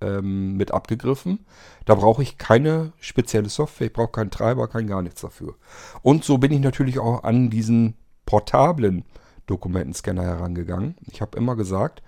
ähm, 0.00 0.56
mit 0.56 0.70
abgegriffen. 0.70 1.40
Da 1.86 1.96
brauche 1.96 2.22
ich 2.22 2.38
keine 2.38 2.92
spezielle 3.00 3.48
Software, 3.48 3.88
ich 3.88 3.92
brauche 3.92 4.12
keinen 4.12 4.30
Treiber, 4.30 4.68
kein 4.68 4.86
gar 4.86 5.02
nichts 5.02 5.22
dafür. 5.22 5.56
Und 6.02 6.22
so 6.22 6.38
bin 6.38 6.52
ich 6.52 6.60
natürlich 6.60 7.00
auch 7.00 7.24
an 7.24 7.50
diesen 7.50 7.94
portablen 8.24 9.04
Dokumentenscanner 9.48 10.22
herangegangen. 10.22 10.94
Ich 11.10 11.20
habe 11.20 11.36
immer 11.36 11.56
gesagt, 11.56 12.00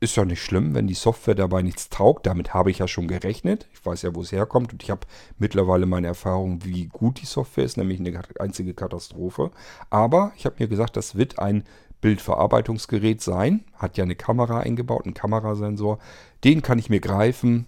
ist 0.00 0.16
ja 0.16 0.24
nicht 0.24 0.42
schlimm, 0.42 0.74
wenn 0.74 0.86
die 0.86 0.94
Software 0.94 1.34
dabei 1.34 1.62
nichts 1.62 1.88
taugt. 1.88 2.26
Damit 2.26 2.52
habe 2.52 2.70
ich 2.70 2.78
ja 2.78 2.88
schon 2.88 3.08
gerechnet. 3.08 3.68
Ich 3.72 3.84
weiß 3.84 4.02
ja, 4.02 4.14
wo 4.14 4.20
es 4.20 4.32
herkommt 4.32 4.72
und 4.72 4.82
ich 4.82 4.90
habe 4.90 5.06
mittlerweile 5.38 5.86
meine 5.86 6.08
Erfahrung, 6.08 6.64
wie 6.64 6.86
gut 6.86 7.20
die 7.20 7.26
Software 7.26 7.64
ist, 7.64 7.76
nämlich 7.76 8.00
eine 8.00 8.20
einzige 8.38 8.74
Katastrophe. 8.74 9.50
Aber 9.90 10.32
ich 10.36 10.46
habe 10.46 10.56
mir 10.58 10.68
gesagt, 10.68 10.96
das 10.96 11.14
wird 11.14 11.38
ein 11.38 11.64
Bildverarbeitungsgerät 12.00 13.22
sein. 13.22 13.64
Hat 13.72 13.96
ja 13.96 14.04
eine 14.04 14.16
Kamera 14.16 14.60
eingebaut, 14.60 15.06
einen 15.06 15.14
Kamerasensor. 15.14 15.98
Den 16.44 16.60
kann 16.60 16.78
ich 16.78 16.90
mir 16.90 17.00
greifen 17.00 17.66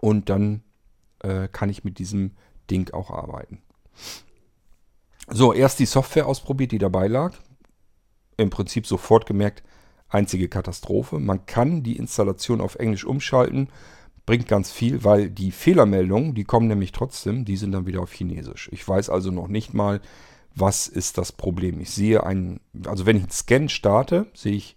und 0.00 0.28
dann 0.28 0.62
äh, 1.20 1.48
kann 1.48 1.70
ich 1.70 1.82
mit 1.82 1.98
diesem 1.98 2.32
Ding 2.70 2.92
auch 2.92 3.10
arbeiten. 3.10 3.62
So, 5.28 5.52
erst 5.52 5.78
die 5.78 5.86
Software 5.86 6.26
ausprobiert, 6.26 6.72
die 6.72 6.78
dabei 6.78 7.08
lag. 7.08 7.32
Im 8.36 8.50
Prinzip 8.50 8.86
sofort 8.86 9.24
gemerkt, 9.24 9.62
einzige 10.08 10.48
Katastrophe. 10.48 11.18
Man 11.18 11.46
kann 11.46 11.82
die 11.82 11.96
Installation 11.96 12.60
auf 12.60 12.76
Englisch 12.76 13.04
umschalten, 13.04 13.68
bringt 14.24 14.48
ganz 14.48 14.70
viel, 14.70 15.04
weil 15.04 15.30
die 15.30 15.52
Fehlermeldungen, 15.52 16.34
die 16.34 16.44
kommen 16.44 16.68
nämlich 16.68 16.92
trotzdem, 16.92 17.44
die 17.44 17.56
sind 17.56 17.72
dann 17.72 17.86
wieder 17.86 18.00
auf 18.00 18.12
Chinesisch. 18.12 18.68
Ich 18.72 18.86
weiß 18.86 19.10
also 19.10 19.30
noch 19.30 19.48
nicht 19.48 19.72
mal, 19.72 20.00
was 20.54 20.88
ist 20.88 21.18
das 21.18 21.32
Problem. 21.32 21.80
Ich 21.80 21.90
sehe 21.90 22.24
einen, 22.24 22.60
also 22.86 23.06
wenn 23.06 23.16
ich 23.16 23.22
einen 23.22 23.30
Scan 23.30 23.68
starte, 23.68 24.26
sehe 24.34 24.54
ich 24.54 24.76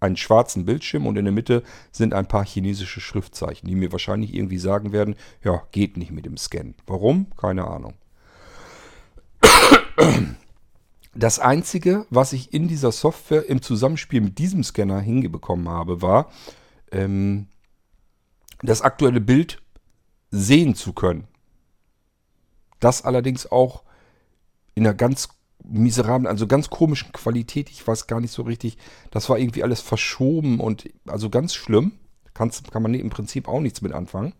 einen 0.00 0.16
schwarzen 0.16 0.64
Bildschirm 0.64 1.06
und 1.06 1.16
in 1.16 1.26
der 1.26 1.32
Mitte 1.32 1.62
sind 1.92 2.14
ein 2.14 2.26
paar 2.26 2.44
chinesische 2.44 3.00
Schriftzeichen, 3.00 3.68
die 3.68 3.74
mir 3.74 3.92
wahrscheinlich 3.92 4.34
irgendwie 4.34 4.58
sagen 4.58 4.92
werden, 4.92 5.14
ja, 5.44 5.62
geht 5.72 5.98
nicht 5.98 6.10
mit 6.10 6.24
dem 6.24 6.38
Scannen. 6.38 6.74
Warum? 6.86 7.26
Keine 7.36 7.66
Ahnung. 7.66 7.94
Das 11.14 11.38
Einzige, 11.40 12.06
was 12.10 12.32
ich 12.32 12.52
in 12.54 12.68
dieser 12.68 12.92
Software 12.92 13.48
im 13.48 13.62
Zusammenspiel 13.62 14.20
mit 14.20 14.38
diesem 14.38 14.62
Scanner 14.62 15.00
hingebekommen 15.00 15.68
habe, 15.68 16.02
war, 16.02 16.30
ähm, 16.92 17.48
das 18.62 18.82
aktuelle 18.82 19.20
Bild 19.20 19.60
sehen 20.30 20.74
zu 20.74 20.92
können. 20.92 21.26
Das 22.78 23.04
allerdings 23.04 23.50
auch 23.50 23.82
in 24.74 24.86
einer 24.86 24.94
ganz 24.94 25.28
miserablen, 25.64 26.26
also 26.26 26.46
ganz 26.46 26.70
komischen 26.70 27.12
Qualität. 27.12 27.70
Ich 27.70 27.86
weiß 27.86 28.06
gar 28.06 28.20
nicht 28.20 28.32
so 28.32 28.42
richtig. 28.42 28.78
Das 29.10 29.28
war 29.28 29.38
irgendwie 29.38 29.62
alles 29.62 29.80
verschoben 29.80 30.60
und 30.60 30.88
also 31.06 31.28
ganz 31.28 31.54
schlimm. 31.54 31.92
Kann's, 32.34 32.62
kann 32.62 32.82
man 32.82 32.94
im 32.94 33.10
Prinzip 33.10 33.48
auch 33.48 33.60
nichts 33.60 33.82
mit 33.82 33.92
anfangen. 33.92 34.32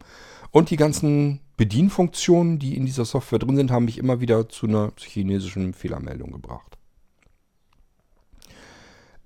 Und 0.51 0.71
die 0.71 0.77
ganzen 0.77 1.41
Bedienfunktionen, 1.61 2.59
die 2.59 2.75
in 2.75 2.87
dieser 2.87 3.05
Software 3.05 3.39
drin 3.39 3.55
sind, 3.55 3.71
haben 3.71 3.85
mich 3.85 3.99
immer 3.99 4.23
wieder 4.23 4.49
zu 4.49 4.67
einer 4.67 4.93
chinesischen 4.97 5.75
Fehlermeldung 5.75 6.33
gebracht. 6.33 6.79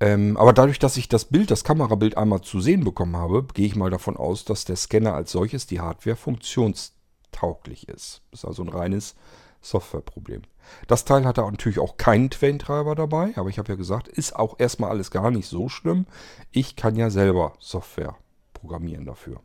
Ähm, 0.01 0.37
aber 0.37 0.53
dadurch, 0.53 0.81
dass 0.81 0.97
ich 0.97 1.09
das 1.09 1.27
Bild, 1.27 1.53
das 1.53 1.63
Kamerabild 1.63 2.17
einmal 2.17 2.41
zu 2.41 2.61
sehen 2.61 2.83
bekommen 2.83 3.17
habe, 3.17 3.47
gehe 3.55 3.67
ich 3.67 3.77
mal 3.77 3.89
davon 3.89 4.17
aus, 4.17 4.45
dass 4.45 4.65
der 4.65 4.75
Scanner 4.75 5.15
als 5.15 5.31
solches, 5.31 5.69
die 5.69 5.79
Hardware, 5.79 6.17
funktionstauglich 6.17 7.89
ist. 7.89 8.23
Das 8.33 8.41
ist 8.41 8.47
also 8.47 8.65
ein 8.65 8.69
reines 8.69 9.15
Softwareproblem. 9.61 10.43
Das 10.89 11.05
Teil 11.05 11.27
hatte 11.27 11.43
natürlich 11.43 11.79
auch 11.79 11.99
keinen 11.99 12.31
Twain-Treiber 12.31 12.97
dabei, 12.97 13.33
aber 13.37 13.49
ich 13.49 13.61
habe 13.61 13.69
ja 13.69 13.77
gesagt, 13.77 14.09
ist 14.09 14.35
auch 14.35 14.59
erstmal 14.59 14.91
alles 14.91 15.13
gar 15.13 15.31
nicht 15.31 15.47
so 15.47 15.69
schlimm. 15.69 16.07
Ich 16.51 16.75
kann 16.75 16.97
ja 16.97 17.11
selber 17.11 17.53
Software 17.61 18.17
programmieren 18.55 19.05
dafür. 19.05 19.41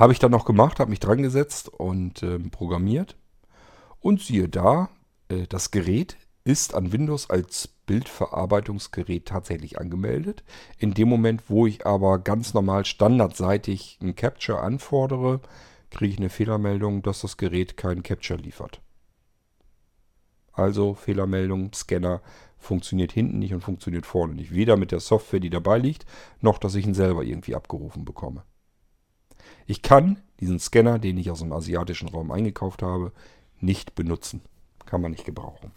Habe 0.00 0.14
ich 0.14 0.18
dann 0.18 0.30
noch 0.30 0.46
gemacht, 0.46 0.80
habe 0.80 0.88
mich 0.88 0.98
dran 0.98 1.20
gesetzt 1.20 1.68
und 1.68 2.22
äh, 2.22 2.38
programmiert. 2.38 3.18
Und 4.00 4.22
siehe 4.22 4.48
da, 4.48 4.88
äh, 5.28 5.46
das 5.46 5.72
Gerät 5.72 6.16
ist 6.42 6.74
an 6.74 6.90
Windows 6.90 7.28
als 7.28 7.68
Bildverarbeitungsgerät 7.84 9.26
tatsächlich 9.26 9.78
angemeldet. 9.78 10.42
In 10.78 10.94
dem 10.94 11.10
Moment, 11.10 11.50
wo 11.50 11.66
ich 11.66 11.84
aber 11.84 12.18
ganz 12.18 12.54
normal 12.54 12.86
standardseitig 12.86 13.98
ein 14.00 14.14
Capture 14.14 14.62
anfordere, 14.62 15.42
kriege 15.90 16.14
ich 16.14 16.18
eine 16.18 16.30
Fehlermeldung, 16.30 17.02
dass 17.02 17.20
das 17.20 17.36
Gerät 17.36 17.76
keinen 17.76 18.02
Capture 18.02 18.40
liefert. 18.40 18.80
Also 20.54 20.94
Fehlermeldung, 20.94 21.74
Scanner 21.74 22.22
funktioniert 22.56 23.12
hinten 23.12 23.38
nicht 23.38 23.52
und 23.52 23.60
funktioniert 23.60 24.06
vorne 24.06 24.32
nicht. 24.32 24.54
Weder 24.54 24.78
mit 24.78 24.92
der 24.92 25.00
Software, 25.00 25.40
die 25.40 25.50
dabei 25.50 25.76
liegt, 25.76 26.06
noch 26.40 26.56
dass 26.56 26.74
ich 26.74 26.86
ihn 26.86 26.94
selber 26.94 27.22
irgendwie 27.22 27.54
abgerufen 27.54 28.06
bekomme. 28.06 28.44
Ich 29.70 29.82
kann 29.82 30.16
diesen 30.40 30.58
Scanner, 30.58 30.98
den 30.98 31.16
ich 31.16 31.30
aus 31.30 31.38
dem 31.38 31.52
asiatischen 31.52 32.08
Raum 32.08 32.32
eingekauft 32.32 32.82
habe, 32.82 33.12
nicht 33.60 33.94
benutzen. 33.94 34.40
Kann 34.84 35.00
man 35.00 35.12
nicht 35.12 35.24
gebrauchen. 35.24 35.70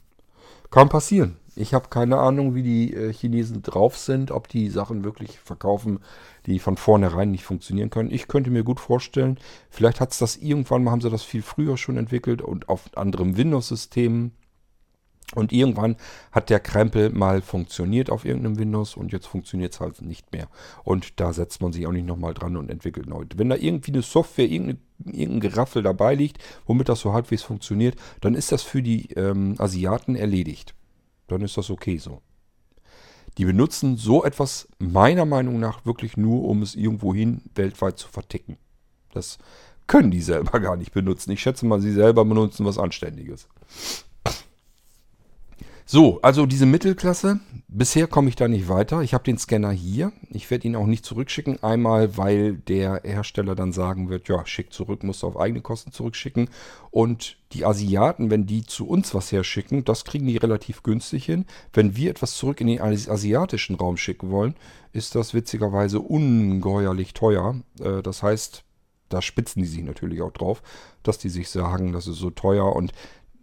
Kann 0.72 0.90
passieren. 0.90 1.38
Ich 1.56 1.76
habe 1.76 1.90
keine 1.90 2.18
Ahnung, 2.18 2.56
wie 2.56 2.64
die 2.64 2.92
äh, 2.96 3.14
Chinesen 3.14 3.62
drauf 3.62 3.96
sind, 3.96 4.32
ob 4.32 4.48
die 4.48 4.70
Sachen 4.70 5.04
wirklich 5.04 5.38
verkaufen, 5.38 6.00
die 6.48 6.58
von 6.58 6.76
vornherein 6.76 7.30
nicht 7.30 7.44
funktionieren 7.44 7.92
können. 7.92 8.10
Ich 8.10 8.28
könnte 8.28 8.50
mir 8.50 8.64
gut 8.64 8.80
vorstellen, 8.80 9.38
vielleicht 9.70 10.02
hat 10.02 10.12
es 10.12 10.18
das 10.18 10.38
irgendwann 10.38 10.84
mal, 10.84 10.90
haben 10.90 11.02
sie 11.02 11.12
das 11.12 11.22
viel 11.22 11.44
früher 11.44 11.78
schon 11.78 11.98
entwickelt 11.98 12.42
und 12.42 12.70
auf 12.70 12.90
anderem 12.98 13.38
Windows-System 13.38 14.32
und 15.36 15.52
irgendwann 15.52 15.96
hat 16.32 16.50
der 16.50 16.60
Krempel 16.60 17.10
mal 17.10 17.42
funktioniert 17.42 18.10
auf 18.10 18.26
irgendeinem 18.26 18.60
Windows 18.60 18.96
und 18.96 19.12
jetzt 19.12 19.28
funktioniert 19.28 19.74
es 19.74 19.80
halt 19.80 20.02
nicht 20.02 20.32
mehr. 20.32 20.48
Und 20.84 21.20
da 21.20 21.34
setzt 21.34 21.62
man 21.62 21.74
sich 21.74 21.88
auch 21.88 21.92
nicht 21.92 22.06
nochmal 22.06 22.34
dran 22.34 22.58
und 22.58 22.70
entwickelt 22.70 23.08
neu. 23.08 23.26
Wenn 23.36 23.50
da 23.50 23.56
irgendwie 23.56 23.92
eine 23.92 24.02
Software, 24.02 24.50
irgendeine, 24.50 24.80
irgendein 25.06 25.52
Geraffel 25.52 25.84
dabei 25.84 26.16
liegt, 26.16 26.38
womit 26.66 26.90
das 26.90 27.00
so 27.00 27.14
halbwegs 27.14 27.44
funktioniert, 27.44 27.96
dann 28.22 28.36
ist 28.36 28.52
das 28.52 28.64
für 28.64 28.82
die 28.82 29.12
ähm, 29.14 29.56
Asiaten 29.58 30.16
erledigt. 30.16 30.76
Dann 31.28 31.42
ist 31.42 31.58
das 31.58 31.70
okay 31.70 31.98
so. 31.98 32.22
Die 33.38 33.46
benutzen 33.46 33.98
so 33.98 34.24
etwas 34.24 34.68
meiner 34.78 35.26
Meinung 35.26 35.60
nach 35.60 35.86
wirklich 35.86 36.18
nur, 36.18 36.44
um 36.44 36.62
es 36.62 36.76
irgendwohin 36.76 37.42
weltweit 37.56 37.98
zu 37.98 38.08
verticken. 38.08 38.58
Das 39.12 39.40
können 39.88 40.12
die 40.12 40.22
selber 40.22 40.60
gar 40.62 40.76
nicht 40.76 40.94
benutzen. 40.94 41.32
Ich 41.32 41.42
schätze 41.42 41.66
mal, 41.66 41.82
sie 41.82 41.94
selber 41.94 42.26
benutzen 42.26 42.66
was 42.66 42.78
Anständiges. 42.78 43.48
So, 45.86 46.22
also 46.22 46.46
diese 46.46 46.66
Mittelklasse. 46.66 47.40
Bisher 47.68 48.08
komme 48.08 48.30
ich 48.30 48.36
da 48.36 48.48
nicht 48.48 48.70
weiter. 48.70 49.02
Ich 49.02 49.14
habe 49.14 49.24
den 49.24 49.38
Scanner 49.38 49.72
hier. 49.72 50.14
Ich 50.30 50.50
werde 50.50 50.68
ihn 50.68 50.76
auch 50.76 50.86
nicht 50.86 51.06
zurückschicken. 51.06 51.62
Einmal, 51.62 52.18
weil 52.18 52.54
der 52.54 53.02
Hersteller 53.04 53.56
dann 53.56 53.74
sagen 53.74 54.10
wird, 54.10 54.30
ja, 54.30 54.46
schick 54.46 54.72
zurück, 54.72 55.04
musst 55.04 55.24
du 55.24 55.28
auf 55.28 55.38
eigene 55.38 55.62
Kosten 55.62 55.92
zurückschicken. 55.92 56.50
Und 56.92 57.38
die 57.52 57.66
Asiaten, 57.66 58.32
wenn 58.32 58.46
die 58.46 58.64
zu 58.64 58.88
uns 58.88 59.14
was 59.14 59.32
herschicken, 59.32 59.84
das 59.84 60.06
kriegen 60.06 60.28
die 60.28 60.38
relativ 60.38 60.84
günstig 60.84 61.26
hin. 61.26 61.46
Wenn 61.74 61.96
wir 61.98 62.12
etwas 62.12 62.38
zurück 62.38 62.62
in 62.62 62.68
den 62.68 62.82
asiatischen 62.82 63.76
Raum 63.76 63.98
schicken 63.98 64.32
wollen, 64.32 64.56
ist 64.94 65.16
das 65.16 65.34
witzigerweise 65.34 66.00
ungeheuerlich 66.00 67.14
teuer. 67.14 67.56
Äh, 67.82 68.02
das 68.02 68.24
heißt, 68.24 68.64
da 69.10 69.22
spitzen 69.22 69.62
die 69.62 69.68
sich 69.68 69.84
natürlich 69.84 70.22
auch 70.22 70.32
drauf, 70.32 70.64
dass 71.04 71.18
die 71.18 71.30
sich 71.30 71.50
sagen, 71.50 71.92
das 71.92 72.08
ist 72.08 72.18
so 72.18 72.30
teuer 72.30 72.76
und 72.76 72.94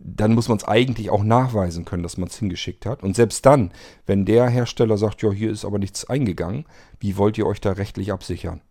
dann 0.02 0.34
muss 0.34 0.48
man 0.48 0.56
es 0.56 0.64
eigentlich 0.64 1.10
auch 1.10 1.22
nachweisen 1.22 1.84
können, 1.84 2.02
dass 2.02 2.16
man 2.16 2.28
es 2.28 2.38
hingeschickt 2.38 2.86
hat. 2.86 3.02
Und 3.02 3.14
selbst 3.14 3.44
dann, 3.44 3.70
wenn 4.06 4.24
der 4.24 4.48
Hersteller 4.48 4.96
sagt, 4.96 5.22
ja, 5.22 5.30
hier 5.30 5.50
ist 5.50 5.64
aber 5.64 5.78
nichts 5.78 6.06
eingegangen, 6.06 6.64
wie 6.98 7.18
wollt 7.18 7.36
ihr 7.36 7.46
euch 7.46 7.60
da 7.60 7.72
rechtlich 7.72 8.10
absichern? 8.10 8.62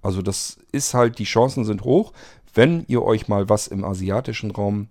Also 0.00 0.22
das 0.22 0.58
ist 0.70 0.94
halt, 0.94 1.18
die 1.18 1.24
Chancen 1.24 1.64
sind 1.64 1.82
hoch, 1.82 2.12
wenn 2.54 2.84
ihr 2.86 3.02
euch 3.02 3.26
mal 3.26 3.48
was 3.48 3.66
im 3.66 3.84
asiatischen 3.84 4.52
Raum 4.52 4.88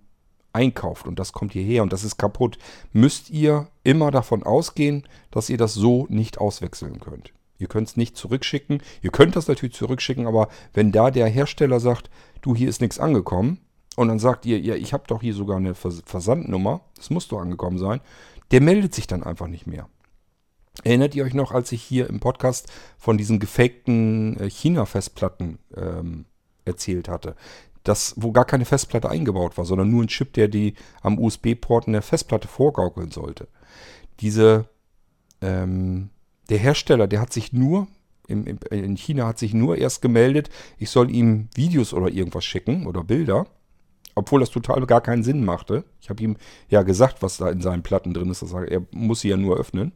einkauft 0.52 1.06
und 1.06 1.18
das 1.18 1.32
kommt 1.32 1.52
hierher 1.52 1.82
und 1.82 1.92
das 1.92 2.04
ist 2.04 2.18
kaputt, 2.18 2.58
müsst 2.92 3.30
ihr 3.30 3.68
immer 3.82 4.10
davon 4.10 4.42
ausgehen, 4.42 5.04
dass 5.30 5.48
ihr 5.48 5.58
das 5.58 5.74
so 5.74 6.06
nicht 6.10 6.38
auswechseln 6.38 7.00
könnt. 7.00 7.32
Ihr 7.58 7.68
könnt 7.68 7.88
es 7.88 7.96
nicht 7.96 8.16
zurückschicken. 8.16 8.82
Ihr 9.00 9.10
könnt 9.10 9.34
das 9.34 9.48
natürlich 9.48 9.74
zurückschicken, 9.74 10.26
aber 10.26 10.48
wenn 10.74 10.92
da 10.92 11.10
der 11.10 11.26
Hersteller 11.26 11.80
sagt, 11.80 12.10
du, 12.42 12.54
hier 12.54 12.68
ist 12.68 12.82
nichts 12.82 12.98
angekommen, 12.98 13.60
und 13.96 14.08
dann 14.08 14.18
sagt 14.18 14.46
ihr, 14.46 14.60
ja, 14.60 14.76
ich 14.76 14.92
habe 14.92 15.04
doch 15.08 15.22
hier 15.22 15.34
sogar 15.34 15.56
eine 15.56 15.74
Versandnummer, 15.74 16.82
das 16.94 17.10
muss 17.10 17.28
doch 17.28 17.40
angekommen 17.40 17.78
sein, 17.78 18.00
der 18.52 18.60
meldet 18.60 18.94
sich 18.94 19.06
dann 19.06 19.24
einfach 19.24 19.48
nicht 19.48 19.66
mehr. 19.66 19.88
Erinnert 20.84 21.14
ihr 21.14 21.24
euch 21.24 21.34
noch, 21.34 21.52
als 21.52 21.72
ich 21.72 21.82
hier 21.82 22.08
im 22.08 22.20
Podcast 22.20 22.70
von 22.98 23.16
diesen 23.16 23.40
gefakten 23.40 24.38
äh, 24.38 24.50
China-Festplatten 24.50 25.58
ähm, 25.74 26.26
erzählt 26.66 27.08
hatte? 27.08 27.34
Das, 27.82 28.14
wo 28.16 28.32
gar 28.32 28.44
keine 28.44 28.66
Festplatte 28.66 29.08
eingebaut 29.08 29.56
war, 29.56 29.64
sondern 29.64 29.90
nur 29.90 30.02
ein 30.02 30.08
Chip, 30.08 30.34
der 30.34 30.48
die 30.48 30.74
am 31.00 31.18
USB-Port 31.18 31.86
in 31.86 31.94
der 31.94 32.02
Festplatte 32.02 32.48
vorgaukeln 32.48 33.10
sollte. 33.10 33.48
Diese, 34.20 34.68
ähm, 35.40 36.10
der 36.50 36.58
Hersteller, 36.58 37.06
der 37.06 37.20
hat 37.20 37.32
sich 37.32 37.52
nur, 37.52 37.86
in 38.28 38.96
China 38.96 39.28
hat 39.28 39.38
sich 39.38 39.54
nur 39.54 39.78
erst 39.78 40.02
gemeldet, 40.02 40.50
ich 40.78 40.90
soll 40.90 41.12
ihm 41.12 41.48
Videos 41.54 41.94
oder 41.94 42.08
irgendwas 42.08 42.44
schicken 42.44 42.86
oder 42.86 43.04
Bilder 43.04 43.46
obwohl 44.16 44.40
das 44.40 44.50
total 44.50 44.84
gar 44.86 45.02
keinen 45.02 45.22
Sinn 45.22 45.44
machte. 45.44 45.84
Ich 46.00 46.10
habe 46.10 46.22
ihm 46.22 46.36
ja 46.68 46.82
gesagt, 46.82 47.22
was 47.22 47.36
da 47.36 47.48
in 47.50 47.60
seinen 47.60 47.82
Platten 47.82 48.14
drin 48.14 48.30
ist. 48.30 48.42
Er 48.42 48.82
muss 48.90 49.20
sie 49.20 49.28
ja 49.28 49.36
nur 49.36 49.56
öffnen. 49.56 49.92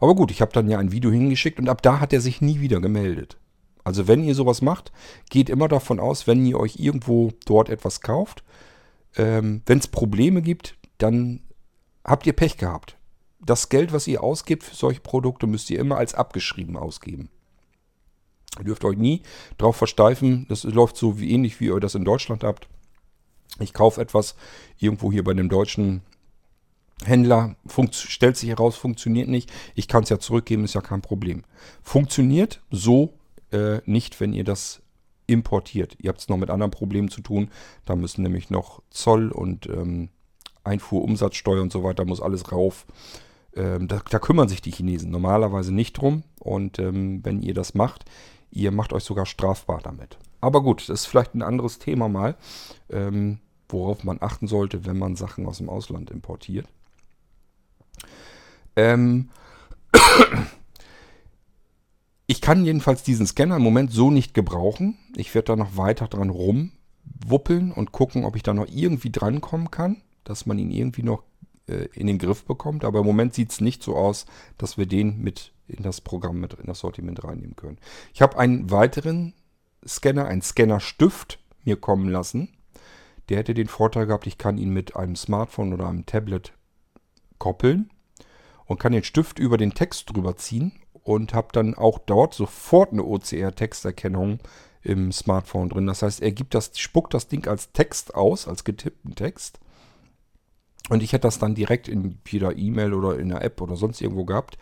Aber 0.00 0.14
gut, 0.14 0.30
ich 0.30 0.40
habe 0.40 0.52
dann 0.52 0.68
ja 0.68 0.78
ein 0.78 0.92
Video 0.92 1.10
hingeschickt 1.10 1.58
und 1.58 1.68
ab 1.68 1.82
da 1.82 2.00
hat 2.00 2.12
er 2.12 2.20
sich 2.20 2.40
nie 2.40 2.60
wieder 2.60 2.80
gemeldet. 2.80 3.36
Also 3.82 4.08
wenn 4.08 4.24
ihr 4.24 4.34
sowas 4.34 4.62
macht, 4.62 4.92
geht 5.28 5.50
immer 5.50 5.68
davon 5.68 6.00
aus, 6.00 6.26
wenn 6.26 6.46
ihr 6.46 6.58
euch 6.58 6.76
irgendwo 6.76 7.32
dort 7.44 7.68
etwas 7.68 8.00
kauft, 8.00 8.44
ähm, 9.16 9.62
wenn 9.66 9.78
es 9.78 9.88
Probleme 9.88 10.40
gibt, 10.40 10.76
dann 10.98 11.40
habt 12.04 12.26
ihr 12.26 12.32
Pech 12.32 12.56
gehabt. 12.56 12.96
Das 13.40 13.68
Geld, 13.68 13.92
was 13.92 14.06
ihr 14.06 14.22
ausgibt 14.22 14.62
für 14.62 14.74
solche 14.74 15.00
Produkte, 15.00 15.46
müsst 15.46 15.68
ihr 15.68 15.80
immer 15.80 15.98
als 15.98 16.14
abgeschrieben 16.14 16.76
ausgeben. 16.76 17.28
Ihr 18.58 18.64
dürft 18.64 18.84
euch 18.84 18.96
nie 18.96 19.22
drauf 19.58 19.76
versteifen. 19.76 20.46
Das 20.48 20.62
läuft 20.62 20.96
so 20.96 21.18
wie 21.18 21.32
ähnlich, 21.32 21.60
wie 21.60 21.66
ihr 21.66 21.80
das 21.80 21.96
in 21.96 22.04
Deutschland 22.04 22.44
habt. 22.44 22.68
Ich 23.60 23.72
kaufe 23.72 24.00
etwas 24.00 24.34
irgendwo 24.78 25.12
hier 25.12 25.24
bei 25.24 25.30
einem 25.30 25.48
deutschen 25.48 26.02
Händler, 27.04 27.56
stellt 27.90 28.36
sich 28.36 28.48
heraus, 28.48 28.76
funktioniert 28.76 29.28
nicht. 29.28 29.52
Ich 29.74 29.88
kann 29.88 30.04
es 30.04 30.08
ja 30.08 30.18
zurückgeben, 30.18 30.64
ist 30.64 30.74
ja 30.74 30.80
kein 30.80 31.02
Problem. 31.02 31.42
Funktioniert 31.82 32.62
so 32.70 33.14
äh, 33.52 33.80
nicht, 33.84 34.20
wenn 34.20 34.32
ihr 34.32 34.44
das 34.44 34.82
importiert. 35.26 35.96
Ihr 36.00 36.08
habt 36.08 36.20
es 36.20 36.28
noch 36.28 36.36
mit 36.36 36.50
anderen 36.50 36.70
Problemen 36.70 37.08
zu 37.08 37.20
tun. 37.20 37.50
Da 37.84 37.96
müssen 37.96 38.22
nämlich 38.22 38.50
noch 38.50 38.82
Zoll 38.90 39.30
und 39.30 39.66
ähm, 39.66 40.10
Einfuhrumsatzsteuer 40.64 41.62
und 41.62 41.72
so 41.72 41.82
weiter, 41.82 42.04
muss 42.04 42.20
alles 42.20 42.52
rauf. 42.52 42.86
Ähm, 43.56 43.88
da, 43.88 44.00
da, 44.08 44.18
kümmern 44.18 44.48
sich 44.48 44.62
die 44.62 44.72
Chinesen 44.72 45.10
normalerweise 45.10 45.72
nicht 45.72 45.94
drum. 45.94 46.24
Und 46.40 46.78
ähm, 46.78 47.24
wenn 47.24 47.42
ihr 47.42 47.54
das 47.54 47.74
macht, 47.74 48.04
ihr 48.50 48.70
macht 48.70 48.92
euch 48.92 49.04
sogar 49.04 49.26
strafbar 49.26 49.80
damit. 49.82 50.18
Aber 50.44 50.62
gut, 50.62 50.88
das 50.88 51.00
ist 51.00 51.06
vielleicht 51.06 51.34
ein 51.34 51.42
anderes 51.42 51.78
Thema 51.78 52.08
mal. 52.08 52.36
Ähm, 52.90 53.38
worauf 53.68 54.04
man 54.04 54.18
achten 54.20 54.46
sollte, 54.46 54.84
wenn 54.84 54.98
man 54.98 55.16
Sachen 55.16 55.46
aus 55.46 55.58
dem 55.58 55.68
Ausland 55.68 56.10
importiert. 56.10 56.68
Ähm, 58.76 59.30
Ich 62.26 62.40
kann 62.40 62.64
jedenfalls 62.64 63.02
diesen 63.02 63.26
Scanner 63.26 63.56
im 63.56 63.62
Moment 63.62 63.92
so 63.92 64.10
nicht 64.10 64.32
gebrauchen. 64.32 64.96
Ich 65.14 65.34
werde 65.34 65.48
da 65.48 65.56
noch 65.56 65.76
weiter 65.76 66.08
dran 66.08 66.30
rumwuppeln 66.30 67.70
und 67.70 67.92
gucken, 67.92 68.24
ob 68.24 68.34
ich 68.34 68.42
da 68.42 68.54
noch 68.54 68.66
irgendwie 68.66 69.12
drankommen 69.12 69.70
kann, 69.70 70.00
dass 70.24 70.46
man 70.46 70.58
ihn 70.58 70.70
irgendwie 70.70 71.02
noch 71.02 71.22
äh, 71.66 71.86
in 71.92 72.06
den 72.06 72.16
Griff 72.16 72.46
bekommt. 72.46 72.86
Aber 72.86 73.00
im 73.00 73.06
Moment 73.06 73.34
sieht 73.34 73.50
es 73.52 73.60
nicht 73.60 73.82
so 73.82 73.94
aus, 73.94 74.24
dass 74.56 74.78
wir 74.78 74.86
den 74.86 75.18
mit 75.18 75.52
in 75.68 75.82
das 75.82 76.00
Programm, 76.00 76.40
mit 76.40 76.54
in 76.54 76.66
das 76.66 76.78
Sortiment 76.78 77.22
reinnehmen 77.24 77.56
können. 77.56 77.76
Ich 78.14 78.22
habe 78.22 78.38
einen 78.38 78.70
weiteren 78.70 79.34
Scanner, 79.86 80.26
einen 80.26 80.42
Scannerstift 80.42 81.38
mir 81.64 81.76
kommen 81.76 82.08
lassen. 82.08 82.48
Der 83.28 83.38
hätte 83.38 83.54
den 83.54 83.68
Vorteil 83.68 84.06
gehabt, 84.06 84.26
ich 84.26 84.38
kann 84.38 84.58
ihn 84.58 84.70
mit 84.70 84.96
einem 84.96 85.16
Smartphone 85.16 85.72
oder 85.72 85.88
einem 85.88 86.06
Tablet 86.06 86.52
koppeln 87.38 87.90
und 88.66 88.78
kann 88.78 88.92
den 88.92 89.04
Stift 89.04 89.38
über 89.38 89.56
den 89.56 89.74
Text 89.74 90.10
drüber 90.10 90.36
ziehen 90.36 90.72
und 90.92 91.34
habe 91.34 91.48
dann 91.52 91.74
auch 91.74 91.98
dort 91.98 92.34
sofort 92.34 92.92
eine 92.92 93.04
OCR-Texterkennung 93.04 94.40
im 94.82 95.12
Smartphone 95.12 95.70
drin. 95.70 95.86
Das 95.86 96.02
heißt, 96.02 96.22
er 96.22 96.32
gibt 96.32 96.54
das, 96.54 96.78
spuckt 96.78 97.14
das 97.14 97.28
Ding 97.28 97.46
als 97.46 97.72
Text 97.72 98.14
aus, 98.14 98.46
als 98.46 98.64
getippten 98.64 99.14
Text. 99.14 99.58
Und 100.90 101.02
ich 101.02 101.12
hätte 101.12 101.22
das 101.22 101.38
dann 101.38 101.54
direkt 101.54 101.88
in 101.88 102.18
jeder 102.28 102.56
E-Mail 102.56 102.92
oder 102.92 103.18
in 103.18 103.32
einer 103.32 103.42
App 103.42 103.60
oder 103.62 103.76
sonst 103.76 104.02
irgendwo 104.02 104.24
gehabt. 104.24 104.58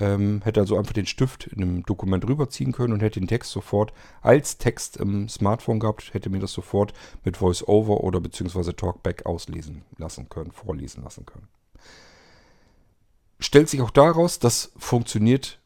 Ähm, 0.00 0.40
hätte 0.42 0.60
also 0.60 0.76
einfach 0.76 0.94
den 0.94 1.06
Stift 1.06 1.46
in 1.46 1.62
einem 1.62 1.82
Dokument 1.84 2.26
rüberziehen 2.26 2.72
können 2.72 2.94
und 2.94 3.02
hätte 3.02 3.20
den 3.20 3.28
Text 3.28 3.52
sofort 3.52 3.92
als 4.22 4.58
Text 4.58 4.96
im 4.96 5.28
Smartphone 5.28 5.78
gehabt, 5.78 6.14
hätte 6.14 6.30
mir 6.30 6.40
das 6.40 6.52
sofort 6.52 6.94
mit 7.22 7.40
VoiceOver 7.40 8.02
oder 8.02 8.20
beziehungsweise 8.20 8.74
Talkback 8.74 9.26
auslesen 9.26 9.82
lassen 9.98 10.28
können, 10.28 10.52
vorlesen 10.52 11.04
lassen 11.04 11.26
können. 11.26 11.48
Stellt 13.38 13.68
sich 13.68 13.80
auch 13.80 13.90
daraus, 13.90 14.38
das 14.38 14.72
funktioniert 14.76 15.59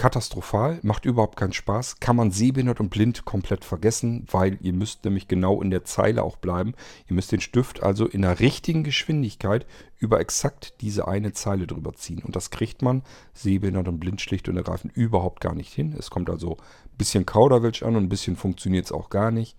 katastrophal, 0.00 0.80
macht 0.82 1.04
überhaupt 1.04 1.36
keinen 1.36 1.52
Spaß, 1.52 2.00
kann 2.00 2.16
man 2.16 2.30
sehbehindert 2.30 2.80
und 2.80 2.88
blind 2.88 3.26
komplett 3.26 3.66
vergessen, 3.66 4.26
weil 4.30 4.56
ihr 4.62 4.72
müsst 4.72 5.04
nämlich 5.04 5.28
genau 5.28 5.60
in 5.60 5.70
der 5.70 5.84
Zeile 5.84 6.22
auch 6.22 6.38
bleiben. 6.38 6.72
Ihr 7.06 7.14
müsst 7.14 7.32
den 7.32 7.42
Stift 7.42 7.82
also 7.82 8.06
in 8.06 8.22
der 8.22 8.40
richtigen 8.40 8.82
Geschwindigkeit 8.82 9.66
über 9.98 10.18
exakt 10.18 10.80
diese 10.80 11.06
eine 11.06 11.34
Zeile 11.34 11.66
drüber 11.66 11.92
ziehen. 11.92 12.22
Und 12.22 12.34
das 12.34 12.48
kriegt 12.48 12.80
man 12.80 13.02
sehbehindert 13.34 13.88
und 13.88 14.00
blind 14.00 14.22
schlicht 14.22 14.48
und 14.48 14.56
ergreifend 14.56 14.96
überhaupt 14.96 15.42
gar 15.42 15.54
nicht 15.54 15.74
hin. 15.74 15.94
Es 15.98 16.08
kommt 16.08 16.30
also 16.30 16.56
ein 16.56 16.96
bisschen 16.96 17.26
Kauderwelsch 17.26 17.82
an 17.82 17.94
und 17.94 18.04
ein 18.04 18.08
bisschen 18.08 18.36
funktioniert 18.36 18.86
es 18.86 18.92
auch 18.92 19.10
gar 19.10 19.30
nicht. 19.30 19.58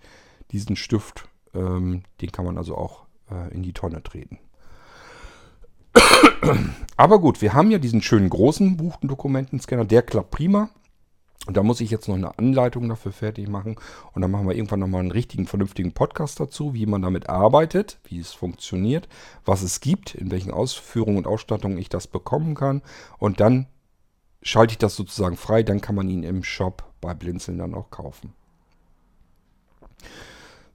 Diesen 0.52 0.76
Stift, 0.76 1.30
ähm, 1.54 2.02
den 2.20 2.32
kann 2.32 2.46
man 2.46 2.58
also 2.58 2.76
auch 2.76 3.06
äh, 3.30 3.54
in 3.54 3.62
die 3.62 3.74
Tonne 3.74 4.02
treten. 4.02 4.39
Aber 6.98 7.20
gut, 7.20 7.42
wir 7.42 7.54
haben 7.54 7.72
ja 7.72 7.80
diesen 7.80 8.02
schönen 8.02 8.30
großen 8.30 8.78
Buchdokumentenscanner, 8.78 9.86
der 9.86 10.02
klappt 10.02 10.32
prima. 10.32 10.70
Und 11.48 11.58
da 11.58 11.64
muss 11.64 11.82
ich 11.82 11.89
jetzt 11.89 12.08
noch 12.08 12.16
eine 12.16 12.38
Anleitung 12.38 12.88
dafür 12.88 13.12
fertig 13.12 13.48
machen. 13.48 13.78
Und 14.14 14.22
dann 14.22 14.30
machen 14.30 14.48
wir 14.48 14.56
irgendwann 14.56 14.80
nochmal 14.80 15.02
einen 15.02 15.12
richtigen, 15.12 15.48
vernünftigen 15.48 15.92
Podcast 15.92 16.39
dazu, 16.39 16.76
wie 16.76 16.86
man 16.86 17.02
damit 17.02 17.30
arbeitet, 17.30 18.00
wie 18.04 18.20
es 18.20 18.32
funktioniert, 18.32 19.08
was 19.44 19.64
es 19.64 19.80
gibt, 19.80 20.14
in 20.14 20.30
welchen 20.30 20.52
Ausführungen 20.52 21.18
und 21.18 21.28
Ausstattungen 21.28 21.80
ich 21.80 21.89
das 21.89 22.06
bekommen 22.06 22.54
kann. 22.54 22.84
Und 23.18 23.39
dann 23.39 23.66
schalte 24.44 24.74
ich 24.74 24.78
das 24.78 24.96
sozusagen 24.96 25.36
frei. 25.36 25.64
Dann 25.64 25.82
kann 25.82 25.96
man 25.96 26.10
ihn 26.10 26.22
im 26.22 26.44
Shop 26.44 26.84
bei 27.02 27.16
Blinzeln 27.16 27.58
dann 27.58 27.74
auch 27.74 27.89
kaufen. 27.89 28.34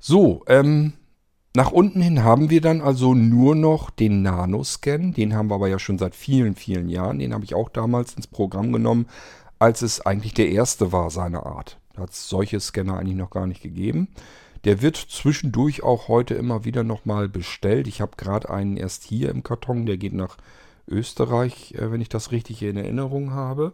So, 0.00 0.42
ähm, 0.48 0.94
nach 1.56 1.72
unten 1.72 2.02
hin 2.02 2.22
haben 2.22 2.50
wir 2.50 2.60
dann 2.60 2.82
also 2.82 3.14
nur 3.14 3.54
noch 3.54 3.88
den 3.88 4.20
Nanoscan. 4.20 5.14
Den 5.14 5.34
haben 5.34 5.48
wir 5.48 5.54
aber 5.54 5.68
ja 5.68 5.78
schon 5.78 5.96
seit 5.96 6.14
vielen, 6.14 6.54
vielen 6.54 6.90
Jahren. 6.90 7.18
Den 7.18 7.32
habe 7.32 7.44
ich 7.44 7.54
auch 7.54 7.70
damals 7.70 8.12
ins 8.12 8.26
Programm 8.26 8.72
genommen, 8.72 9.06
als 9.58 9.80
es 9.80 10.04
eigentlich 10.04 10.34
der 10.34 10.50
erste 10.50 10.92
war 10.92 11.08
seiner 11.08 11.46
Art. 11.46 11.78
Da 11.94 12.02
hat 12.02 12.10
es 12.10 12.28
solche 12.28 12.60
Scanner 12.60 12.98
eigentlich 12.98 13.16
noch 13.16 13.30
gar 13.30 13.46
nicht 13.46 13.62
gegeben. 13.62 14.08
Der 14.64 14.82
wird 14.82 14.96
zwischendurch 14.96 15.82
auch 15.82 16.08
heute 16.08 16.34
immer 16.34 16.66
wieder 16.66 16.84
nochmal 16.84 17.26
bestellt. 17.26 17.88
Ich 17.88 18.02
habe 18.02 18.18
gerade 18.18 18.50
einen 18.50 18.76
erst 18.76 19.04
hier 19.04 19.30
im 19.30 19.42
Karton, 19.42 19.86
der 19.86 19.96
geht 19.96 20.12
nach 20.12 20.36
Österreich, 20.86 21.74
äh, 21.74 21.90
wenn 21.90 22.02
ich 22.02 22.10
das 22.10 22.32
richtig 22.32 22.62
in 22.62 22.76
Erinnerung 22.76 23.30
habe. 23.30 23.72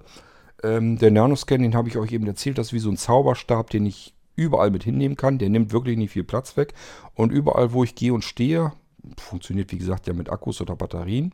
Ähm, 0.62 0.98
der 0.98 1.10
Nanoscan, 1.10 1.62
den 1.62 1.74
habe 1.74 1.88
ich 1.88 1.98
euch 1.98 2.12
eben 2.12 2.28
erzählt, 2.28 2.58
das 2.58 2.68
ist 2.68 2.72
wie 2.74 2.78
so 2.78 2.90
ein 2.90 2.96
Zauberstab, 2.96 3.70
den 3.70 3.86
ich 3.86 4.14
überall 4.36 4.70
mit 4.70 4.84
hinnehmen 4.84 5.16
kann. 5.16 5.38
Der 5.38 5.48
nimmt 5.48 5.72
wirklich 5.72 5.96
nicht 5.96 6.12
viel 6.12 6.24
Platz 6.24 6.56
weg. 6.56 6.74
Und 7.14 7.32
überall, 7.32 7.72
wo 7.72 7.84
ich 7.84 7.94
gehe 7.94 8.14
und 8.14 8.24
stehe, 8.24 8.72
funktioniert 9.18 9.72
wie 9.72 9.78
gesagt 9.78 10.06
ja 10.06 10.12
mit 10.12 10.30
Akkus 10.30 10.60
oder 10.60 10.76
Batterien, 10.76 11.32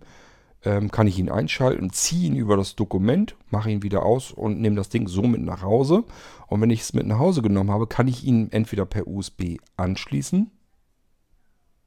ähm, 0.64 0.90
kann 0.90 1.06
ich 1.06 1.18
ihn 1.18 1.30
einschalten, 1.30 1.90
ziehe 1.90 2.26
ihn 2.26 2.36
über 2.36 2.56
das 2.56 2.74
Dokument, 2.74 3.36
mache 3.50 3.70
ihn 3.70 3.82
wieder 3.82 4.04
aus 4.04 4.32
und 4.32 4.60
nehme 4.60 4.76
das 4.76 4.88
Ding 4.88 5.06
so 5.06 5.22
mit 5.22 5.40
nach 5.40 5.62
Hause. 5.62 6.04
Und 6.48 6.60
wenn 6.60 6.70
ich 6.70 6.80
es 6.80 6.92
mit 6.94 7.06
nach 7.06 7.18
Hause 7.18 7.42
genommen 7.42 7.70
habe, 7.70 7.86
kann 7.86 8.08
ich 8.08 8.24
ihn 8.24 8.50
entweder 8.50 8.84
per 8.84 9.06
USB 9.06 9.58
anschließen. 9.76 10.50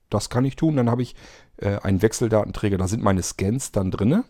Das 0.10 0.30
kann 0.30 0.46
ich 0.46 0.56
tun. 0.56 0.76
Dann 0.76 0.90
habe 0.90 1.02
ich 1.02 1.16
äh, 1.58 1.78
einen 1.80 2.02
Wechseldatenträger, 2.02 2.78
da 2.78 2.88
sind 2.88 3.04
meine 3.04 3.24
Scans 3.24 3.72
dann 3.72 3.92
drinne. 3.92 4.24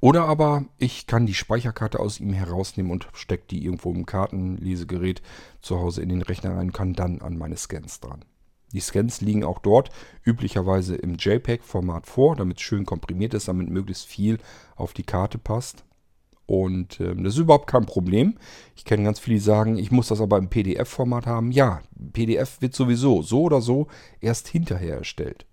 Oder 0.00 0.24
aber 0.24 0.64
ich 0.78 1.06
kann 1.06 1.26
die 1.26 1.34
Speicherkarte 1.34 2.00
aus 2.00 2.20
ihm 2.20 2.32
herausnehmen 2.32 2.92
und 2.92 3.08
stecke 3.12 3.44
die 3.50 3.64
irgendwo 3.64 3.92
im 3.92 4.06
Kartenlesegerät 4.06 5.22
zu 5.60 5.78
Hause 5.78 6.02
in 6.02 6.08
den 6.08 6.22
Rechner 6.22 6.56
rein 6.56 6.68
und 6.68 6.72
kann 6.72 6.94
dann 6.94 7.20
an 7.20 7.36
meine 7.36 7.56
Scans 7.56 8.00
dran. 8.00 8.24
Die 8.72 8.80
Scans 8.80 9.20
liegen 9.20 9.44
auch 9.44 9.60
dort 9.60 9.90
üblicherweise 10.24 10.94
im 10.96 11.16
JPEG-Format 11.16 12.06
vor, 12.06 12.36
damit 12.36 12.58
es 12.58 12.62
schön 12.62 12.84
komprimiert 12.84 13.34
ist, 13.34 13.48
damit 13.48 13.70
möglichst 13.70 14.06
viel 14.06 14.38
auf 14.76 14.92
die 14.92 15.04
Karte 15.04 15.38
passt. 15.38 15.84
Und 16.48 16.98
äh, 17.00 17.14
das 17.14 17.34
ist 17.34 17.40
überhaupt 17.40 17.66
kein 17.66 17.84
Problem. 17.84 18.38
Ich 18.74 18.84
kenne 18.84 19.04
ganz 19.04 19.18
viele, 19.18 19.36
die 19.36 19.42
sagen, 19.42 19.76
ich 19.76 19.90
muss 19.90 20.08
das 20.08 20.20
aber 20.20 20.38
im 20.38 20.48
PDF-Format 20.48 21.26
haben. 21.26 21.52
Ja, 21.52 21.82
PDF 22.12 22.60
wird 22.60 22.74
sowieso 22.74 23.22
so 23.22 23.42
oder 23.42 23.60
so 23.60 23.88
erst 24.20 24.48
hinterher 24.48 24.96
erstellt. 24.96 25.46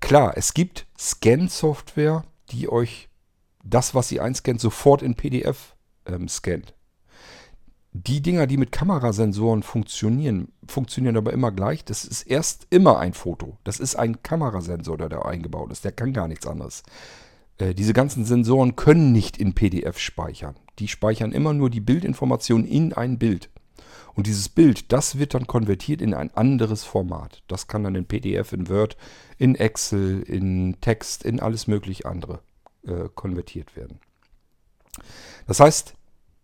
Klar, 0.00 0.34
es 0.36 0.54
gibt 0.54 0.86
Scan-Software, 0.98 2.24
die 2.50 2.68
euch 2.68 3.08
das, 3.64 3.94
was 3.94 4.08
sie 4.08 4.20
einscannt, 4.20 4.60
sofort 4.60 5.02
in 5.02 5.14
PDF 5.14 5.74
ähm, 6.06 6.28
scannt. 6.28 6.74
Die 7.92 8.20
Dinger, 8.20 8.46
die 8.46 8.56
mit 8.56 8.72
Kamerasensoren 8.72 9.62
funktionieren, 9.62 10.52
funktionieren 10.66 11.16
aber 11.16 11.32
immer 11.32 11.52
gleich. 11.52 11.84
Das 11.84 12.04
ist 12.04 12.22
erst 12.22 12.66
immer 12.70 12.98
ein 12.98 13.14
Foto. 13.14 13.58
Das 13.64 13.78
ist 13.78 13.94
ein 13.94 14.22
Kamerasensor, 14.22 14.98
der 14.98 15.08
da 15.08 15.22
eingebaut 15.22 15.70
ist. 15.70 15.84
Der 15.84 15.92
kann 15.92 16.12
gar 16.12 16.28
nichts 16.28 16.46
anderes. 16.46 16.82
Äh, 17.58 17.72
diese 17.74 17.92
ganzen 17.92 18.24
Sensoren 18.24 18.76
können 18.76 19.12
nicht 19.12 19.36
in 19.36 19.54
PDF 19.54 19.98
speichern. 19.98 20.56
Die 20.80 20.88
speichern 20.88 21.32
immer 21.32 21.54
nur 21.54 21.70
die 21.70 21.80
Bildinformation 21.80 22.64
in 22.64 22.92
ein 22.92 23.18
Bild. 23.18 23.48
Und 24.14 24.26
dieses 24.26 24.48
Bild, 24.48 24.92
das 24.92 25.18
wird 25.18 25.34
dann 25.34 25.46
konvertiert 25.46 26.02
in 26.02 26.14
ein 26.14 26.34
anderes 26.34 26.84
Format. 26.84 27.44
Das 27.46 27.68
kann 27.68 27.84
dann 27.84 27.94
in 27.94 28.06
PDF, 28.06 28.52
in 28.52 28.68
Word, 28.68 28.96
in 29.38 29.54
Excel, 29.54 30.22
in 30.22 30.76
Text, 30.80 31.24
in 31.24 31.40
alles 31.40 31.68
mögliche 31.68 32.06
andere 32.06 32.40
äh, 32.86 33.08
konvertiert 33.14 33.76
werden. 33.76 34.00
Das 35.46 35.60
heißt, 35.60 35.94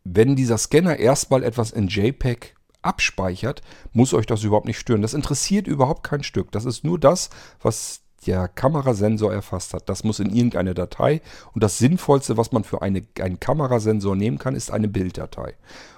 wenn 0.04 0.36
dieser 0.36 0.58
Scanner 0.58 0.98
erstmal 0.98 1.42
etwas 1.42 1.70
in 1.70 1.88
JPEG 1.88 2.54
abspeichert, 2.82 3.62
muss 3.92 4.14
euch 4.14 4.26
das 4.26 4.42
überhaupt 4.42 4.66
nicht 4.66 4.78
stören. 4.78 5.02
Das 5.02 5.14
interessiert 5.14 5.66
überhaupt 5.66 6.02
kein 6.02 6.22
Stück. 6.22 6.50
Das 6.52 6.64
ist 6.64 6.84
nur 6.84 6.98
das, 6.98 7.30
was 7.60 8.02
der 8.26 8.48
Kamerasensor 8.48 9.32
erfasst 9.32 9.74
hat. 9.74 9.88
Das 9.88 10.04
muss 10.04 10.20
in 10.20 10.34
irgendeine 10.34 10.74
Datei. 10.74 11.20
Und 11.52 11.62
das 11.62 11.78
Sinnvollste, 11.78 12.36
was 12.36 12.52
man 12.52 12.64
für 12.64 12.82
eine, 12.82 13.06
einen 13.20 13.40
Kamerasensor 13.40 14.16
nehmen 14.16 14.38
kann, 14.38 14.54
ist 14.54 14.70
eine 14.70 14.88
Bilddatei. 14.88 15.54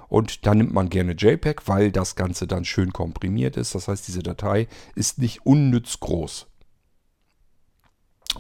Und 0.09 0.47
da 0.47 0.55
nimmt 0.55 0.73
man 0.73 0.91
gerne 0.91 1.13
JPEG, 1.13 1.67
weil 1.67 1.91
das 1.91 2.17
Ganze 2.17 2.47
dann 2.47 2.65
schön 2.65 2.93
komprimiert 2.93 3.57
ist. 3.57 3.75
Das 3.75 3.89
heißt, 3.89 4.07
diese 4.07 4.23
Datei 4.23 4.69
ist 4.95 5.19
nicht 5.19 5.47
unnütz 5.47 6.01
groß. 6.01 6.47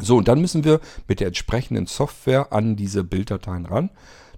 So, 0.00 0.16
und 0.16 0.28
dann 0.28 0.40
müssen 0.40 0.64
wir 0.64 0.80
mit 1.06 1.20
der 1.20 1.28
entsprechenden 1.28 1.86
Software 1.86 2.52
an 2.52 2.76
diese 2.76 3.04
Bilddateien 3.04 3.66
ran. 3.66 3.90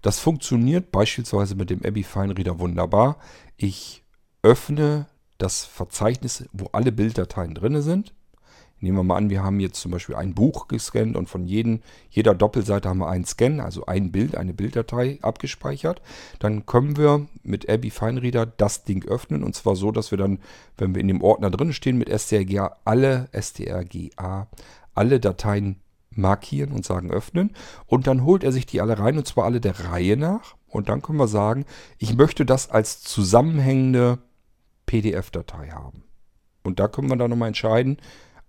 Das 0.03 0.19
funktioniert 0.19 0.91
beispielsweise 0.91 1.55
mit 1.55 1.71
dem 1.71 1.85
Abby 1.85 2.03
Fine 2.03 2.37
Reader 2.37 2.59
wunderbar. 2.59 3.17
Ich 3.57 4.03
öffne 4.43 5.07
das 5.39 5.65
Verzeichnis, 5.65 6.45
wo 6.53 6.69
alle 6.73 6.93
Bilddateien 6.93 7.55
drin 7.55 7.81
sind. 7.83 8.13
Nehmen 8.81 8.99
wir 8.99 9.03
mal 9.05 9.17
an, 9.17 9.31
wir 9.31 9.43
haben 9.43 9.61
jetzt 9.61 9.81
zum 9.81 9.93
Beispiel 9.93 10.15
ein 10.15 10.35
Buch 10.35 10.69
gescannt 10.69 11.17
und 11.17 11.31
von 11.31 11.47
jedem, 11.47 11.81
jeder 12.11 12.35
Doppelseite 12.35 12.89
haben 12.89 12.99
wir 12.99 13.09
einen 13.09 13.25
Scan, 13.25 13.61
also 13.61 13.87
ein 13.87 14.13
Bild, 14.13 14.37
eine 14.37 14.53
Bilddatei 14.53 15.19
abgespeichert. 15.23 16.03
Dann 16.39 16.67
können 16.67 16.99
wir 16.99 17.27
mit 17.43 17.71
Abby 17.71 17.89
Fine 17.89 18.21
Reader 18.21 18.45
das 18.45 18.85
Ding 18.85 19.07
öffnen 19.07 19.43
und 19.43 19.55
zwar 19.55 19.75
so, 19.75 19.91
dass 19.91 20.11
wir 20.11 20.19
dann, 20.19 20.39
wenn 20.77 20.95
wir 20.95 21.01
in 21.01 21.09
dem 21.09 21.23
Ordner 21.23 21.51
drin 21.51 21.73
stehen 21.73 21.97
mit 21.97 22.11
strga, 22.21 22.77
alle 22.85 23.29
strga 23.41 24.49
alle 24.95 25.21
Dateien 25.21 25.81
markieren 26.11 26.73
und 26.73 26.85
sagen 26.85 27.11
öffnen. 27.11 27.53
Und 27.87 28.07
dann 28.07 28.25
holt 28.25 28.45
er 28.45 28.53
sich 28.53 28.67
die 28.67 28.81
alle 28.81 28.99
rein 28.99 29.19
und 29.19 29.27
zwar 29.27 29.45
alle 29.45 29.61
der 29.61 29.91
Reihe 29.91 30.17
nach. 30.17 30.55
Und 30.69 30.89
dann 30.89 31.03
können 31.03 31.19
wir 31.19 31.29
sagen, 31.29 31.67
ich 31.99 32.17
möchte 32.17 32.45
das 32.45 32.71
als 32.71 33.03
zusammenhängende 33.03 34.19
PDF-Datei 34.87 35.69
haben. 35.69 36.05
Und 36.63 36.81
da 36.81 36.89
können 36.89 37.09
wir 37.09 37.17
dann 37.17 37.31
nochmal 37.31 37.49
entscheiden, 37.49 37.99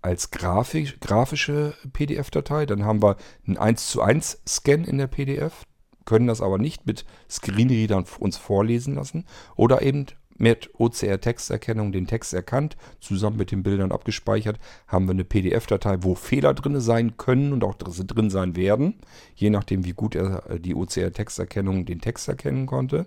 als 0.02 0.30
Grafik, 0.30 1.00
grafische 1.00 1.74
PDF-Datei. 1.92 2.66
Dann 2.66 2.84
haben 2.84 3.02
wir 3.02 3.16
einen 3.46 3.58
1 3.58 3.88
zu 3.88 4.02
1 4.02 4.42
Scan 4.46 4.84
in 4.84 4.98
der 4.98 5.08
PDF, 5.08 5.64
können 6.04 6.26
das 6.26 6.40
aber 6.40 6.58
nicht 6.58 6.86
mit 6.86 7.04
Screenreadern 7.28 8.04
uns 8.18 8.36
vorlesen 8.36 8.94
lassen 8.94 9.24
oder 9.56 9.82
eben 9.82 10.06
mit 10.38 10.70
OCR-Texterkennung 10.78 11.92
den 11.92 12.06
Text 12.06 12.34
erkannt, 12.34 12.76
zusammen 13.00 13.36
mit 13.36 13.50
den 13.50 13.62
Bildern 13.62 13.92
abgespeichert, 13.92 14.58
haben 14.86 15.06
wir 15.06 15.12
eine 15.12 15.24
PDF-Datei, 15.24 15.98
wo 16.00 16.14
Fehler 16.14 16.54
drin 16.54 16.80
sein 16.80 17.16
können 17.16 17.52
und 17.52 17.64
auch 17.64 17.74
drin 17.74 18.30
sein 18.30 18.56
werden, 18.56 18.94
je 19.34 19.50
nachdem, 19.50 19.84
wie 19.84 19.92
gut 19.92 20.14
er 20.14 20.50
äh, 20.50 20.60
die 20.60 20.74
OCR-Texterkennung 20.74 21.86
den 21.86 22.00
Text 22.00 22.28
erkennen 22.28 22.66
konnte. 22.66 23.06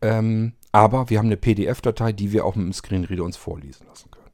Ähm, 0.00 0.52
aber 0.72 1.10
wir 1.10 1.18
haben 1.18 1.26
eine 1.26 1.36
PDF-Datei, 1.36 2.12
die 2.12 2.32
wir 2.32 2.44
auch 2.44 2.54
mit 2.54 2.66
dem 2.66 2.72
Screenreader 2.72 3.24
uns 3.24 3.36
vorlesen 3.36 3.86
lassen 3.86 4.10
können. 4.10 4.30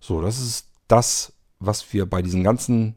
So, 0.00 0.20
das 0.20 0.40
ist 0.40 0.68
das, 0.88 1.32
was 1.58 1.92
wir 1.92 2.06
bei 2.06 2.22
diesen 2.22 2.42
ganzen 2.42 2.96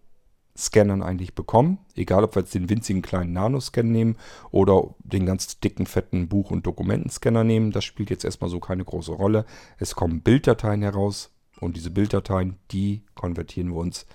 Scannern 0.58 1.04
eigentlich 1.04 1.36
bekommen. 1.36 1.80
Egal, 1.96 2.24
ob 2.24 2.36
wir 2.36 2.42
jetzt 2.42 2.54
den 2.54 2.70
winzigen 2.70 3.02
kleinen 3.02 3.34
Nanoscan 3.34 3.92
nehmen 3.92 4.16
oder 4.52 4.96
den 5.00 5.26
ganz 5.26 5.60
dicken, 5.60 5.86
fetten 5.86 6.30
Buch- 6.30 6.52
und 6.52 6.66
Dokumentenscanner 6.66 7.44
nehmen. 7.44 7.72
Das 7.72 7.84
spielt 7.84 8.10
jetzt 8.10 8.24
erstmal 8.24 8.50
so 8.50 8.60
keine 8.60 8.86
große 8.86 9.12
Rolle. 9.12 9.46
Es 9.78 9.96
kommen 9.96 10.22
Bilddateien 10.22 10.82
heraus 10.82 11.32
und 11.60 11.76
diese 11.76 11.92
Bilddateien, 11.92 12.58
die 12.72 13.04
konvertieren 13.16 13.70
wir 13.70 13.80
uns 13.80 14.06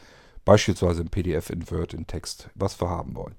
beispielsweise 0.45 1.03
im 1.03 1.09
PDF 1.09 1.51
in 1.51 1.70
Word 1.70 1.95
in 1.95 2.07
Text, 2.07 2.51
was 2.55 2.80
wir 2.80 2.88
haben 2.88 3.14
wollen. 3.14 3.34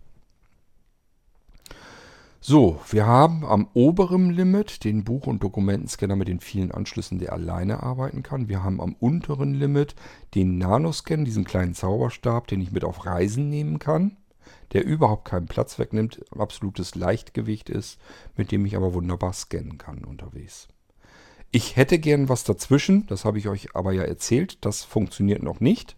So, 2.44 2.82
wir 2.90 3.06
haben 3.06 3.46
am 3.46 3.68
oberen 3.76 4.32
Limit 4.32 4.84
den 4.84 5.04
Buch- 5.04 5.28
und 5.28 5.44
Dokumentenscanner 5.44 6.16
mit 6.16 6.28
den 6.28 6.40
vielen 6.40 6.72
Anschlüssen, 6.72 7.20
der 7.20 7.34
alleine 7.34 7.84
arbeiten 7.84 8.24
kann. 8.24 8.50
Wir 8.50 8.64
haben 8.64 8.82
am 8.82 8.94
unteren 8.94 9.54
Limit 9.54 9.94
den 10.34 10.58
Nanoscan, 10.58 11.24
diesen 11.24 11.44
kleinen 11.44 11.76
Zauberstab, 11.76 12.48
den 12.48 12.60
ich 12.60 12.72
mit 12.72 12.84
auf 12.84 13.06
Reisen 13.06 13.52
nehmen 13.52 13.78
kann, 13.78 14.18
der 14.74 14.84
überhaupt 14.84 15.26
keinen 15.26 15.46
Platz 15.46 15.78
wegnimmt, 15.78 16.26
absolutes 16.36 16.96
Leichtgewicht 16.96 17.70
ist, 17.70 18.00
mit 18.36 18.52
dem 18.52 18.66
ich 18.66 18.76
aber 18.76 18.96
wunderbar 18.96 19.34
scannen 19.34 19.78
kann 19.78 20.04
unterwegs. 20.04 20.68
Ich 21.52 21.76
hätte 21.76 22.00
gern 22.00 22.28
was 22.28 22.44
dazwischen, 22.44 23.06
das 23.06 23.24
habe 23.24 23.38
ich 23.38 23.50
euch 23.50 23.76
aber 23.76 23.92
ja 23.92 24.02
erzählt, 24.02 24.66
das 24.66 24.84
funktioniert 24.84 25.44
noch 25.44 25.60
nicht. 25.60 25.96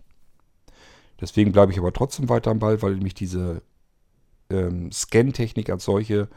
Deswegen 1.22 1.54
bleibe 1.54 1.72
ich 1.72 1.80
aber 1.80 1.94
trotzdem 1.94 2.28
weiter 2.28 2.52
am 2.52 2.60
Ball, 2.60 2.82
weil 2.82 2.98
mich 2.98 3.14
diese 3.14 3.62
ähm, 4.54 4.91
Scan-Technik 4.91 5.70
als 5.70 5.86
solche 5.86 6.30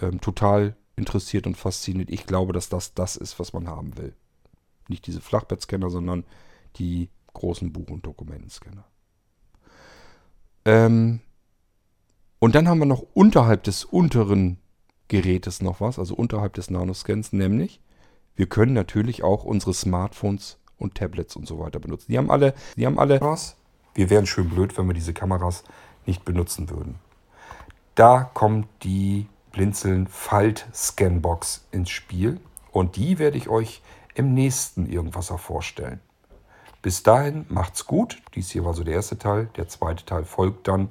ähm, 0.00 0.20
total 0.20 0.76
interessiert 0.96 1.46
und 1.46 1.56
fasziniert. 1.56 2.10
Ich 2.10 2.26
glaube, 2.26 2.52
dass 2.52 2.68
das 2.68 2.94
das 2.94 3.16
ist, 3.16 3.38
was 3.38 3.52
man 3.52 3.68
haben 3.68 3.96
will. 3.96 4.14
Nicht 4.88 5.06
diese 5.06 5.20
Flachbettscanner, 5.20 5.90
sondern 5.90 6.24
die 6.76 7.08
großen 7.32 7.72
Buch- 7.72 7.90
und 7.90 8.04
Dokumentenscanner. 8.04 8.84
Ähm, 10.64 11.20
und 12.38 12.54
dann 12.54 12.68
haben 12.68 12.78
wir 12.78 12.86
noch 12.86 13.04
unterhalb 13.14 13.62
des 13.64 13.84
unteren 13.84 14.58
Gerätes 15.08 15.62
noch 15.62 15.80
was, 15.80 15.98
also 15.98 16.14
unterhalb 16.14 16.54
des 16.54 16.70
Nanoscans, 16.70 17.32
nämlich 17.32 17.80
wir 18.34 18.46
können 18.46 18.72
natürlich 18.72 19.22
auch 19.22 19.44
unsere 19.44 19.74
Smartphones 19.74 20.58
und 20.78 20.94
Tablets 20.94 21.36
und 21.36 21.46
so 21.46 21.58
weiter 21.58 21.78
benutzen. 21.80 22.10
Die 22.10 22.18
haben 22.18 22.30
alle, 22.30 22.54
die 22.76 22.86
haben 22.86 22.98
alle 22.98 23.20
was. 23.20 23.56
Wir 23.94 24.08
wären 24.08 24.26
schön 24.26 24.48
blöd, 24.48 24.76
wenn 24.78 24.86
wir 24.86 24.94
diese 24.94 25.12
Kameras 25.12 25.64
nicht 26.06 26.24
benutzen 26.24 26.70
würden. 26.70 26.96
Da 27.94 28.30
kommt 28.32 28.68
die 28.84 29.28
Blinzeln 29.50 30.06
Falt 30.06 30.66
Scanbox 30.72 31.66
ins 31.72 31.90
Spiel 31.90 32.40
und 32.70 32.96
die 32.96 33.18
werde 33.18 33.36
ich 33.36 33.50
euch 33.50 33.82
im 34.14 34.32
nächsten 34.32 34.86
Irgendwasser 34.86 35.36
vorstellen. 35.36 36.00
Bis 36.80 37.02
dahin 37.02 37.44
macht's 37.50 37.86
gut. 37.86 38.22
Dies 38.34 38.50
hier 38.50 38.64
war 38.64 38.72
so 38.72 38.82
der 38.82 38.94
erste 38.94 39.18
Teil. 39.18 39.50
Der 39.56 39.68
zweite 39.68 40.06
Teil 40.06 40.24
folgt 40.24 40.68
dann 40.68 40.90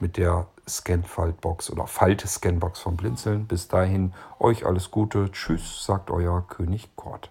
mit 0.00 0.16
der 0.16 0.46
Scan-Faltbox 0.66 1.70
oder 1.70 1.86
Falt-Scanbox 1.86 2.80
von 2.80 2.96
Blinzeln. 2.96 3.46
Bis 3.46 3.68
dahin 3.68 4.14
euch 4.38 4.64
alles 4.64 4.90
Gute. 4.90 5.30
Tschüss, 5.30 5.84
sagt 5.84 6.10
euer 6.10 6.46
König 6.48 6.96
Kort. 6.96 7.30